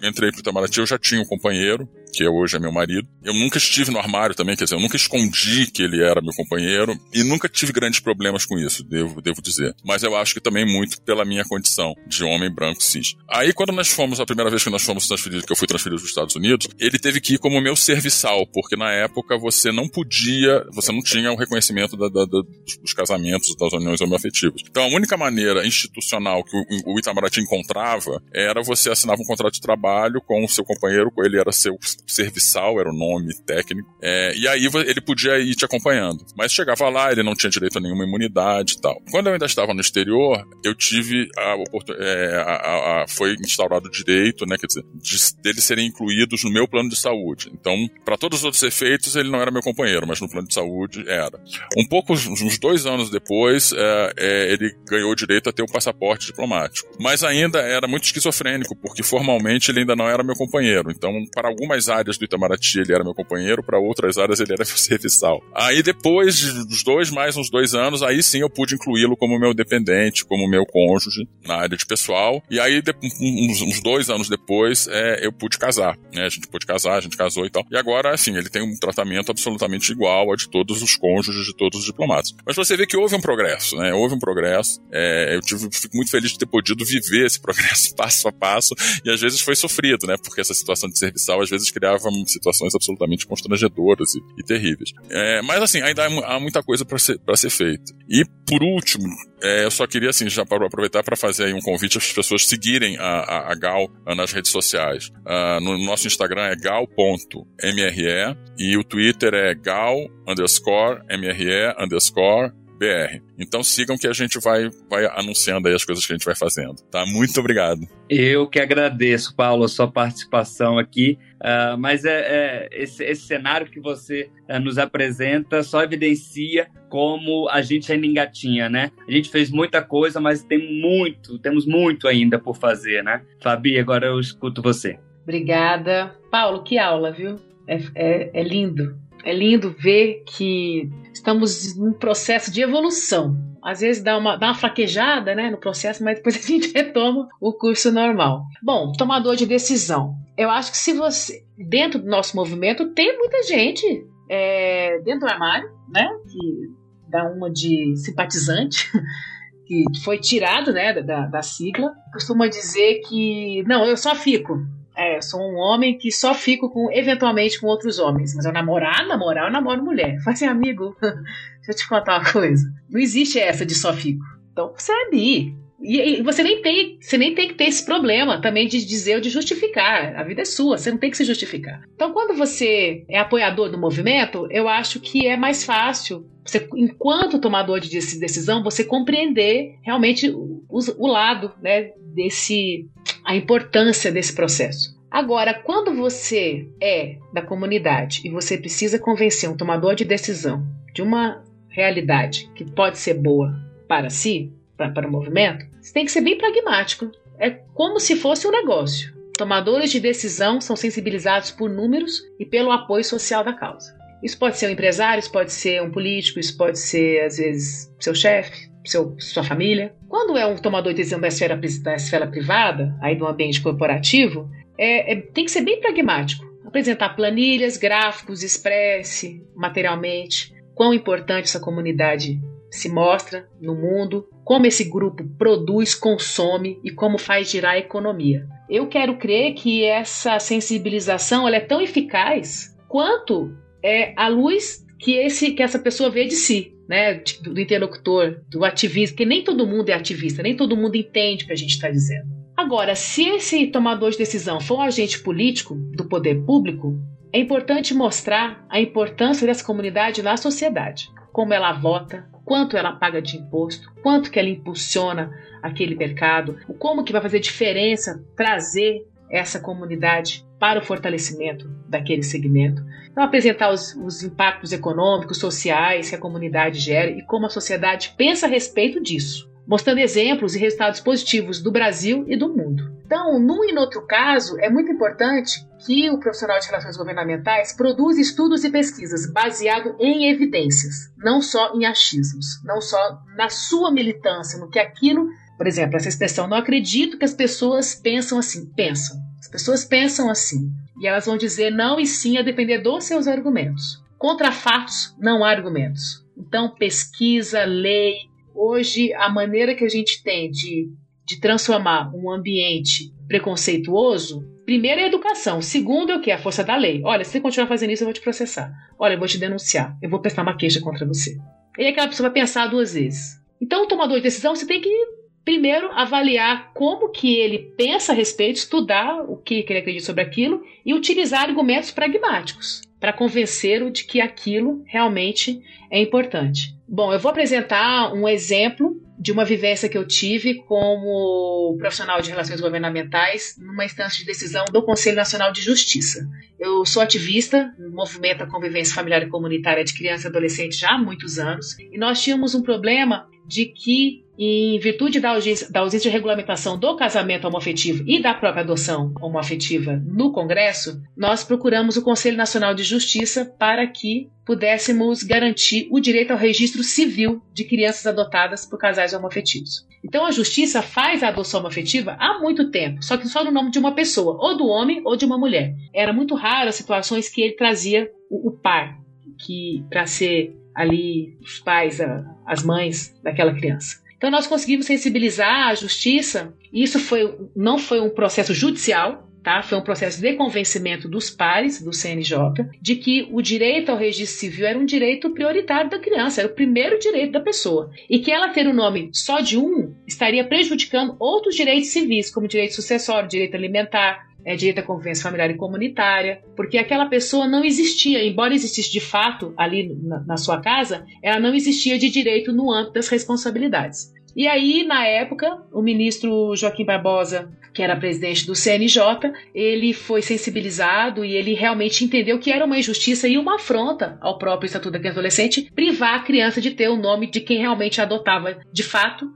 entrei 0.02 0.30
pro 0.30 0.40
Itamaraty, 0.40 0.78
eu 0.78 0.86
já 0.86 0.98
tinha 0.98 1.20
um 1.20 1.24
companheiro, 1.24 1.88
que 2.12 2.26
hoje 2.26 2.56
é 2.56 2.60
meu 2.60 2.72
marido. 2.72 3.08
Eu 3.22 3.34
nunca 3.34 3.58
estive 3.58 3.90
no 3.90 3.98
armário 3.98 4.34
também, 4.34 4.56
quer 4.56 4.64
dizer, 4.64 4.76
eu 4.76 4.80
nunca 4.80 4.96
escondi 4.96 5.70
que 5.70 5.82
ele 5.82 6.02
era 6.02 6.20
meu 6.20 6.32
companheiro 6.34 6.98
e 7.12 7.22
nunca 7.22 7.48
tive 7.48 7.72
grandes 7.72 8.00
problemas 8.00 8.44
com 8.44 8.58
isso, 8.58 8.84
devo, 8.84 9.20
devo 9.20 9.42
dizer. 9.42 9.74
Mas 9.84 10.02
eu 10.02 10.16
acho 10.16 10.34
que 10.34 10.40
também 10.40 10.64
muito 10.64 11.00
pela 11.02 11.24
minha 11.24 11.44
condição 11.44 11.94
de 12.06 12.24
homem 12.24 12.52
branco 12.52 12.82
cis. 12.82 13.14
Aí 13.28 13.52
quando 13.52 13.72
nós 13.72 13.88
fomos, 13.88 14.20
a 14.20 14.26
primeira 14.26 14.50
vez 14.50 14.62
que 14.62 14.70
nós 14.70 14.82
fomos 14.82 15.06
transferidos, 15.06 15.44
que 15.44 15.52
eu 15.52 15.56
fui 15.56 15.66
transferido 15.66 16.00
dos 16.00 16.10
Estados 16.10 16.34
Unidos, 16.34 16.68
ele 16.78 16.98
teve 16.98 17.20
que 17.20 17.34
ir 17.34 17.38
como 17.38 17.60
meu 17.60 17.76
serviçal, 17.76 18.46
porque 18.46 18.76
na 18.76 18.90
época 18.92 19.38
você 19.38 19.70
não 19.72 19.88
podia, 19.88 20.64
você 20.72 20.92
não 20.92 21.02
tinha 21.02 21.32
o 21.32 21.36
reconhecimento 21.36 21.96
da, 21.96 22.08
da, 22.08 22.24
da, 22.24 22.42
dos 22.82 22.92
casamentos, 22.94 23.54
das 23.56 23.72
uniões 23.72 24.00
homoafetivas. 24.00 24.62
Então 24.68 24.84
a 24.84 24.88
única 24.88 25.16
maneira 25.16 25.66
institucional 25.66 26.44
que 26.44 26.56
o, 26.56 26.94
o 26.94 26.98
Itamaraty 26.98 27.40
encontrava 27.40 28.22
era 28.34 28.62
você 28.62 28.90
assinava 28.90 29.20
um 29.20 29.26
contrato 29.26 29.54
de 29.54 29.60
trabalho 29.60 30.20
com 30.20 30.44
o 30.44 30.48
seu 30.48 30.64
companheiro, 30.64 31.10
ele 31.18 31.38
era 31.38 31.52
seu 31.52 31.78
serviçal, 32.06 32.80
era 32.80 32.90
o 32.90 32.96
nome 32.96 33.34
técnico, 33.44 33.88
é, 34.02 34.34
e 34.36 34.46
aí 34.48 34.68
ele 34.86 35.00
podia 35.00 35.38
ir 35.38 35.54
te 35.54 35.64
acompanhando. 35.64 36.24
Mas 36.36 36.52
chegava 36.52 36.88
lá, 36.88 37.12
ele 37.12 37.22
não 37.22 37.34
tinha 37.34 37.50
direito 37.50 37.78
a 37.78 37.80
nenhuma 37.80 38.04
imunidade 38.04 38.74
e 38.74 38.80
tal. 38.80 39.00
Quando 39.10 39.28
eu 39.28 39.32
ainda 39.34 39.46
estava 39.46 39.74
no 39.74 39.80
exterior, 39.80 40.46
eu 40.64 40.74
tive 40.74 41.28
a 41.36 41.54
oportunidade, 41.54 42.08
é, 42.08 43.04
foi 43.08 43.36
instaurado 43.40 43.88
o 43.88 43.90
direito, 43.90 44.46
né, 44.46 44.56
quer 44.56 44.66
dizer, 44.66 44.84
de, 44.94 45.16
deles 45.42 45.64
serem 45.64 45.86
incluídos 45.86 46.44
no 46.44 46.50
meu 46.50 46.66
plano 46.66 46.88
de 46.88 46.96
saúde. 46.96 47.50
Então, 47.52 47.76
para 48.04 48.16
todos 48.16 48.40
os 48.40 48.44
outros 48.44 48.62
efeitos, 48.62 49.16
ele 49.16 49.30
não 49.30 49.40
era 49.40 49.50
meu 49.50 49.62
companheiro, 49.62 50.06
mas 50.06 50.20
no 50.20 50.28
plano 50.28 50.48
de 50.48 50.54
saúde 50.54 51.04
era. 51.08 51.38
Um 51.76 51.86
pouco, 51.86 52.12
uns 52.12 52.58
dois 52.58 52.86
anos 52.86 53.10
depois, 53.10 53.72
é, 53.72 54.12
é, 54.16 54.52
ele 54.52 54.74
ganhou 54.88 55.10
o 55.10 55.16
direito 55.16 55.48
a 55.48 55.52
ter 55.52 55.62
um 55.62 55.66
passaporte 55.66 56.26
diplomático. 56.26 56.88
Mas 57.00 57.22
ainda 57.24 57.60
era 57.60 57.86
muito 57.86 58.04
esquizofrênico, 58.04 58.76
porque 58.76 59.02
formalmente 59.02 59.70
ele 59.70 59.80
ainda 59.80 59.96
não 59.96 60.08
era 60.08 60.22
meu 60.22 60.34
companheiro. 60.34 60.90
Então, 60.90 61.12
para 61.32 61.48
algumas 61.48 61.87
áreas 61.88 62.18
do 62.18 62.24
Itamaraty 62.24 62.80
ele 62.80 62.92
era 62.92 63.04
meu 63.04 63.14
companheiro, 63.14 63.62
para 63.62 63.78
outras 63.78 64.18
áreas 64.18 64.40
ele 64.40 64.52
era 64.52 64.64
serviçal. 64.66 65.42
Aí 65.54 65.82
depois 65.82 66.40
dos 66.66 66.82
dois, 66.82 67.10
mais 67.10 67.36
uns 67.36 67.50
dois 67.50 67.74
anos, 67.74 68.02
aí 68.02 68.22
sim 68.22 68.40
eu 68.40 68.50
pude 68.50 68.74
incluí-lo 68.74 69.16
como 69.16 69.38
meu 69.38 69.54
dependente, 69.54 70.24
como 70.24 70.48
meu 70.48 70.64
cônjuge 70.66 71.28
na 71.44 71.56
área 71.56 71.76
de 71.76 71.86
pessoal. 71.86 72.42
E 72.50 72.60
aí, 72.60 72.82
uns, 73.20 73.62
uns 73.62 73.80
dois 73.80 74.10
anos 74.10 74.28
depois, 74.28 74.86
é, 74.88 75.26
eu 75.26 75.32
pude 75.32 75.58
casar. 75.58 75.98
Né? 76.12 76.24
A 76.24 76.28
gente 76.28 76.46
pôde 76.48 76.66
casar, 76.66 76.96
a 76.96 77.00
gente 77.00 77.16
casou 77.16 77.46
e 77.46 77.50
tal. 77.50 77.64
E 77.70 77.76
agora, 77.76 78.14
assim, 78.14 78.36
ele 78.36 78.48
tem 78.48 78.62
um 78.62 78.76
tratamento 78.78 79.30
absolutamente 79.30 79.92
igual 79.92 80.32
a 80.32 80.36
de 80.36 80.48
todos 80.48 80.82
os 80.82 80.96
cônjuges 80.96 81.46
de 81.46 81.54
todos 81.56 81.80
os 81.80 81.86
diplomatas. 81.86 82.34
Mas 82.46 82.56
você 82.56 82.76
vê 82.76 82.86
que 82.86 82.96
houve 82.96 83.14
um 83.14 83.20
progresso, 83.20 83.76
né? 83.76 83.92
Houve 83.92 84.14
um 84.14 84.18
progresso. 84.18 84.80
É, 84.92 85.34
eu 85.34 85.40
tive, 85.40 85.68
fico 85.72 85.96
muito 85.96 86.10
feliz 86.10 86.32
de 86.32 86.38
ter 86.38 86.46
podido 86.46 86.84
viver 86.84 87.26
esse 87.26 87.40
progresso 87.42 87.94
passo 87.94 88.28
a 88.28 88.32
passo. 88.32 88.74
E 89.04 89.10
às 89.10 89.20
vezes 89.20 89.40
foi 89.40 89.56
sofrido, 89.56 90.06
né? 90.06 90.16
Porque 90.22 90.40
essa 90.40 90.54
situação 90.54 90.88
de 90.88 90.98
serviçal 90.98 91.40
às 91.40 91.50
vezes 91.50 91.70
criava 91.78 92.10
situações 92.26 92.74
absolutamente 92.74 93.26
constrangedoras 93.26 94.14
e, 94.14 94.22
e 94.38 94.42
terríveis. 94.42 94.92
É, 95.10 95.42
mas 95.42 95.62
assim, 95.62 95.80
ainda 95.80 96.04
há 96.04 96.40
muita 96.40 96.62
coisa 96.62 96.84
para 96.84 96.98
ser, 96.98 97.20
ser 97.36 97.50
feita. 97.50 97.92
E 98.08 98.24
por 98.46 98.62
último, 98.62 99.06
é, 99.42 99.64
eu 99.64 99.70
só 99.70 99.86
queria 99.86 100.10
assim 100.10 100.28
já 100.28 100.44
para 100.44 100.66
aproveitar 100.66 101.02
para 101.02 101.16
fazer 101.16 101.54
um 101.54 101.60
convite 101.60 101.98
às 101.98 102.12
pessoas 102.12 102.46
seguirem 102.46 102.96
a, 102.98 103.02
a, 103.02 103.52
a 103.52 103.54
Gal 103.54 103.88
nas 104.16 104.32
redes 104.32 104.50
sociais. 104.50 105.10
Uh, 105.26 105.60
no 105.60 105.78
nosso 105.78 106.06
Instagram 106.06 106.46
é 106.46 106.56
gal.mre 106.56 108.36
e 108.58 108.76
o 108.76 108.84
Twitter 108.84 109.34
é 109.34 109.54
gal 109.54 109.96
underscore 110.26 111.00
mre 111.08 111.74
underscore 111.78 112.52
BR. 112.78 113.20
Então 113.38 113.62
sigam 113.62 113.96
que 113.98 114.06
a 114.06 114.12
gente 114.12 114.38
vai, 114.40 114.70
vai 114.88 115.06
anunciando 115.06 115.68
aí 115.68 115.74
as 115.74 115.84
coisas 115.84 116.06
que 116.06 116.12
a 116.12 116.16
gente 116.16 116.24
vai 116.24 116.34
fazendo. 116.34 116.76
Tá? 116.90 117.04
Muito 117.06 117.38
obrigado. 117.40 117.80
Eu 118.08 118.46
que 118.48 118.58
agradeço, 118.58 119.34
Paulo, 119.34 119.64
a 119.64 119.68
sua 119.68 119.90
participação 119.90 120.78
aqui. 120.78 121.18
Uh, 121.36 121.78
mas 121.78 122.04
é, 122.04 122.20
é 122.20 122.68
esse, 122.72 123.04
esse, 123.04 123.22
cenário 123.22 123.70
que 123.70 123.78
você 123.78 124.28
uh, 124.48 124.58
nos 124.58 124.76
apresenta 124.76 125.62
só 125.62 125.82
evidencia 125.82 126.68
como 126.88 127.48
a 127.48 127.62
gente 127.62 127.92
ainda 127.92 128.06
engatinha, 128.06 128.68
né? 128.68 128.90
A 129.06 129.12
gente 129.12 129.30
fez 129.30 129.48
muita 129.48 129.80
coisa, 129.80 130.20
mas 130.20 130.42
tem 130.42 130.80
muito, 130.80 131.38
temos 131.38 131.64
muito 131.64 132.08
ainda 132.08 132.40
por 132.40 132.56
fazer, 132.56 133.04
né? 133.04 133.22
Fabi, 133.40 133.78
agora 133.78 134.06
eu 134.06 134.18
escuto 134.18 134.60
você. 134.60 134.98
Obrigada. 135.22 136.16
Paulo, 136.30 136.64
que 136.64 136.76
aula, 136.76 137.12
viu? 137.12 137.38
é, 137.68 137.78
é, 137.94 138.30
é 138.32 138.42
lindo 138.42 138.96
é 139.28 139.34
lindo 139.34 139.76
ver 139.78 140.22
que 140.24 140.90
estamos 141.12 141.76
num 141.76 141.92
processo 141.92 142.50
de 142.50 142.62
evolução. 142.62 143.36
Às 143.62 143.80
vezes 143.80 144.02
dá 144.02 144.16
uma, 144.16 144.36
dá 144.36 144.46
uma 144.46 144.54
fraquejada 144.54 145.34
né, 145.34 145.50
no 145.50 145.58
processo, 145.58 146.02
mas 146.02 146.16
depois 146.16 146.36
a 146.42 146.46
gente 146.46 146.72
retoma 146.72 147.28
o 147.38 147.52
curso 147.52 147.92
normal. 147.92 148.44
Bom, 148.62 148.90
tomador 148.92 149.36
de 149.36 149.44
decisão. 149.44 150.14
Eu 150.34 150.48
acho 150.48 150.70
que 150.70 150.78
se 150.78 150.94
você. 150.94 151.44
Dentro 151.58 151.98
do 151.98 152.08
nosso 152.08 152.34
movimento, 152.36 152.88
tem 152.94 153.18
muita 153.18 153.42
gente 153.42 153.84
é, 154.30 154.98
dentro 155.00 155.26
do 155.26 155.30
armário, 155.30 155.68
né? 155.92 156.08
Que 156.30 157.10
dá 157.10 157.24
uma 157.24 157.50
de 157.50 157.94
simpatizante. 157.96 158.90
que 159.66 159.84
foi 160.02 160.18
tirado 160.18 160.72
né, 160.72 160.94
da, 161.02 161.26
da 161.26 161.42
sigla, 161.42 161.92
costuma 162.10 162.48
dizer 162.48 163.02
que 163.06 163.62
não, 163.64 163.84
eu 163.84 163.98
só 163.98 164.14
fico. 164.14 164.58
É, 164.98 165.20
sou 165.22 165.40
um 165.40 165.56
homem 165.56 165.96
que 165.96 166.10
só 166.10 166.34
fico 166.34 166.68
com, 166.70 166.90
eventualmente 166.90 167.60
com 167.60 167.68
outros 167.68 167.98
homens. 167.98 168.34
Mas 168.34 168.44
eu 168.44 168.52
namorar, 168.52 169.06
namorar, 169.06 169.46
eu 169.46 169.52
namoro 169.52 169.84
mulher. 169.84 170.18
Fala 170.24 170.34
assim, 170.34 170.46
amigo, 170.46 170.96
deixa 171.00 171.70
eu 171.70 171.76
te 171.76 171.88
contar 171.88 172.18
uma 172.18 172.32
coisa. 172.32 172.64
Não 172.90 173.00
existe 173.00 173.38
essa 173.38 173.64
de 173.64 173.74
só 173.74 173.92
fico. 173.92 174.24
Então, 174.52 174.68
percebe. 174.70 175.54
E, 175.80 176.18
e 176.18 176.22
você 176.22 176.42
nem 176.42 176.60
tem, 176.60 176.98
você 177.00 177.16
nem 177.16 177.34
tem 177.34 177.48
que 177.48 177.54
ter 177.54 177.64
esse 177.66 177.84
problema 177.84 178.40
também 178.40 178.66
de 178.66 178.84
dizer 178.84 179.14
ou 179.14 179.20
de 179.20 179.30
justificar. 179.30 180.16
A 180.16 180.24
vida 180.24 180.42
é 180.42 180.44
sua, 180.44 180.76
você 180.76 180.90
não 180.90 180.98
tem 180.98 181.10
que 181.10 181.16
se 181.16 181.24
justificar. 181.24 181.80
Então, 181.94 182.12
quando 182.12 182.36
você 182.36 183.04
é 183.08 183.18
apoiador 183.18 183.70
do 183.70 183.78
movimento, 183.78 184.48
eu 184.50 184.68
acho 184.68 184.98
que 184.98 185.28
é 185.28 185.36
mais 185.36 185.64
fácil 185.64 186.26
você, 186.44 186.66
enquanto 186.74 187.38
tomador 187.38 187.78
de 187.78 187.90
decisão, 187.90 188.62
você 188.62 188.82
compreender 188.82 189.76
realmente 189.82 190.30
o, 190.30 190.64
o, 190.68 191.06
lado 191.06 191.52
né, 191.62 191.92
desse, 192.14 192.88
a 193.28 193.36
importância 193.36 194.10
desse 194.10 194.34
processo. 194.34 194.98
Agora, 195.10 195.52
quando 195.52 195.94
você 195.94 196.66
é 196.80 197.16
da 197.30 197.42
comunidade 197.42 198.22
e 198.24 198.30
você 198.30 198.56
precisa 198.56 198.98
convencer 198.98 199.50
um 199.50 199.56
tomador 199.56 199.94
de 199.94 200.02
decisão 200.02 200.66
de 200.94 201.02
uma 201.02 201.44
realidade 201.68 202.50
que 202.54 202.64
pode 202.64 202.96
ser 202.96 203.14
boa 203.14 203.54
para 203.86 204.08
si, 204.08 204.50
para, 204.78 205.06
o 205.06 205.12
movimento, 205.12 205.66
você 205.78 205.92
tem 205.92 206.06
que 206.06 206.10
ser 206.10 206.22
bem 206.22 206.38
pragmático. 206.38 207.10
É 207.38 207.50
como 207.50 208.00
se 208.00 208.16
fosse 208.16 208.48
um 208.48 208.50
negócio. 208.50 209.14
Tomadores 209.36 209.90
de 209.90 210.00
decisão 210.00 210.58
são 210.58 210.74
sensibilizados 210.74 211.50
por 211.50 211.68
números 211.68 212.22
e 212.40 212.46
pelo 212.46 212.72
apoio 212.72 213.04
social 213.04 213.44
da 213.44 213.52
causa. 213.52 213.94
Isso 214.22 214.38
pode 214.38 214.56
ser 214.56 214.68
um 214.68 214.70
empresário, 214.70 215.20
isso 215.20 215.30
pode 215.30 215.52
ser 215.52 215.82
um 215.82 215.90
político, 215.90 216.40
isso 216.40 216.56
pode 216.56 216.78
ser, 216.78 217.24
às 217.26 217.36
vezes, 217.36 217.94
seu 218.00 218.14
chefe, 218.14 218.67
seu, 218.90 219.14
sua 219.18 219.44
família. 219.44 219.94
Quando 220.08 220.36
é 220.36 220.46
um 220.46 220.56
tomador 220.56 220.92
de 220.92 220.98
decisão 220.98 221.20
da 221.20 221.28
esfera, 221.28 221.56
da 221.56 221.94
esfera 221.94 222.26
privada, 222.26 222.96
aí 223.00 223.16
do 223.16 223.26
ambiente 223.26 223.60
corporativo, 223.60 224.48
é, 224.78 225.12
é, 225.12 225.16
tem 225.20 225.44
que 225.44 225.50
ser 225.50 225.62
bem 225.62 225.80
pragmático. 225.80 226.46
Apresentar 226.64 227.10
planilhas, 227.10 227.76
gráficos, 227.76 228.42
expresse 228.42 229.42
materialmente 229.54 230.54
quão 230.74 230.94
importante 230.94 231.44
essa 231.44 231.60
comunidade 231.60 232.40
se 232.70 232.88
mostra 232.88 233.48
no 233.60 233.74
mundo, 233.74 234.28
como 234.44 234.66
esse 234.66 234.84
grupo 234.84 235.24
produz, 235.38 235.94
consome 235.94 236.78
e 236.84 236.90
como 236.90 237.18
faz 237.18 237.50
girar 237.50 237.72
a 237.72 237.78
economia. 237.78 238.46
Eu 238.68 238.86
quero 238.86 239.16
crer 239.16 239.54
que 239.54 239.84
essa 239.84 240.38
sensibilização 240.38 241.48
é 241.48 241.60
tão 241.60 241.80
eficaz 241.80 242.76
quanto 242.86 243.56
é 243.82 244.12
a 244.16 244.28
luz 244.28 244.84
que 244.98 245.12
esse 245.14 245.52
que 245.52 245.62
essa 245.62 245.78
pessoa 245.78 246.10
vê 246.10 246.24
de 246.26 246.34
si, 246.34 246.74
né, 246.88 247.22
do 247.42 247.60
interlocutor, 247.60 248.40
do 248.50 248.64
ativista, 248.64 249.14
porque 249.14 249.28
nem 249.28 249.44
todo 249.44 249.66
mundo 249.66 249.88
é 249.90 249.92
ativista, 249.92 250.42
nem 250.42 250.56
todo 250.56 250.76
mundo 250.76 250.96
entende 250.96 251.44
o 251.44 251.46
que 251.46 251.52
a 251.52 251.56
gente 251.56 251.70
está 251.70 251.90
dizendo. 251.90 252.26
Agora, 252.56 252.96
se 252.96 253.22
esse 253.28 253.68
tomador 253.68 254.10
de 254.10 254.18
decisão 254.18 254.60
for 254.60 254.78
um 254.78 254.82
agente 254.82 255.20
político 255.20 255.76
do 255.94 256.06
poder 256.06 256.42
público, 256.44 256.98
é 257.32 257.38
importante 257.38 257.94
mostrar 257.94 258.66
a 258.68 258.80
importância 258.80 259.46
dessa 259.46 259.64
comunidade 259.64 260.22
na 260.22 260.36
sociedade, 260.36 261.08
como 261.32 261.54
ela 261.54 261.72
vota, 261.72 262.26
quanto 262.44 262.76
ela 262.76 262.92
paga 262.92 263.22
de 263.22 263.36
imposto, 263.36 263.92
quanto 264.02 264.30
que 264.30 264.38
ela 264.38 264.48
impulsiona 264.48 265.30
aquele 265.62 265.94
mercado, 265.94 266.56
como 266.78 267.04
que 267.04 267.12
vai 267.12 267.20
fazer 267.20 267.38
diferença 267.40 268.24
trazer 268.34 269.06
essa 269.30 269.60
comunidade 269.60 270.44
para 270.58 270.80
o 270.80 270.84
fortalecimento 270.84 271.68
daquele 271.88 272.22
segmento. 272.22 272.82
Então, 273.18 273.26
apresentar 273.26 273.72
os, 273.72 273.96
os, 273.96 274.22
impactos 274.22 274.70
econômicos, 274.70 275.38
sociais 275.38 276.08
que 276.08 276.14
a 276.14 276.20
comunidade 276.20 276.78
gera 276.78 277.10
e 277.10 277.20
como 277.20 277.46
a 277.46 277.50
sociedade 277.50 278.14
pensa 278.16 278.46
a 278.46 278.48
respeito 278.48 279.02
disso, 279.02 279.50
mostrando 279.66 279.98
exemplos 279.98 280.54
e 280.54 280.58
resultados 280.60 281.00
positivos 281.00 281.60
do 281.60 281.72
Brasil 281.72 282.24
e 282.28 282.36
do 282.36 282.48
mundo. 282.48 282.96
Então, 283.04 283.40
num 283.40 283.64
e 283.64 283.72
no 283.72 283.80
outro 283.80 284.06
caso, 284.06 284.56
é 284.60 284.70
muito 284.70 284.92
importante 284.92 285.66
que 285.84 286.08
o 286.10 286.20
profissional 286.20 286.60
de 286.60 286.66
relações 286.66 286.96
governamentais 286.96 287.72
produza 287.72 288.20
estudos 288.20 288.62
e 288.62 288.70
pesquisas 288.70 289.28
baseados 289.32 289.96
em 289.98 290.30
evidências, 290.30 291.12
não 291.16 291.42
só 291.42 291.74
em 291.74 291.86
achismos, 291.86 292.62
não 292.62 292.80
só 292.80 293.18
na 293.36 293.48
sua 293.48 293.90
militância, 293.90 294.60
no 294.60 294.70
que 294.70 294.78
aquilo 294.78 295.28
por 295.56 295.66
exemplo, 295.66 295.96
essa 295.96 296.08
expressão, 296.08 296.46
não 296.46 296.56
acredito 296.56 297.18
que 297.18 297.24
as 297.24 297.34
pessoas 297.34 297.92
pensam 297.92 298.38
assim. 298.38 298.64
Pensam. 298.76 299.16
As 299.40 299.48
pessoas 299.48 299.84
pensam 299.84 300.30
assim. 300.30 300.70
E 301.00 301.06
elas 301.06 301.26
vão 301.26 301.36
dizer 301.36 301.70
não 301.70 301.98
e 301.98 302.06
sim 302.06 302.38
a 302.38 302.42
depender 302.42 302.78
dos 302.78 303.04
seus 303.04 303.26
argumentos. 303.26 304.02
Contra 304.18 304.50
fatos, 304.50 305.14
não 305.18 305.44
há 305.44 305.50
argumentos. 305.50 306.24
Então, 306.36 306.70
pesquisa, 306.70 307.64
lei. 307.64 308.28
Hoje, 308.54 309.12
a 309.14 309.28
maneira 309.28 309.74
que 309.74 309.84
a 309.84 309.88
gente 309.88 310.22
tem 310.22 310.50
de, 310.50 310.90
de 311.24 311.40
transformar 311.40 312.10
um 312.12 312.30
ambiente 312.30 313.12
preconceituoso, 313.28 314.44
primeiro 314.64 315.00
é 315.00 315.04
a 315.04 315.06
educação, 315.06 315.62
segundo 315.62 316.10
é 316.10 316.16
o 316.16 316.20
que? 316.20 316.32
A 316.32 316.38
força 316.38 316.64
da 316.64 316.74
lei. 316.74 317.00
Olha, 317.04 317.24
se 317.24 317.30
você 317.30 317.40
continuar 317.40 317.68
fazendo 317.68 317.90
isso, 317.90 318.02
eu 318.02 318.06
vou 318.06 318.14
te 318.14 318.20
processar. 318.20 318.72
Olha, 318.98 319.14
eu 319.14 319.18
vou 319.18 319.28
te 319.28 319.38
denunciar. 319.38 319.96
Eu 320.02 320.10
vou 320.10 320.20
prestar 320.20 320.42
uma 320.42 320.56
queixa 320.56 320.80
contra 320.80 321.06
você. 321.06 321.36
E 321.78 321.86
aquela 321.86 322.08
pessoa 322.08 322.28
vai 322.28 322.40
pensar 322.40 322.66
duas 322.66 322.94
vezes. 322.94 323.38
Então, 323.60 323.84
o 323.84 323.86
tomador 323.86 324.16
de 324.16 324.22
decisão, 324.24 324.54
você 324.54 324.66
tem 324.66 324.80
que 324.80 325.17
primeiro 325.48 325.90
avaliar 325.92 326.74
como 326.74 327.08
que 327.08 327.36
ele 327.36 327.72
pensa 327.74 328.12
a 328.12 328.14
respeito, 328.14 328.56
estudar 328.56 329.22
o 329.22 329.34
que, 329.34 329.62
que 329.62 329.72
ele 329.72 329.80
acredita 329.80 330.04
sobre 330.04 330.22
aquilo 330.22 330.62
e 330.84 330.92
utilizar 330.92 331.40
argumentos 331.40 331.90
pragmáticos 331.90 332.82
para 333.00 333.14
convencê-lo 333.14 333.90
de 333.90 334.04
que 334.04 334.20
aquilo 334.20 334.82
realmente 334.84 335.58
é 335.90 336.02
importante. 336.02 336.76
Bom, 336.86 337.14
eu 337.14 337.18
vou 337.18 337.30
apresentar 337.30 338.12
um 338.12 338.28
exemplo 338.28 339.00
de 339.18 339.32
uma 339.32 339.42
vivência 339.42 339.88
que 339.88 339.96
eu 339.96 340.06
tive 340.06 340.56
como 340.64 341.74
profissional 341.78 342.20
de 342.20 342.28
relações 342.28 342.60
governamentais 342.60 343.56
numa 343.58 343.86
instância 343.86 344.18
de 344.18 344.26
decisão 344.26 344.66
do 344.70 344.82
Conselho 344.82 345.16
Nacional 345.16 345.50
de 345.50 345.62
Justiça. 345.62 346.28
Eu 346.60 346.84
sou 346.84 347.00
ativista 347.00 347.74
no 347.78 347.90
movimento 347.90 348.40
da 348.40 348.46
convivência 348.46 348.94
familiar 348.94 349.22
e 349.22 349.30
comunitária 349.30 349.82
de 349.82 349.94
criança 349.94 350.26
e 350.26 350.28
adolescente 350.28 350.76
já 350.76 350.90
há 350.90 350.98
muitos 350.98 351.38
anos, 351.38 351.78
e 351.78 351.96
nós 351.96 352.20
tínhamos 352.22 352.54
um 352.54 352.60
problema 352.60 353.26
de 353.46 353.64
que 353.64 354.27
em 354.38 354.78
virtude 354.78 355.18
da 355.18 355.30
ausência, 355.30 355.68
da 355.68 355.80
ausência 355.80 356.08
de 356.08 356.14
regulamentação 356.14 356.78
do 356.78 356.94
casamento 356.94 357.48
homoafetivo 357.48 358.04
e 358.06 358.22
da 358.22 358.32
própria 358.32 358.62
adoção 358.62 359.12
homoafetiva 359.20 360.00
no 360.06 360.30
Congresso, 360.30 361.02
nós 361.16 361.42
procuramos 361.42 361.96
o 361.96 362.02
Conselho 362.02 362.36
Nacional 362.36 362.72
de 362.72 362.84
Justiça 362.84 363.44
para 363.44 363.84
que 363.88 364.30
pudéssemos 364.46 365.24
garantir 365.24 365.88
o 365.90 365.98
direito 365.98 366.30
ao 366.30 366.38
registro 366.38 366.84
civil 366.84 367.42
de 367.52 367.64
crianças 367.64 368.06
adotadas 368.06 368.64
por 368.64 368.78
casais 368.78 369.12
homoafetivos. 369.12 369.86
Então 370.04 370.24
a 370.24 370.30
justiça 370.30 370.80
faz 370.82 371.24
a 371.24 371.28
adoção 371.28 371.58
homoafetiva 371.58 372.16
há 372.20 372.38
muito 372.38 372.70
tempo, 372.70 373.02
só 373.02 373.16
que 373.16 373.28
só 373.28 373.44
no 373.44 373.50
nome 373.50 373.72
de 373.72 373.78
uma 373.80 373.92
pessoa, 373.92 374.38
ou 374.40 374.56
do 374.56 374.68
homem 374.68 375.02
ou 375.04 375.16
de 375.16 375.24
uma 375.24 375.36
mulher. 375.36 375.74
Era 375.92 376.12
muito 376.12 376.36
raro 376.36 376.68
as 376.68 376.76
situações 376.76 377.28
que 377.28 377.42
ele 377.42 377.54
trazia 377.54 378.08
o, 378.30 378.48
o 378.48 378.52
par, 378.52 378.96
que 379.44 379.84
para 379.90 380.06
ser 380.06 380.56
ali 380.74 381.36
os 381.42 381.58
pais, 381.58 382.00
a, 382.00 382.24
as 382.46 382.62
mães 382.62 383.12
daquela 383.22 383.52
criança. 383.52 384.07
Então 384.18 384.30
nós 384.30 384.46
conseguimos 384.46 384.84
sensibilizar 384.84 385.68
a 385.68 385.74
justiça. 385.74 386.52
Isso 386.72 386.98
foi, 386.98 387.34
não 387.56 387.78
foi 387.78 388.00
um 388.00 388.10
processo 388.10 388.52
judicial, 388.52 389.28
tá? 389.42 389.62
Foi 389.62 389.78
um 389.78 389.82
processo 389.82 390.20
de 390.20 390.34
convencimento 390.34 391.08
dos 391.08 391.30
pares 391.30 391.80
do 391.80 391.92
CNJ 391.92 392.36
de 392.82 392.96
que 392.96 393.28
o 393.32 393.40
direito 393.40 393.90
ao 393.90 393.96
registro 393.96 394.40
civil 394.40 394.66
era 394.66 394.78
um 394.78 394.84
direito 394.84 395.30
prioritário 395.30 395.88
da 395.88 395.98
criança, 395.98 396.40
era 396.40 396.50
o 396.50 396.54
primeiro 396.54 396.98
direito 396.98 397.32
da 397.32 397.40
pessoa. 397.40 397.90
E 398.10 398.18
que 398.18 398.30
ela 398.30 398.50
ter 398.50 398.66
o 398.66 398.74
nome 398.74 399.10
só 399.12 399.40
de 399.40 399.56
um 399.56 399.94
estaria 400.06 400.44
prejudicando 400.44 401.16
outros 401.18 401.54
direitos 401.54 401.88
civis, 401.88 402.30
como 402.30 402.48
direito 402.48 402.74
sucessório, 402.74 403.28
direito 403.28 403.56
alimentar, 403.56 404.27
é, 404.44 404.56
direito 404.56 404.80
à 404.80 404.82
convivência 404.82 405.22
familiar 405.22 405.50
e 405.50 405.56
comunitária, 405.56 406.42
porque 406.56 406.78
aquela 406.78 407.06
pessoa 407.06 407.46
não 407.46 407.64
existia, 407.64 408.24
embora 408.24 408.54
existisse 408.54 408.90
de 408.90 409.00
fato 409.00 409.52
ali 409.56 409.94
na, 410.02 410.20
na 410.20 410.36
sua 410.36 410.60
casa, 410.60 411.04
ela 411.22 411.40
não 411.40 411.54
existia 411.54 411.98
de 411.98 412.08
direito 412.08 412.52
no 412.52 412.72
âmbito 412.72 412.94
das 412.94 413.08
responsabilidades. 413.08 414.12
E 414.36 414.46
aí, 414.46 414.84
na 414.84 415.04
época, 415.04 415.62
o 415.72 415.82
ministro 415.82 416.54
Joaquim 416.54 416.84
Barbosa, 416.84 417.50
que 417.74 417.82
era 417.82 417.96
presidente 417.96 418.46
do 418.46 418.54
CNJ, 418.54 419.32
ele 419.54 419.92
foi 419.92 420.22
sensibilizado 420.22 421.24
e 421.24 421.34
ele 421.34 421.54
realmente 421.54 422.04
entendeu 422.04 422.38
que 422.38 422.52
era 422.52 422.64
uma 422.64 422.78
injustiça 422.78 423.26
e 423.26 423.36
uma 423.36 423.56
afronta 423.56 424.16
ao 424.20 424.38
próprio 424.38 424.66
Estatuto 424.66 424.92
da 424.92 424.98
Criança 424.98 425.18
Adolescente 425.18 425.70
privar 425.74 426.14
a 426.14 426.22
criança 426.22 426.60
de 426.60 426.70
ter 426.70 426.88
o 426.88 426.96
nome 426.96 427.26
de 427.28 427.40
quem 427.40 427.58
realmente 427.58 428.00
adotava 428.00 428.58
de 428.72 428.82
fato, 428.82 429.28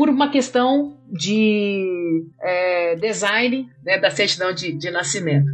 por 0.00 0.08
uma 0.08 0.30
questão 0.30 0.96
de 1.12 2.24
é, 2.40 2.96
design 2.96 3.68
né, 3.84 3.98
da 3.98 4.10
certidão 4.10 4.50
de, 4.50 4.72
de 4.72 4.90
nascimento. 4.90 5.44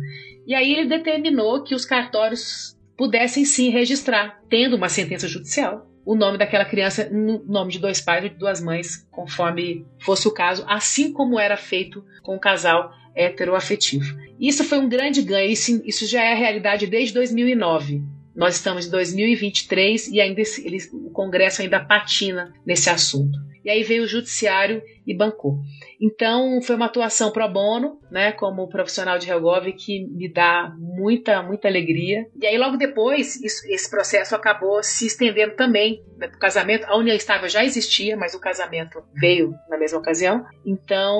E 0.46 0.54
aí 0.54 0.72
ele 0.72 0.88
determinou 0.88 1.64
que 1.64 1.74
os 1.74 1.84
cartórios 1.84 2.78
pudessem 2.96 3.44
sim 3.44 3.70
registrar, 3.70 4.40
tendo 4.48 4.76
uma 4.76 4.88
sentença 4.88 5.26
judicial, 5.26 5.90
o 6.04 6.14
nome 6.14 6.38
daquela 6.38 6.64
criança 6.64 7.10
no 7.10 7.44
nome 7.44 7.72
de 7.72 7.80
dois 7.80 8.00
pais 8.00 8.22
ou 8.22 8.30
de 8.30 8.36
duas 8.36 8.60
mães, 8.62 9.04
conforme 9.10 9.84
fosse 9.98 10.28
o 10.28 10.32
caso, 10.32 10.64
assim 10.68 11.12
como 11.12 11.40
era 11.40 11.56
feito 11.56 12.04
com 12.22 12.36
o 12.36 12.40
casal 12.40 12.92
heteroafetivo. 13.16 14.16
Isso 14.38 14.62
foi 14.62 14.78
um 14.78 14.88
grande 14.88 15.22
ganho, 15.22 15.50
isso, 15.50 15.82
isso 15.84 16.06
já 16.06 16.22
é 16.22 16.34
a 16.34 16.36
realidade 16.36 16.86
desde 16.86 17.12
2009. 17.14 18.00
Nós 18.36 18.56
estamos 18.56 18.86
em 18.86 18.90
2023 18.90 20.08
e 20.08 20.20
ainda 20.20 20.42
ele, 20.62 20.78
o 20.92 21.10
Congresso 21.10 21.62
ainda 21.62 21.80
patina 21.80 22.52
nesse 22.66 22.90
assunto. 22.90 23.38
E 23.64 23.70
aí 23.70 23.82
veio 23.82 24.04
o 24.04 24.06
judiciário 24.06 24.80
e 25.04 25.16
bancou. 25.16 25.58
Então 26.00 26.62
foi 26.62 26.76
uma 26.76 26.86
atuação 26.86 27.32
pro 27.32 27.48
bono, 27.48 27.98
né, 28.10 28.30
como 28.30 28.68
profissional 28.68 29.18
de 29.18 29.28
Helgov 29.28 29.72
que 29.72 30.06
me 30.06 30.32
dá 30.32 30.72
muita 30.78 31.42
muita 31.42 31.66
alegria. 31.66 32.26
E 32.40 32.46
aí 32.46 32.56
logo 32.56 32.76
depois 32.76 33.42
isso, 33.42 33.66
esse 33.66 33.90
processo 33.90 34.36
acabou 34.36 34.80
se 34.84 35.06
estendendo 35.06 35.56
também 35.56 36.04
né, 36.16 36.30
o 36.32 36.38
casamento. 36.38 36.84
A 36.84 36.96
união 36.96 37.16
estável 37.16 37.48
já 37.48 37.64
existia, 37.64 38.16
mas 38.16 38.34
o 38.34 38.40
casamento 38.40 39.02
veio 39.14 39.52
na 39.68 39.76
mesma 39.76 39.98
ocasião. 39.98 40.44
Então 40.64 41.18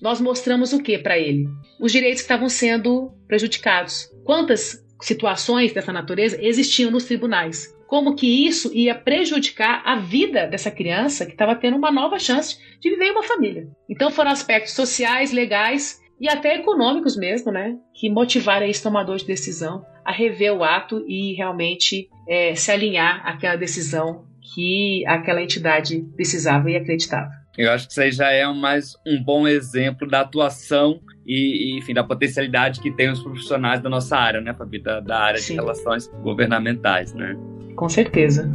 nós 0.00 0.18
mostramos 0.18 0.72
o 0.72 0.82
que 0.82 0.96
para 0.96 1.18
ele? 1.18 1.46
Os 1.78 1.92
direitos 1.92 2.20
que 2.20 2.24
estavam 2.24 2.48
sendo 2.48 3.12
prejudicados. 3.26 4.08
Quantas 4.24 4.85
situações 5.00 5.72
dessa 5.72 5.92
natureza 5.92 6.38
existiam 6.40 6.90
nos 6.90 7.04
tribunais? 7.04 7.76
como 7.86 8.14
que 8.14 8.46
isso 8.46 8.72
ia 8.74 8.94
prejudicar 8.94 9.82
a 9.84 9.96
vida 9.96 10.46
dessa 10.46 10.70
criança 10.70 11.24
que 11.24 11.32
estava 11.32 11.54
tendo 11.54 11.76
uma 11.76 11.90
nova 11.90 12.18
chance 12.18 12.58
de 12.80 12.90
viver 12.90 13.06
em 13.06 13.12
uma 13.12 13.22
família. 13.22 13.68
Então 13.88 14.10
foram 14.10 14.30
aspectos 14.30 14.72
sociais, 14.72 15.32
legais 15.32 16.00
e 16.20 16.28
até 16.28 16.56
econômicos 16.56 17.16
mesmo, 17.16 17.52
né, 17.52 17.76
que 17.94 18.10
motivaram 18.10 18.66
esse 18.66 18.82
tomador 18.82 19.16
de 19.16 19.26
decisão 19.26 19.84
a 20.04 20.12
rever 20.12 20.52
o 20.52 20.64
ato 20.64 21.04
e 21.06 21.34
realmente 21.34 22.08
é, 22.28 22.54
se 22.54 22.70
alinhar 22.70 23.26
àquela 23.26 23.56
decisão 23.56 24.24
que 24.54 25.04
aquela 25.06 25.42
entidade 25.42 26.04
precisava 26.14 26.70
e 26.70 26.76
acreditava. 26.76 27.28
Eu 27.58 27.72
acho 27.72 27.86
que 27.86 27.92
isso 27.92 28.02
aí 28.02 28.12
já 28.12 28.30
é 28.30 28.46
mais 28.52 28.94
um 29.06 29.22
bom 29.22 29.48
exemplo 29.48 30.06
da 30.06 30.20
atuação 30.20 31.00
e, 31.26 31.78
enfim, 31.78 31.94
da 31.94 32.04
potencialidade 32.04 32.80
que 32.80 32.90
tem 32.90 33.10
os 33.10 33.22
profissionais 33.22 33.80
da 33.80 33.88
nossa 33.88 34.14
área, 34.14 34.42
né, 34.42 34.52
Fabi? 34.52 34.78
Da, 34.78 35.00
da 35.00 35.18
área 35.18 35.40
Sim. 35.40 35.54
de 35.54 35.60
relações 35.60 36.06
governamentais, 36.22 37.14
né? 37.14 37.34
Com 37.74 37.88
certeza. 37.88 38.50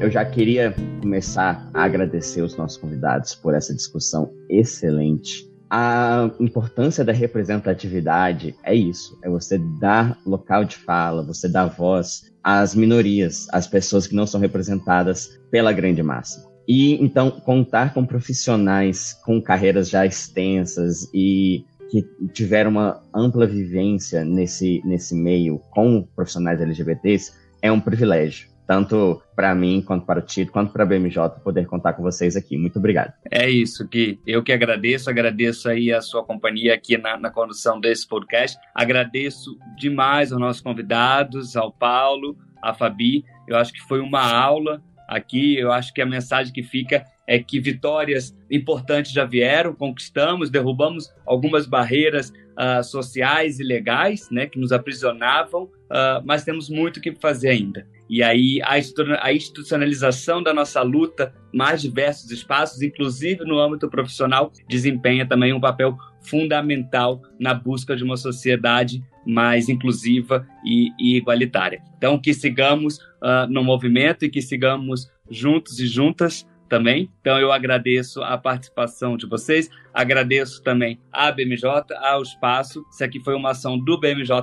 Eu 0.00 0.10
já 0.10 0.24
queria 0.24 0.74
começar 1.00 1.70
a 1.72 1.84
agradecer 1.84 2.42
os 2.42 2.56
nossos 2.56 2.76
convidados 2.76 3.32
por 3.36 3.54
essa 3.54 3.72
discussão 3.72 4.34
excelente. 4.50 5.48
A 5.76 6.30
importância 6.38 7.04
da 7.04 7.12
representatividade 7.12 8.54
é 8.62 8.72
isso: 8.72 9.18
é 9.24 9.28
você 9.28 9.58
dar 9.58 10.16
local 10.24 10.64
de 10.64 10.76
fala, 10.76 11.26
você 11.26 11.48
dar 11.48 11.66
voz 11.66 12.32
às 12.44 12.76
minorias, 12.76 13.48
às 13.50 13.66
pessoas 13.66 14.06
que 14.06 14.14
não 14.14 14.24
são 14.24 14.40
representadas 14.40 15.36
pela 15.50 15.72
grande 15.72 16.00
massa. 16.00 16.48
E 16.68 16.94
então 17.02 17.28
contar 17.28 17.92
com 17.92 18.06
profissionais 18.06 19.14
com 19.24 19.42
carreiras 19.42 19.90
já 19.90 20.06
extensas 20.06 21.10
e 21.12 21.64
que 21.90 22.04
tiveram 22.32 22.70
uma 22.70 23.02
ampla 23.12 23.44
vivência 23.44 24.24
nesse, 24.24 24.80
nesse 24.84 25.12
meio 25.12 25.58
com 25.72 26.06
profissionais 26.14 26.60
LGBTs 26.60 27.32
é 27.60 27.72
um 27.72 27.80
privilégio. 27.80 28.53
Tanto 28.66 29.22
para 29.36 29.54
mim, 29.54 29.82
quanto 29.82 30.06
para 30.06 30.20
o 30.20 30.22
Tito, 30.22 30.50
quanto 30.50 30.72
para 30.72 30.84
a 30.84 30.86
BMJ, 30.86 31.40
poder 31.42 31.66
contar 31.66 31.92
com 31.92 32.02
vocês 32.02 32.34
aqui. 32.34 32.56
Muito 32.56 32.78
obrigado. 32.78 33.12
É 33.30 33.48
isso, 33.48 33.86
Gui. 33.86 34.18
Eu 34.26 34.42
que 34.42 34.52
agradeço, 34.52 35.10
agradeço 35.10 35.68
aí 35.68 35.92
a 35.92 36.00
sua 36.00 36.24
companhia 36.24 36.74
aqui 36.74 36.96
na, 36.96 37.18
na 37.18 37.30
condução 37.30 37.78
desse 37.78 38.08
podcast. 38.08 38.56
Agradeço 38.74 39.58
demais 39.76 40.32
aos 40.32 40.40
nossos 40.40 40.62
convidados, 40.62 41.56
ao 41.56 41.70
Paulo, 41.70 42.36
à 42.62 42.72
Fabi. 42.72 43.24
Eu 43.46 43.56
acho 43.56 43.72
que 43.72 43.80
foi 43.80 44.00
uma 44.00 44.22
aula 44.22 44.82
aqui. 45.08 45.58
Eu 45.58 45.70
acho 45.70 45.92
que 45.92 46.00
a 46.00 46.06
mensagem 46.06 46.52
que 46.52 46.62
fica 46.62 47.04
é 47.26 47.38
que 47.38 47.58
vitórias 47.60 48.36
importantes 48.50 49.12
já 49.12 49.24
vieram, 49.24 49.74
conquistamos, 49.74 50.50
derrubamos 50.50 51.12
algumas 51.26 51.66
barreiras 51.66 52.30
uh, 52.30 52.82
sociais 52.84 53.58
e 53.58 53.64
legais, 53.64 54.28
né, 54.30 54.46
que 54.46 54.58
nos 54.58 54.72
aprisionavam, 54.72 55.64
uh, 55.64 56.22
mas 56.24 56.44
temos 56.44 56.68
muito 56.68 56.98
o 56.98 57.00
que 57.00 57.14
fazer 57.14 57.48
ainda. 57.48 57.86
E 58.08 58.22
aí 58.22 58.60
a 58.62 59.32
institucionalização 59.32 60.42
da 60.42 60.52
nossa 60.52 60.82
luta, 60.82 61.34
mais 61.52 61.80
diversos 61.80 62.30
espaços, 62.30 62.82
inclusive 62.82 63.44
no 63.44 63.58
âmbito 63.58 63.88
profissional, 63.88 64.52
desempenha 64.68 65.26
também 65.26 65.52
um 65.52 65.60
papel 65.60 65.96
fundamental 66.22 67.22
na 67.38 67.54
busca 67.54 67.96
de 67.96 68.04
uma 68.04 68.16
sociedade 68.16 69.02
mais 69.26 69.68
inclusiva 69.68 70.46
e, 70.64 70.90
e 70.98 71.16
igualitária. 71.16 71.82
Então, 71.96 72.18
que 72.18 72.34
sigamos 72.34 72.98
uh, 72.98 73.48
no 73.48 73.62
movimento 73.62 74.24
e 74.24 74.30
que 74.30 74.42
sigamos 74.42 75.10
juntos 75.30 75.80
e 75.80 75.86
juntas 75.86 76.46
também. 76.74 77.08
Então 77.20 77.38
eu 77.38 77.52
agradeço 77.52 78.20
a 78.20 78.36
participação 78.36 79.16
de 79.16 79.26
vocês, 79.26 79.70
agradeço 79.92 80.60
também 80.60 80.98
à 81.12 81.30
BMJ, 81.30 81.64
ao 82.00 82.20
Espaço. 82.20 82.84
Isso 82.90 83.04
aqui 83.04 83.20
foi 83.20 83.36
uma 83.36 83.50
ação 83.50 83.78
do 83.78 83.96
BMJ, 83.96 84.42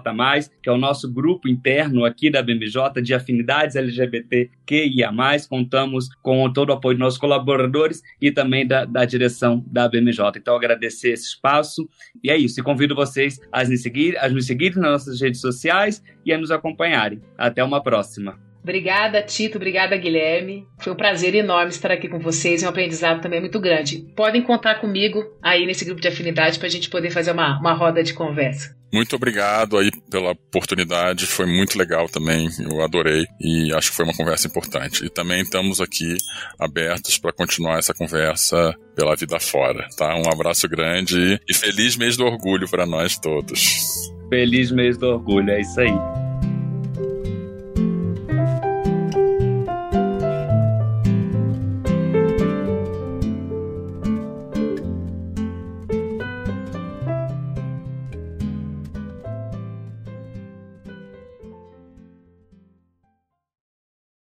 que 0.63 0.69
é 0.69 0.71
o 0.71 0.77
nosso 0.77 1.11
grupo 1.11 1.49
interno 1.49 2.05
aqui 2.05 2.31
da 2.31 2.41
BMJ 2.41 3.01
de 3.03 3.13
afinidades 3.13 3.75
LGBTQIA. 3.75 5.11
Contamos 5.49 6.07
com 6.21 6.49
todo 6.53 6.69
o 6.69 6.73
apoio 6.73 6.95
dos 6.95 7.03
nossos 7.03 7.19
colaboradores 7.19 8.01
e 8.21 8.31
também 8.31 8.65
da, 8.65 8.85
da 8.85 9.03
direção 9.03 9.61
da 9.67 9.89
BMJ. 9.89 10.37
Então 10.37 10.55
agradecer 10.55 11.11
esse 11.11 11.25
espaço. 11.25 11.89
E 12.23 12.31
é 12.31 12.37
isso. 12.37 12.61
E 12.61 12.63
convido 12.63 12.95
vocês 12.95 13.41
a 13.51 13.61
nos 13.65 13.81
seguir, 13.81 14.17
a 14.17 14.29
nos 14.29 14.45
seguir 14.45 14.73
nas 14.77 14.91
nossas 14.91 15.19
redes 15.19 15.41
sociais 15.41 16.01
e 16.25 16.31
a 16.31 16.37
nos 16.37 16.49
acompanharem. 16.49 17.21
Até 17.37 17.61
uma 17.61 17.83
próxima. 17.83 18.50
Obrigada, 18.63 19.21
Tito. 19.21 19.57
Obrigada, 19.57 19.97
Guilherme. 19.97 20.67
Foi 20.79 20.93
um 20.93 20.95
prazer 20.95 21.33
enorme 21.35 21.71
estar 21.71 21.91
aqui 21.91 22.07
com 22.07 22.19
vocês 22.19 22.61
e 22.61 22.65
um 22.65 22.69
aprendizado 22.69 23.21
também 23.21 23.39
muito 23.39 23.59
grande. 23.59 24.05
Podem 24.15 24.41
contar 24.41 24.75
comigo 24.75 25.23
aí 25.41 25.65
nesse 25.65 25.83
grupo 25.83 26.01
de 26.01 26.07
afinidade 26.07 26.59
para 26.59 26.67
a 26.67 26.71
gente 26.71 26.89
poder 26.89 27.09
fazer 27.09 27.31
uma, 27.31 27.59
uma 27.59 27.73
roda 27.73 28.03
de 28.03 28.13
conversa. 28.13 28.75
Muito 28.93 29.15
obrigado 29.15 29.77
aí 29.77 29.89
pela 30.09 30.31
oportunidade, 30.31 31.25
foi 31.25 31.45
muito 31.45 31.79
legal 31.79 32.09
também, 32.09 32.49
eu 32.59 32.81
adorei 32.81 33.25
e 33.39 33.73
acho 33.73 33.89
que 33.89 33.95
foi 33.95 34.03
uma 34.03 34.13
conversa 34.13 34.47
importante. 34.47 35.05
E 35.05 35.09
também 35.09 35.41
estamos 35.41 35.79
aqui 35.79 36.17
abertos 36.59 37.17
para 37.17 37.31
continuar 37.31 37.79
essa 37.79 37.93
conversa 37.93 38.75
pela 38.93 39.15
vida 39.15 39.39
fora, 39.39 39.87
tá? 39.95 40.13
Um 40.17 40.29
abraço 40.29 40.67
grande 40.67 41.39
e 41.47 41.53
feliz 41.53 41.95
mês 41.95 42.17
do 42.17 42.25
orgulho 42.25 42.69
para 42.69 42.85
nós 42.85 43.17
todos. 43.17 43.79
Feliz 44.29 44.71
mês 44.71 44.97
do 44.97 45.07
orgulho, 45.07 45.49
é 45.51 45.61
isso 45.61 45.79
aí. 45.79 46.30